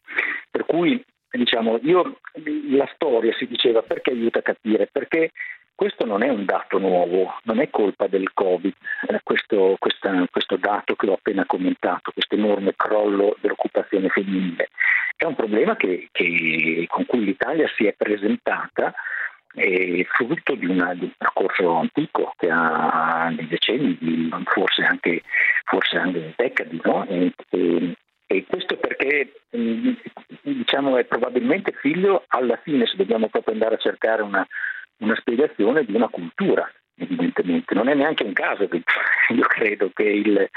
Per 0.52 0.66
cui 0.66 1.04
diciamo, 1.38 1.80
io, 1.84 2.20
la 2.70 2.90
storia 2.94 3.34
si 3.34 3.48
diceva 3.48 3.82
perché 3.82 4.12
aiuta 4.12 4.40
a 4.40 4.44
capire, 4.44 4.88
perché 4.92 5.32
questo 5.76 6.06
non 6.06 6.22
è 6.22 6.30
un 6.30 6.46
dato 6.46 6.78
nuovo, 6.78 7.36
non 7.44 7.60
è 7.60 7.70
colpa 7.70 8.08
del 8.08 8.32
Covid, 8.34 8.74
eh, 9.08 9.20
questo, 9.24 9.76
questa, 9.80 10.26
questo, 10.32 10.58
dato 10.58 10.96
che 10.96 11.10
ho 11.10 11.14
appena 11.14 11.46
commentato, 11.46 12.12
questo 12.12 12.36
enorme 12.36 12.74
crollo 12.76 13.36
dell'occupazione 13.42 14.10
femminile. 14.10 14.70
È 15.16 15.26
un 15.26 15.36
problema 15.36 15.76
che, 15.76 16.10
che, 16.12 16.86
con 16.88 17.06
cui 17.06 17.24
l'Italia 17.24 17.68
si 17.76 17.86
è 17.86 17.94
presentata 17.94 18.94
è 19.56 20.04
frutto 20.06 20.56
di, 20.56 20.66
una, 20.66 20.94
di, 20.96 21.04
un 21.04 21.12
percorso 21.16 21.76
antico 21.76 22.34
che 22.38 22.50
ha 22.50 23.32
di 23.36 23.48
decenni, 23.48 24.30
forse 24.46 24.82
anche, 24.82 25.22
forse 25.66 25.98
anche 25.98 26.34
decadi, 26.36 26.82
no? 26.84 27.06
e, 27.08 27.32
e, 27.50 27.96
e, 28.34 28.46
questo 28.48 28.78
perché 28.78 29.34
diciamo, 30.42 30.98
è 30.98 31.06
probabilmente 31.06 31.72
figlio, 31.74 32.24
alla 32.28 32.58
fine, 32.58 32.86
se 32.86 32.96
dobbiamo 32.98 33.28
proprio 33.28 33.54
andare 33.54 33.76
a 33.76 33.80
cercare 33.80 34.22
una, 34.22 34.46
una 34.98 35.16
spiegazione 35.16 35.86
di 35.86 35.94
una 35.94 36.10
cultura, 36.10 36.70
evidentemente. 36.96 37.74
Non 37.76 37.90
è 37.90 37.94
neanche 37.94 38.24
un 38.24 38.34
caso 38.34 38.68
che 38.68 38.82
io 39.30 39.44
credo 39.44 39.92
che 39.94 40.04
il 40.04 40.50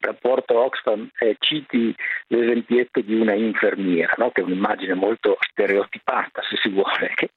rapporto 0.00 0.58
Oxfam 0.58 1.08
eh, 1.18 1.36
citi 1.38 1.94
l'esempietto 2.28 3.00
di 3.00 3.14
una 3.14 3.34
infermiera, 3.34 4.14
no? 4.16 4.30
che 4.30 4.40
è 4.40 4.44
un'immagine 4.44 4.94
molto 4.94 5.36
stereotipata, 5.40 6.42
se 6.42 6.56
si 6.56 6.68
vuole, 6.68 7.12
che 7.14 7.30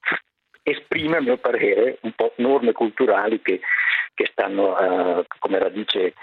esprime 0.62 1.18
a 1.18 1.20
mio 1.20 1.36
parere 1.36 1.98
un 2.02 2.12
po' 2.12 2.32
norme 2.36 2.72
culturali 2.72 3.40
che, 3.42 3.60
che 4.14 4.26
stanno 4.30 5.18
uh, 5.18 5.24
come 5.38 5.58
radice 5.58 6.14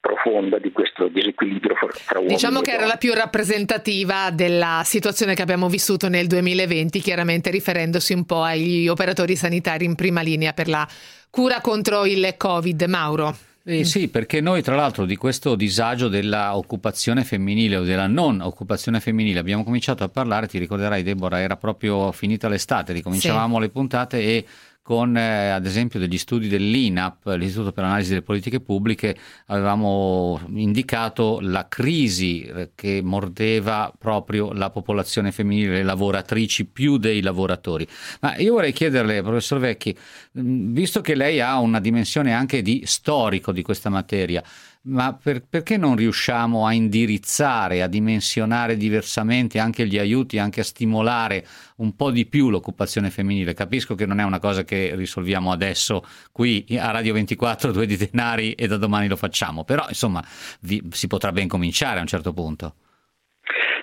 profonda 0.00 0.58
di 0.58 0.72
questo 0.72 1.08
disequilibrio 1.08 1.74
fra 1.74 2.18
uomini 2.18 2.34
Diciamo 2.34 2.60
che 2.60 2.72
era 2.72 2.86
la 2.86 2.96
più 2.96 3.12
rappresentativa 3.12 4.30
della 4.30 4.82
situazione 4.84 5.34
che 5.34 5.42
abbiamo 5.42 5.68
vissuto 5.68 6.08
nel 6.08 6.26
2020, 6.26 7.00
chiaramente 7.00 7.50
riferendosi 7.50 8.12
un 8.12 8.24
po' 8.24 8.42
agli 8.42 8.88
operatori 8.88 9.36
sanitari 9.36 9.84
in 9.84 9.94
prima 9.94 10.22
linea 10.22 10.52
per 10.52 10.68
la 10.68 10.86
cura 11.30 11.60
contro 11.60 12.04
il 12.04 12.34
Covid. 12.36 12.82
Mauro. 12.82 13.36
Eh 13.64 13.84
sì, 13.84 14.08
perché 14.08 14.40
noi 14.40 14.60
tra 14.60 14.74
l'altro 14.74 15.04
di 15.04 15.14
questo 15.14 15.54
disagio 15.54 16.08
dell'occupazione 16.08 17.22
femminile 17.22 17.76
o 17.76 17.82
della 17.84 18.08
non 18.08 18.40
occupazione 18.40 18.98
femminile 18.98 19.38
abbiamo 19.38 19.62
cominciato 19.62 20.02
a 20.02 20.08
parlare, 20.08 20.48
ti 20.48 20.58
ricorderai 20.58 21.04
Deborah, 21.04 21.38
era 21.38 21.56
proprio 21.56 22.10
finita 22.10 22.48
l'estate, 22.48 22.92
ricominciavamo 22.92 23.54
sì. 23.54 23.60
le 23.60 23.68
puntate 23.68 24.18
e 24.20 24.44
con 24.82 25.16
eh, 25.16 25.50
ad 25.50 25.64
esempio 25.64 26.00
degli 26.00 26.18
studi 26.18 26.48
dell'INAP, 26.48 27.26
l'Istituto 27.36 27.70
per 27.70 27.84
l'Analisi 27.84 28.10
delle 28.10 28.22
Politiche 28.22 28.60
Pubbliche, 28.60 29.16
avevamo 29.46 30.40
indicato 30.48 31.38
la 31.40 31.68
crisi 31.68 32.42
eh, 32.42 32.72
che 32.74 33.00
mordeva 33.02 33.92
proprio 33.96 34.52
la 34.52 34.70
popolazione 34.70 35.30
femminile, 35.30 35.76
le 35.76 35.82
lavoratrici 35.84 36.66
più 36.66 36.96
dei 36.96 37.22
lavoratori. 37.22 37.86
Ma 38.20 38.36
io 38.36 38.54
vorrei 38.54 38.72
chiederle, 38.72 39.22
professor 39.22 39.60
Vecchi, 39.60 39.96
visto 40.32 41.00
che 41.00 41.14
lei 41.14 41.40
ha 41.40 41.58
una 41.58 41.78
dimensione 41.80 42.32
anche 42.32 42.60
di 42.60 42.82
storico 42.84 43.52
di 43.52 43.62
questa 43.62 43.88
materia, 43.88 44.42
ma 44.84 45.16
per, 45.20 45.42
perché 45.48 45.76
non 45.76 45.94
riusciamo 45.94 46.66
a 46.66 46.72
indirizzare, 46.72 47.82
a 47.82 47.86
dimensionare 47.86 48.76
diversamente 48.76 49.58
anche 49.58 49.86
gli 49.86 49.98
aiuti, 49.98 50.38
anche 50.38 50.60
a 50.60 50.64
stimolare 50.64 51.44
un 51.76 51.94
po' 51.94 52.10
di 52.10 52.26
più 52.26 52.50
l'occupazione 52.50 53.10
femminile? 53.10 53.54
Capisco 53.54 53.94
che 53.94 54.06
non 54.06 54.18
è 54.18 54.24
una 54.24 54.40
cosa 54.40 54.64
che 54.64 54.94
risolviamo 54.94 55.52
adesso 55.52 56.02
qui 56.32 56.64
a 56.78 56.90
Radio 56.90 57.12
24, 57.12 57.70
due 57.70 57.86
di 57.86 57.96
denari 57.96 58.52
e 58.54 58.66
da 58.66 58.76
domani 58.76 59.06
lo 59.06 59.16
facciamo, 59.16 59.64
però 59.64 59.84
insomma 59.88 60.22
vi, 60.62 60.82
si 60.90 61.06
potrà 61.06 61.30
ben 61.30 61.46
cominciare 61.46 61.98
a 61.98 62.00
un 62.00 62.08
certo 62.08 62.32
punto. 62.32 62.74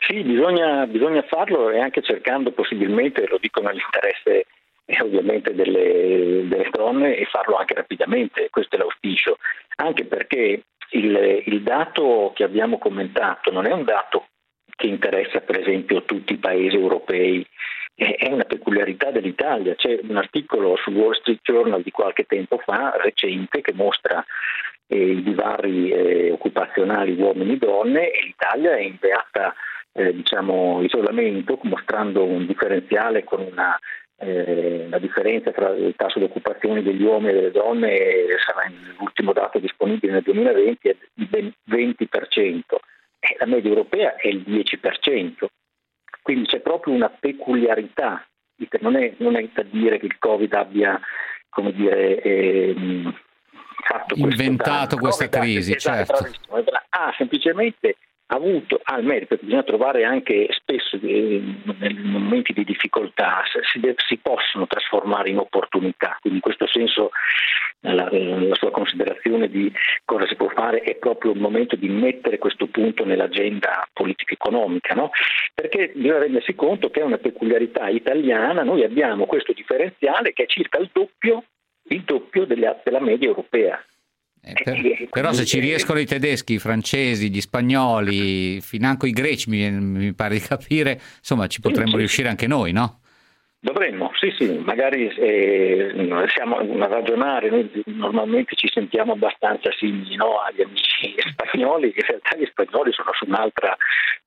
Sì, 0.02 0.22
bisogna, 0.24 0.86
bisogna 0.88 1.22
farlo 1.30 1.70
e 1.70 1.80
anche 1.80 2.02
cercando 2.02 2.52
possibilmente, 2.52 3.28
lo 3.28 3.38
dico 3.40 3.62
nell'interesse 3.62 4.46
eh, 4.86 5.04
ovviamente 5.04 5.54
delle, 5.54 6.48
delle, 6.48 6.70
donne 6.72 7.16
e 7.16 7.26
farlo 7.26 7.58
anche 7.58 7.76
rapidamente, 7.76 8.50
questo 8.50 8.76
è 8.76 8.80
l'auspicio, 8.80 9.38
anche 9.76 10.06
perché 10.06 10.64
il, 10.92 11.44
il 11.46 11.62
dato 11.62 12.32
che 12.36 12.44
abbiamo 12.44 12.78
commentato 12.78 13.52
non 13.52 13.66
è 13.66 13.72
un 13.72 13.84
dato 13.84 14.28
che 14.76 14.88
interessa 14.88 15.42
per 15.42 15.60
esempio 15.60 16.04
tutti 16.04 16.34
i 16.34 16.38
paesi 16.38 16.76
europei, 16.76 17.46
è 17.96 18.32
una 18.32 18.46
peculiarità 18.46 19.12
dell'Italia. 19.12 19.76
C'è 19.76 20.00
un 20.08 20.16
articolo 20.16 20.78
sul 20.78 20.96
Wall 20.96 21.20
Street 21.20 21.42
Journal 21.44 21.82
di 21.82 21.92
qualche 21.92 22.24
tempo 22.24 22.58
fa, 22.60 22.98
recente, 23.02 23.60
che 23.60 23.74
mostra 23.74 24.24
eh, 24.88 25.12
i 25.12 25.22
divari 25.22 25.92
eh, 25.92 26.32
occupazionali 26.32 27.20
uomini-donne 27.20 28.10
e 28.10 28.24
l'Italia 28.24 28.78
è 28.78 28.82
in 28.82 28.96
beata 29.00 29.54
eh, 29.92 30.14
diciamo, 30.14 30.82
isolamento, 30.82 31.60
mostrando 31.64 32.24
un 32.24 32.46
differenziale 32.46 33.26
con 33.26 33.42
una 33.42 33.78
eh, 34.20 34.88
la 34.90 35.00
differenza 35.00 35.52
tra 35.52 35.70
il 35.70 35.94
tasso 35.96 36.20
di 36.20 36.26
occupazione 36.26 36.84
degli 36.84 37.04
uomini 37.04 37.32
e 37.32 37.36
delle 37.36 37.52
donne 37.52 37.98
sarà 38.46 38.70
l'ultimo 38.98 39.34
dato 39.34 39.60
disponibile 39.60 40.14
nel 40.14 40.24
2020 40.24 40.90
è 40.90 40.96
del 41.14 41.54
20%, 41.70 42.62
e 43.20 43.36
la 43.38 43.46
media 43.46 43.70
europea 43.70 44.16
è 44.16 44.28
il 44.28 44.44
10%, 44.46 45.46
quindi 46.22 46.48
c'è 46.48 46.60
proprio 46.60 46.94
una 46.94 47.10
peculiarità, 47.10 48.26
non 48.82 48.96
è, 48.98 49.14
non 49.18 49.36
è 49.36 49.48
da 49.54 49.64
dire 49.64 50.00
che 50.00 50.06
il 50.06 50.18
Covid 50.20 50.54
abbia 50.54 51.00
come 51.50 51.74
dire, 51.74 52.22
ehm, 52.22 53.14
fatto 53.84 54.16
inventato 54.16 54.98
questa 54.98 55.28
crisi, 55.28 55.74
esatto, 55.74 56.16
certo. 56.16 56.72
Ha 56.90 57.14
semplicemente 57.18 57.96
avuto 58.32 58.80
al 58.84 59.04
merito 59.04 59.36
che 59.36 59.44
bisogna 59.44 59.64
trovare 59.64 60.04
anche 60.04 60.48
spesso 60.52 60.98
eh, 61.02 61.42
nei 61.80 61.94
momenti 62.04 62.54
di 62.54 62.64
difficoltà 62.64 63.44
si, 63.72 63.80
si, 64.08 64.18
possono 64.18 64.68
trasformare 64.68 65.30
in 65.30 65.40
opportunità 65.40 66.18
quindi 66.20 66.38
in 66.40 66.44
questo 66.44 66.68
senso 66.68 67.10
la, 67.82 68.08
la, 68.12 68.56
sua 68.56 68.72
considerazione 68.72 69.50
di 69.50 69.72
cosa 70.06 70.28
si 70.28 70.36
può 70.36 70.48
fare 70.50 70.82
è 70.82 70.96
proprio 70.96 71.32
il 71.32 71.40
momento 71.40 71.76
di 71.76 71.90
mettere 71.90 72.38
questo 72.38 72.68
punto 72.68 73.04
nell'agenda 73.04 73.88
politica 73.94 74.34
economica 74.34 74.94
no? 74.94 75.10
perché 75.54 75.92
bisogna 75.96 76.20
rendersi 76.20 76.54
conto 76.54 76.92
che 76.92 77.00
è 77.00 77.04
una 77.04 77.18
peculiarità 77.18 77.88
italiana 77.88 78.64
noi 78.64 78.84
abbiamo 78.84 79.26
questo 79.26 79.54
differenziale 79.54 80.34
che 80.34 80.44
è 80.44 80.48
circa 80.48 80.78
il 80.78 80.90
doppio, 80.92 81.46
il 81.90 82.02
doppio 82.04 82.46
della, 82.46 82.80
della 82.84 83.02
media 83.02 83.28
europea 83.28 83.84
eh, 84.42 84.54
per, 84.64 85.08
però 85.10 85.34
se 85.34 85.46
ci 85.46 85.60
riescono 85.60 86.00
i 86.00 86.06
tedeschi, 86.06 86.54
i 86.54 86.60
francesi, 86.60 87.30
gli 87.30 87.42
spagnoli, 87.42 88.62
financo 88.62 89.06
i 89.06 89.12
greci, 89.12 89.50
mi, 89.50 89.70
mi 89.72 90.14
pare 90.14 90.36
di 90.36 90.42
capire, 90.42 91.00
insomma 91.18 91.48
ci 91.48 91.60
potremmo 91.60 91.98
riuscire 91.98 92.30
anche 92.30 92.48
noi, 92.48 92.72
no? 92.72 93.00
Dovremmo, 93.62 94.10
sì, 94.16 94.32
sì, 94.38 94.58
magari 94.64 95.10
eh, 95.10 95.94
siamo 96.34 96.60
a 96.60 96.88
ragionare, 96.88 97.50
noi 97.50 97.70
normalmente 97.88 98.56
ci 98.56 98.70
sentiamo 98.72 99.12
abbastanza 99.12 99.70
simili 99.74 100.16
no, 100.16 100.40
agli 100.40 100.62
amici 100.62 101.14
spagnoli, 101.28 101.88
in 101.88 102.06
realtà 102.08 102.38
gli 102.38 102.46
spagnoli 102.46 102.94
sono 102.94 103.12
su 103.12 103.26
un'altra 103.26 103.76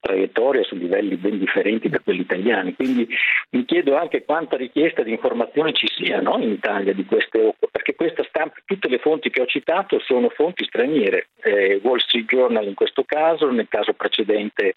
traiettoria, 0.01 0.63
su 0.65 0.75
livelli 0.75 1.17
ben 1.17 1.39
differenti 1.39 1.89
da 1.89 2.01
quelli 2.01 2.21
italiani, 2.21 2.75
quindi 2.75 3.09
mi 3.53 3.65
chiedo 3.65 3.97
anche 3.97 4.23
quanta 4.23 4.59
richiesta 4.59 5.03
di 5.03 5.13
informazione 5.13 5.73
ci 5.73 5.87
sia 5.89 6.21
no, 6.21 6.37
in 6.39 6.51
Italia 6.51 6.93
di 6.93 7.07
queste 7.07 7.55
perché 7.71 7.95
questa 7.95 8.25
stampa, 8.25 8.57
tutte 8.67 8.89
le 8.89 8.99
fonti 8.99 9.31
che 9.31 9.41
ho 9.41 9.47
citato 9.47 9.99
sono 10.01 10.29
fonti 10.29 10.65
straniere, 10.65 11.29
eh, 11.43 11.81
Wall 11.83 12.01
Street 12.01 12.27
Journal 12.27 12.67
in 12.67 12.75
questo 12.75 13.03
caso, 13.05 13.51
nel 13.51 13.69
caso 13.69 13.95
precedente 13.95 14.75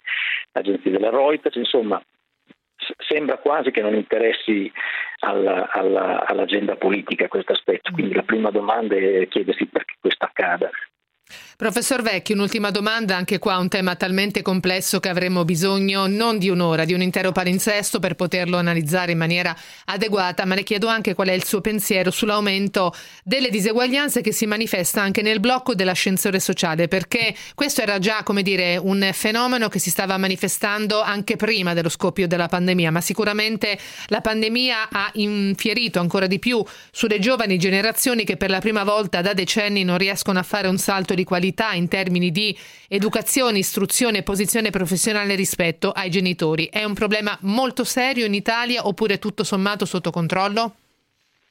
l'agenzia 0.53 0.91
della 0.91 1.09
Reuters, 1.09 1.55
insomma 1.55 2.01
sembra 2.97 3.37
quasi 3.37 3.71
che 3.71 3.81
non 3.81 3.95
interessi 3.95 4.71
alla, 5.19 5.69
alla, 5.71 6.25
all'agenda 6.25 6.75
politica 6.75 7.27
questo 7.27 7.53
aspetto. 7.53 7.91
Quindi 7.91 8.13
la 8.13 8.23
prima 8.23 8.51
domanda 8.51 8.95
è 8.95 9.27
chiedersi 9.27 9.65
perché 9.65 9.95
questo 9.99 10.25
accada. 10.25 10.69
Professor 11.57 12.01
Vecchi, 12.01 12.33
un'ultima 12.33 12.69
domanda, 12.69 13.15
anche 13.15 13.39
qua 13.39 13.57
un 13.57 13.69
tema 13.69 13.95
talmente 13.95 14.41
complesso 14.41 14.99
che 14.99 15.09
avremo 15.09 15.45
bisogno 15.45 16.05
non 16.05 16.37
di 16.37 16.49
un'ora, 16.49 16.85
di 16.85 16.93
un 16.93 17.01
intero 17.01 17.31
palinsesto 17.31 17.99
per 17.99 18.15
poterlo 18.15 18.57
analizzare 18.57 19.13
in 19.13 19.17
maniera 19.17 19.55
adeguata, 19.85 20.45
ma 20.45 20.53
le 20.53 20.63
chiedo 20.63 20.87
anche 20.87 21.13
qual 21.13 21.29
è 21.29 21.31
il 21.31 21.45
suo 21.45 21.61
pensiero 21.61 22.11
sull'aumento 22.11 22.93
delle 23.23 23.49
diseguaglianze 23.49 24.21
che 24.21 24.33
si 24.33 24.45
manifesta 24.45 25.01
anche 25.01 25.21
nel 25.21 25.39
blocco 25.39 25.73
dell'ascensore 25.73 26.39
sociale, 26.39 26.87
perché 26.87 27.33
questo 27.55 27.81
era 27.81 27.99
già, 27.99 28.21
come 28.23 28.43
dire, 28.43 28.77
un 28.77 29.09
fenomeno 29.13 29.69
che 29.69 29.79
si 29.79 29.89
stava 29.89 30.17
manifestando 30.17 31.01
anche 31.01 31.37
prima 31.37 31.73
dello 31.73 31.89
scoppio 31.89 32.27
della 32.27 32.47
pandemia, 32.47 32.91
ma 32.91 33.01
sicuramente 33.01 33.79
la 34.07 34.21
pandemia 34.21 34.89
ha 34.91 35.09
infierito 35.13 35.99
ancora 35.99 36.27
di 36.27 36.37
più 36.37 36.63
sulle 36.91 37.17
giovani 37.17 37.57
generazioni 37.57 38.25
che 38.25 38.37
per 38.37 38.49
la 38.49 38.59
prima 38.59 38.83
volta 38.83 39.21
da 39.21 39.33
decenni 39.33 39.83
non 39.83 39.97
riescono 39.97 40.37
a 40.37 40.43
fare 40.43 40.67
un 40.67 40.77
salto 40.77 41.13
di 41.15 41.23
qualità 41.23 41.73
in 41.73 41.87
termini 41.87 42.29
di 42.29 42.55
educazione, 42.87 43.57
istruzione, 43.57 44.23
posizione 44.23 44.69
professionale 44.69 45.35
rispetto 45.35 45.91
ai 45.91 46.09
genitori. 46.09 46.69
È 46.71 46.83
un 46.83 46.93
problema 46.93 47.37
molto 47.41 47.83
serio 47.83 48.25
in 48.25 48.33
Italia 48.33 48.85
oppure 48.85 49.17
tutto 49.17 49.43
sommato 49.43 49.85
sotto 49.85 50.11
controllo? 50.11 50.75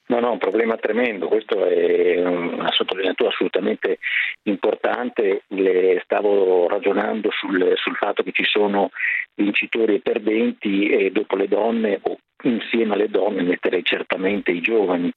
No, 0.06 0.20
no, 0.20 0.32
un 0.32 0.38
problema 0.38 0.76
tremendo, 0.76 1.28
questo 1.28 1.64
è 1.64 2.22
una 2.22 2.70
sottolineatura 2.72 3.30
assolutamente 3.30 3.98
importante, 4.42 5.44
Le 5.48 6.02
stavo 6.04 6.68
ragionando 6.68 7.30
sul, 7.30 7.72
sul, 7.76 7.96
fatto 7.96 8.22
che 8.22 8.32
ci 8.32 8.44
sono 8.44 8.90
vincitori 9.34 9.94
e 9.94 10.00
perdenti 10.00 10.88
e 10.88 11.10
dopo 11.10 11.36
le 11.36 11.48
donne 11.48 12.00
o 12.02 12.18
insieme 12.42 12.92
alle 12.92 13.08
donne 13.08 13.42
metterei 13.44 13.82
certamente 13.82 14.50
i 14.50 14.60
giovani. 14.60 15.10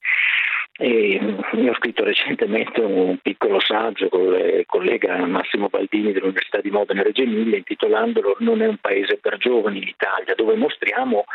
E 0.80 1.19
ho 1.19 1.73
scritto 1.73 2.03
recentemente 2.03 2.82
un 2.82 3.17
piccolo 3.17 3.59
saggio 3.59 4.09
con 4.09 4.36
il 4.36 4.63
collega 4.67 5.25
Massimo 5.25 5.69
Baldini 5.69 6.11
dell'Università 6.11 6.61
di 6.61 6.69
Modena 6.69 7.01
Reggio 7.01 7.23
Emilia 7.23 7.57
intitolandolo 7.57 8.36
Non 8.39 8.61
è 8.61 8.67
un 8.67 8.78
paese 8.78 9.17
per 9.17 9.38
giovani 9.38 9.84
l'Italia, 9.84 10.36
dove 10.36 10.55
mostriamo 10.55 11.25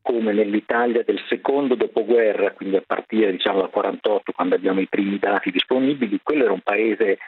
come 0.00 0.32
nell'Italia 0.32 1.02
del 1.02 1.20
secondo 1.28 1.74
dopoguerra, 1.74 2.52
quindi 2.52 2.76
a 2.76 2.84
partire 2.86 3.32
diciamo 3.32 3.62
dal 3.62 3.70
48 3.70 4.30
quando 4.30 4.54
abbiamo 4.54 4.80
i 4.80 4.86
primi 4.86 5.18
dati 5.18 5.50
disponibili, 5.50 6.20
quello 6.22 6.44
era 6.44 6.52
un 6.52 6.60
paese 6.60 7.18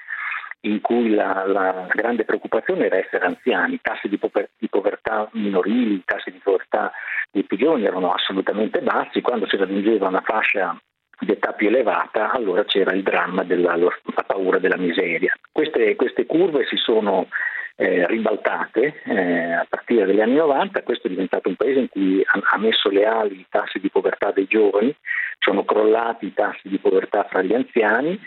in 0.61 0.81
cui 0.81 1.11
la, 1.11 1.45
la, 1.47 1.87
grande 1.93 2.25
preoccupazione 2.25 2.87
era 2.87 2.97
essere 2.97 3.25
anziani, 3.25 3.75
i 3.75 3.81
tassi 3.81 4.09
di, 4.09 4.19
pover- 4.19 4.51
di, 4.59 4.69
povertà 4.69 5.29
minorili, 5.33 5.95
i 5.95 6.03
tassi 6.05 6.31
di 6.31 6.41
povertà 6.43 6.93
dei 7.31 7.45
più 7.45 7.57
giovani 7.57 7.87
erano 7.87 8.13
assolutamente 8.13 8.81
bassi, 8.81 9.21
quando 9.21 9.49
si 9.49 9.57
raggiungeva 9.57 10.09
una 10.09 10.23
fascia 10.23 10.79
di 11.19 11.33
età 11.33 11.53
più 11.53 11.69
elevata, 11.69 12.31
allora 12.31 12.65
c'era 12.65 12.93
il 12.93 13.03
dramma 13.03 13.43
della 13.43 13.77
la 13.77 14.23
paura 14.27 14.59
della 14.59 14.77
miseria. 14.77 15.33
Queste, 15.51 15.97
queste 15.97 16.27
curve 16.27 16.67
si 16.67 16.77
sono 16.77 17.29
eh, 17.77 18.07
ribaltate 18.07 19.03
eh, 19.05 19.53
a 19.53 19.67
partire 19.69 20.07
dagli 20.07 20.21
anni 20.21 20.37
90, 20.37 20.83
questo 20.83 21.07
è 21.07 21.11
diventato 21.11 21.49
un 21.49 21.57
paese 21.57 21.81
in 21.81 21.89
cui 21.89 22.23
ha, 22.25 22.41
ha 22.43 22.59
messo 22.59 22.89
le 22.89 23.05
ali 23.05 23.41
i 23.41 23.47
tassi 23.49 23.79
di 23.79 23.91
povertà 23.91 24.31
dei 24.31 24.47
giovani, 24.47 24.95
sono 25.39 25.65
crollati 25.65 26.27
i 26.27 26.35
tassi 26.35 26.69
di 26.69 26.79
povertà 26.79 27.25
fra 27.25 27.43
gli 27.43 27.55
anziani, 27.55 28.19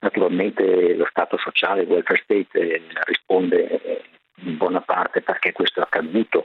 naturalmente 0.00 0.94
lo 0.94 1.06
Stato 1.08 1.38
sociale, 1.38 1.82
il 1.82 1.88
welfare 1.88 2.20
state 2.22 2.58
eh, 2.58 2.82
risponde 3.04 3.82
eh, 3.82 4.02
in 4.42 4.56
buona 4.56 4.80
parte 4.80 5.22
perché 5.22 5.52
questo 5.52 5.80
è 5.80 5.82
accaduto. 5.82 6.44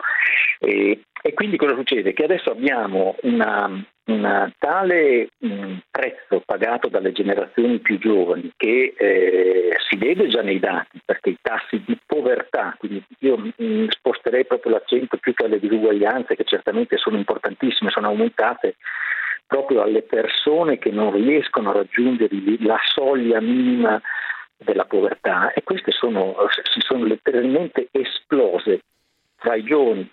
E, 0.60 1.04
e 1.22 1.34
quindi 1.34 1.58
cosa 1.58 1.76
succede? 1.76 2.14
Che 2.14 2.24
adesso 2.24 2.50
abbiamo 2.50 3.16
una, 3.24 3.70
un 4.06 4.52
tale 4.60 5.30
mh, 5.38 5.78
prezzo 5.90 6.42
pagato 6.46 6.90
dalle 6.90 7.14
generazioni 7.14 7.80
più 7.80 7.98
giovani 8.00 8.52
che 8.58 8.94
eh, 8.98 9.78
si 9.88 9.96
vede 9.98 10.28
già 10.28 10.42
nei 10.42 10.60
dati, 10.60 11.00
perché 11.06 11.30
i 11.30 11.38
tassi 11.42 11.82
di 11.86 11.98
povertà, 12.06 12.76
quindi 12.78 13.04
io 13.20 13.38
mh, 13.38 13.88
sposterei 13.90 14.46
proprio 14.46 14.74
l'accento 14.74 15.18
più 15.18 15.34
che 15.34 15.46
alle 15.46 15.60
disuguaglianze, 15.60 16.36
che 16.36 16.44
certamente 16.44 16.98
sono 16.98 17.16
importantissime, 17.18 17.92
sono 17.92 18.08
aumentate 18.08 18.76
proprio 19.46 19.84
alle 19.84 20.02
persone 20.02 20.80
che 20.80 20.90
non 20.90 21.14
riescono 21.14 21.70
a 21.70 21.74
raggiungere 21.74 22.36
la 22.60 22.80
soglia 22.84 23.40
minima 23.40 24.02
della 24.58 24.86
povertà. 24.86 25.54
E 25.54 25.64
queste 25.64 25.92
sono, 25.92 26.36
si 26.50 26.80
sono 26.82 27.06
letteralmente 27.06 27.88
esplose 27.92 28.82
tra 29.38 29.56
i 29.56 29.64
giovani 29.64 30.10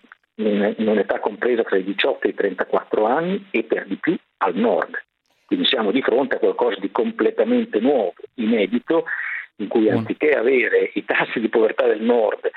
in, 0.49 0.75
in 0.79 0.89
un'età 0.89 1.19
compresa 1.21 1.63
tra 1.63 1.77
i 1.77 1.85
18 1.85 2.27
e 2.27 2.31
i 2.31 2.35
34 2.35 3.05
anni 3.07 3.47
e 3.51 3.65
per 3.65 3.87
di 3.87 3.97
più 3.97 4.17
al 4.39 4.55
nord. 4.55 5.03
Quindi 5.47 5.67
siamo 5.67 5.91
di 5.91 6.03
fronte 6.03 6.37
a 6.37 6.39
qualcosa 6.39 6.79
di 6.79 6.91
completamente 6.91 7.81
nuovo, 7.81 8.15
inedito, 8.35 9.05
in 9.57 9.69
cui 9.69 9.91
anziché 9.91 10.31
avere 10.31 10.91
i 10.95 11.05
tassi 11.05 11.41
di 11.41 11.49
povertà 11.49 11.87
del 11.87 12.03
nord 12.03 12.51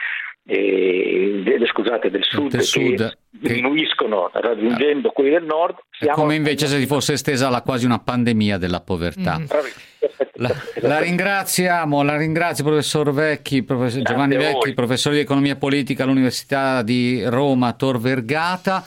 e, 0.46 1.44
scusate, 1.74 2.10
del 2.10 2.24
sud, 2.24 2.52
del 2.52 2.62
sud 2.62 3.18
che 3.42 3.56
diminuiscono 3.56 4.30
raggiungendo 4.34 5.10
quelli 5.10 5.32
del 5.32 5.44
nord. 5.44 5.76
È 5.98 6.08
come 6.10 6.36
invece 6.36 6.68
se 6.68 6.80
si 6.80 6.86
fosse 6.86 7.14
estesa 7.14 7.50
la, 7.50 7.62
quasi 7.62 7.86
una 7.86 8.00
pandemia 8.00 8.58
della 8.58 8.82
povertà. 8.82 9.40
Mm. 9.40 9.46
La, 10.36 10.54
la, 10.82 11.00
ringraziamo, 11.00 12.04
la 12.04 12.18
ringrazio 12.18 12.64
professor 12.64 13.14
Vecchi, 13.14 13.64
professor 13.64 14.02
Giovanni 14.02 14.36
Vecchi, 14.36 14.74
professore 14.74 15.16
di 15.16 15.22
economia 15.22 15.56
politica 15.56 16.04
all'Università 16.04 16.82
di 16.82 17.24
Roma 17.26 17.74
Tor 17.74 18.00
Vergata. 18.00 18.84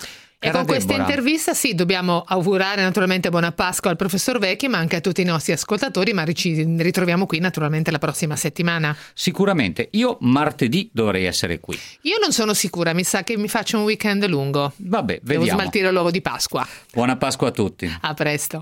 E 0.47 0.51
con 0.53 0.65
questa 0.65 0.95
intervista 0.95 1.55
sì, 1.55 1.75
dobbiamo 1.75 2.23
augurare 2.27 2.83
naturalmente 2.83 3.31
buona 3.31 3.51
Pasqua 3.53 3.91
al 3.91 3.97
professor 3.97 4.39
Vecchi, 4.39 4.69
ma 4.69 4.79
anche 4.79 4.97
a 4.97 5.01
tutti 5.01 5.21
i 5.21 5.25
nostri 5.25 5.53
ascoltatori, 5.53 6.13
ma 6.13 6.25
ci 6.33 6.65
ritroviamo 6.79 7.27
qui 7.27 7.41
naturalmente 7.41 7.91
la 7.91 7.99
prossima 7.99 8.37
settimana. 8.37 8.97
Sicuramente, 9.13 9.89
io 9.93 10.19
martedì 10.21 10.89
dovrei 10.93 11.25
essere 11.25 11.59
qui. 11.59 11.79
Io 12.03 12.19
non 12.21 12.33
sono 12.33 12.55
sicura, 12.55 12.93
mi 12.93 13.03
sa 13.03 13.25
che 13.25 13.37
mi 13.37 13.49
faccio 13.49 13.79
un 13.79 13.85
weekend 13.85 14.25
lungo. 14.27 14.73
Vabbè, 14.77 15.21
vediamo. 15.23 15.45
Devo 15.45 15.57
smaltire 15.57 15.91
l'uovo 15.91 16.11
di 16.11 16.21
Pasqua. 16.21 16.67
Buona 16.93 17.17
Pasqua 17.17 17.49
a 17.49 17.51
tutti. 17.51 17.99
A 18.01 18.15
presto. 18.15 18.61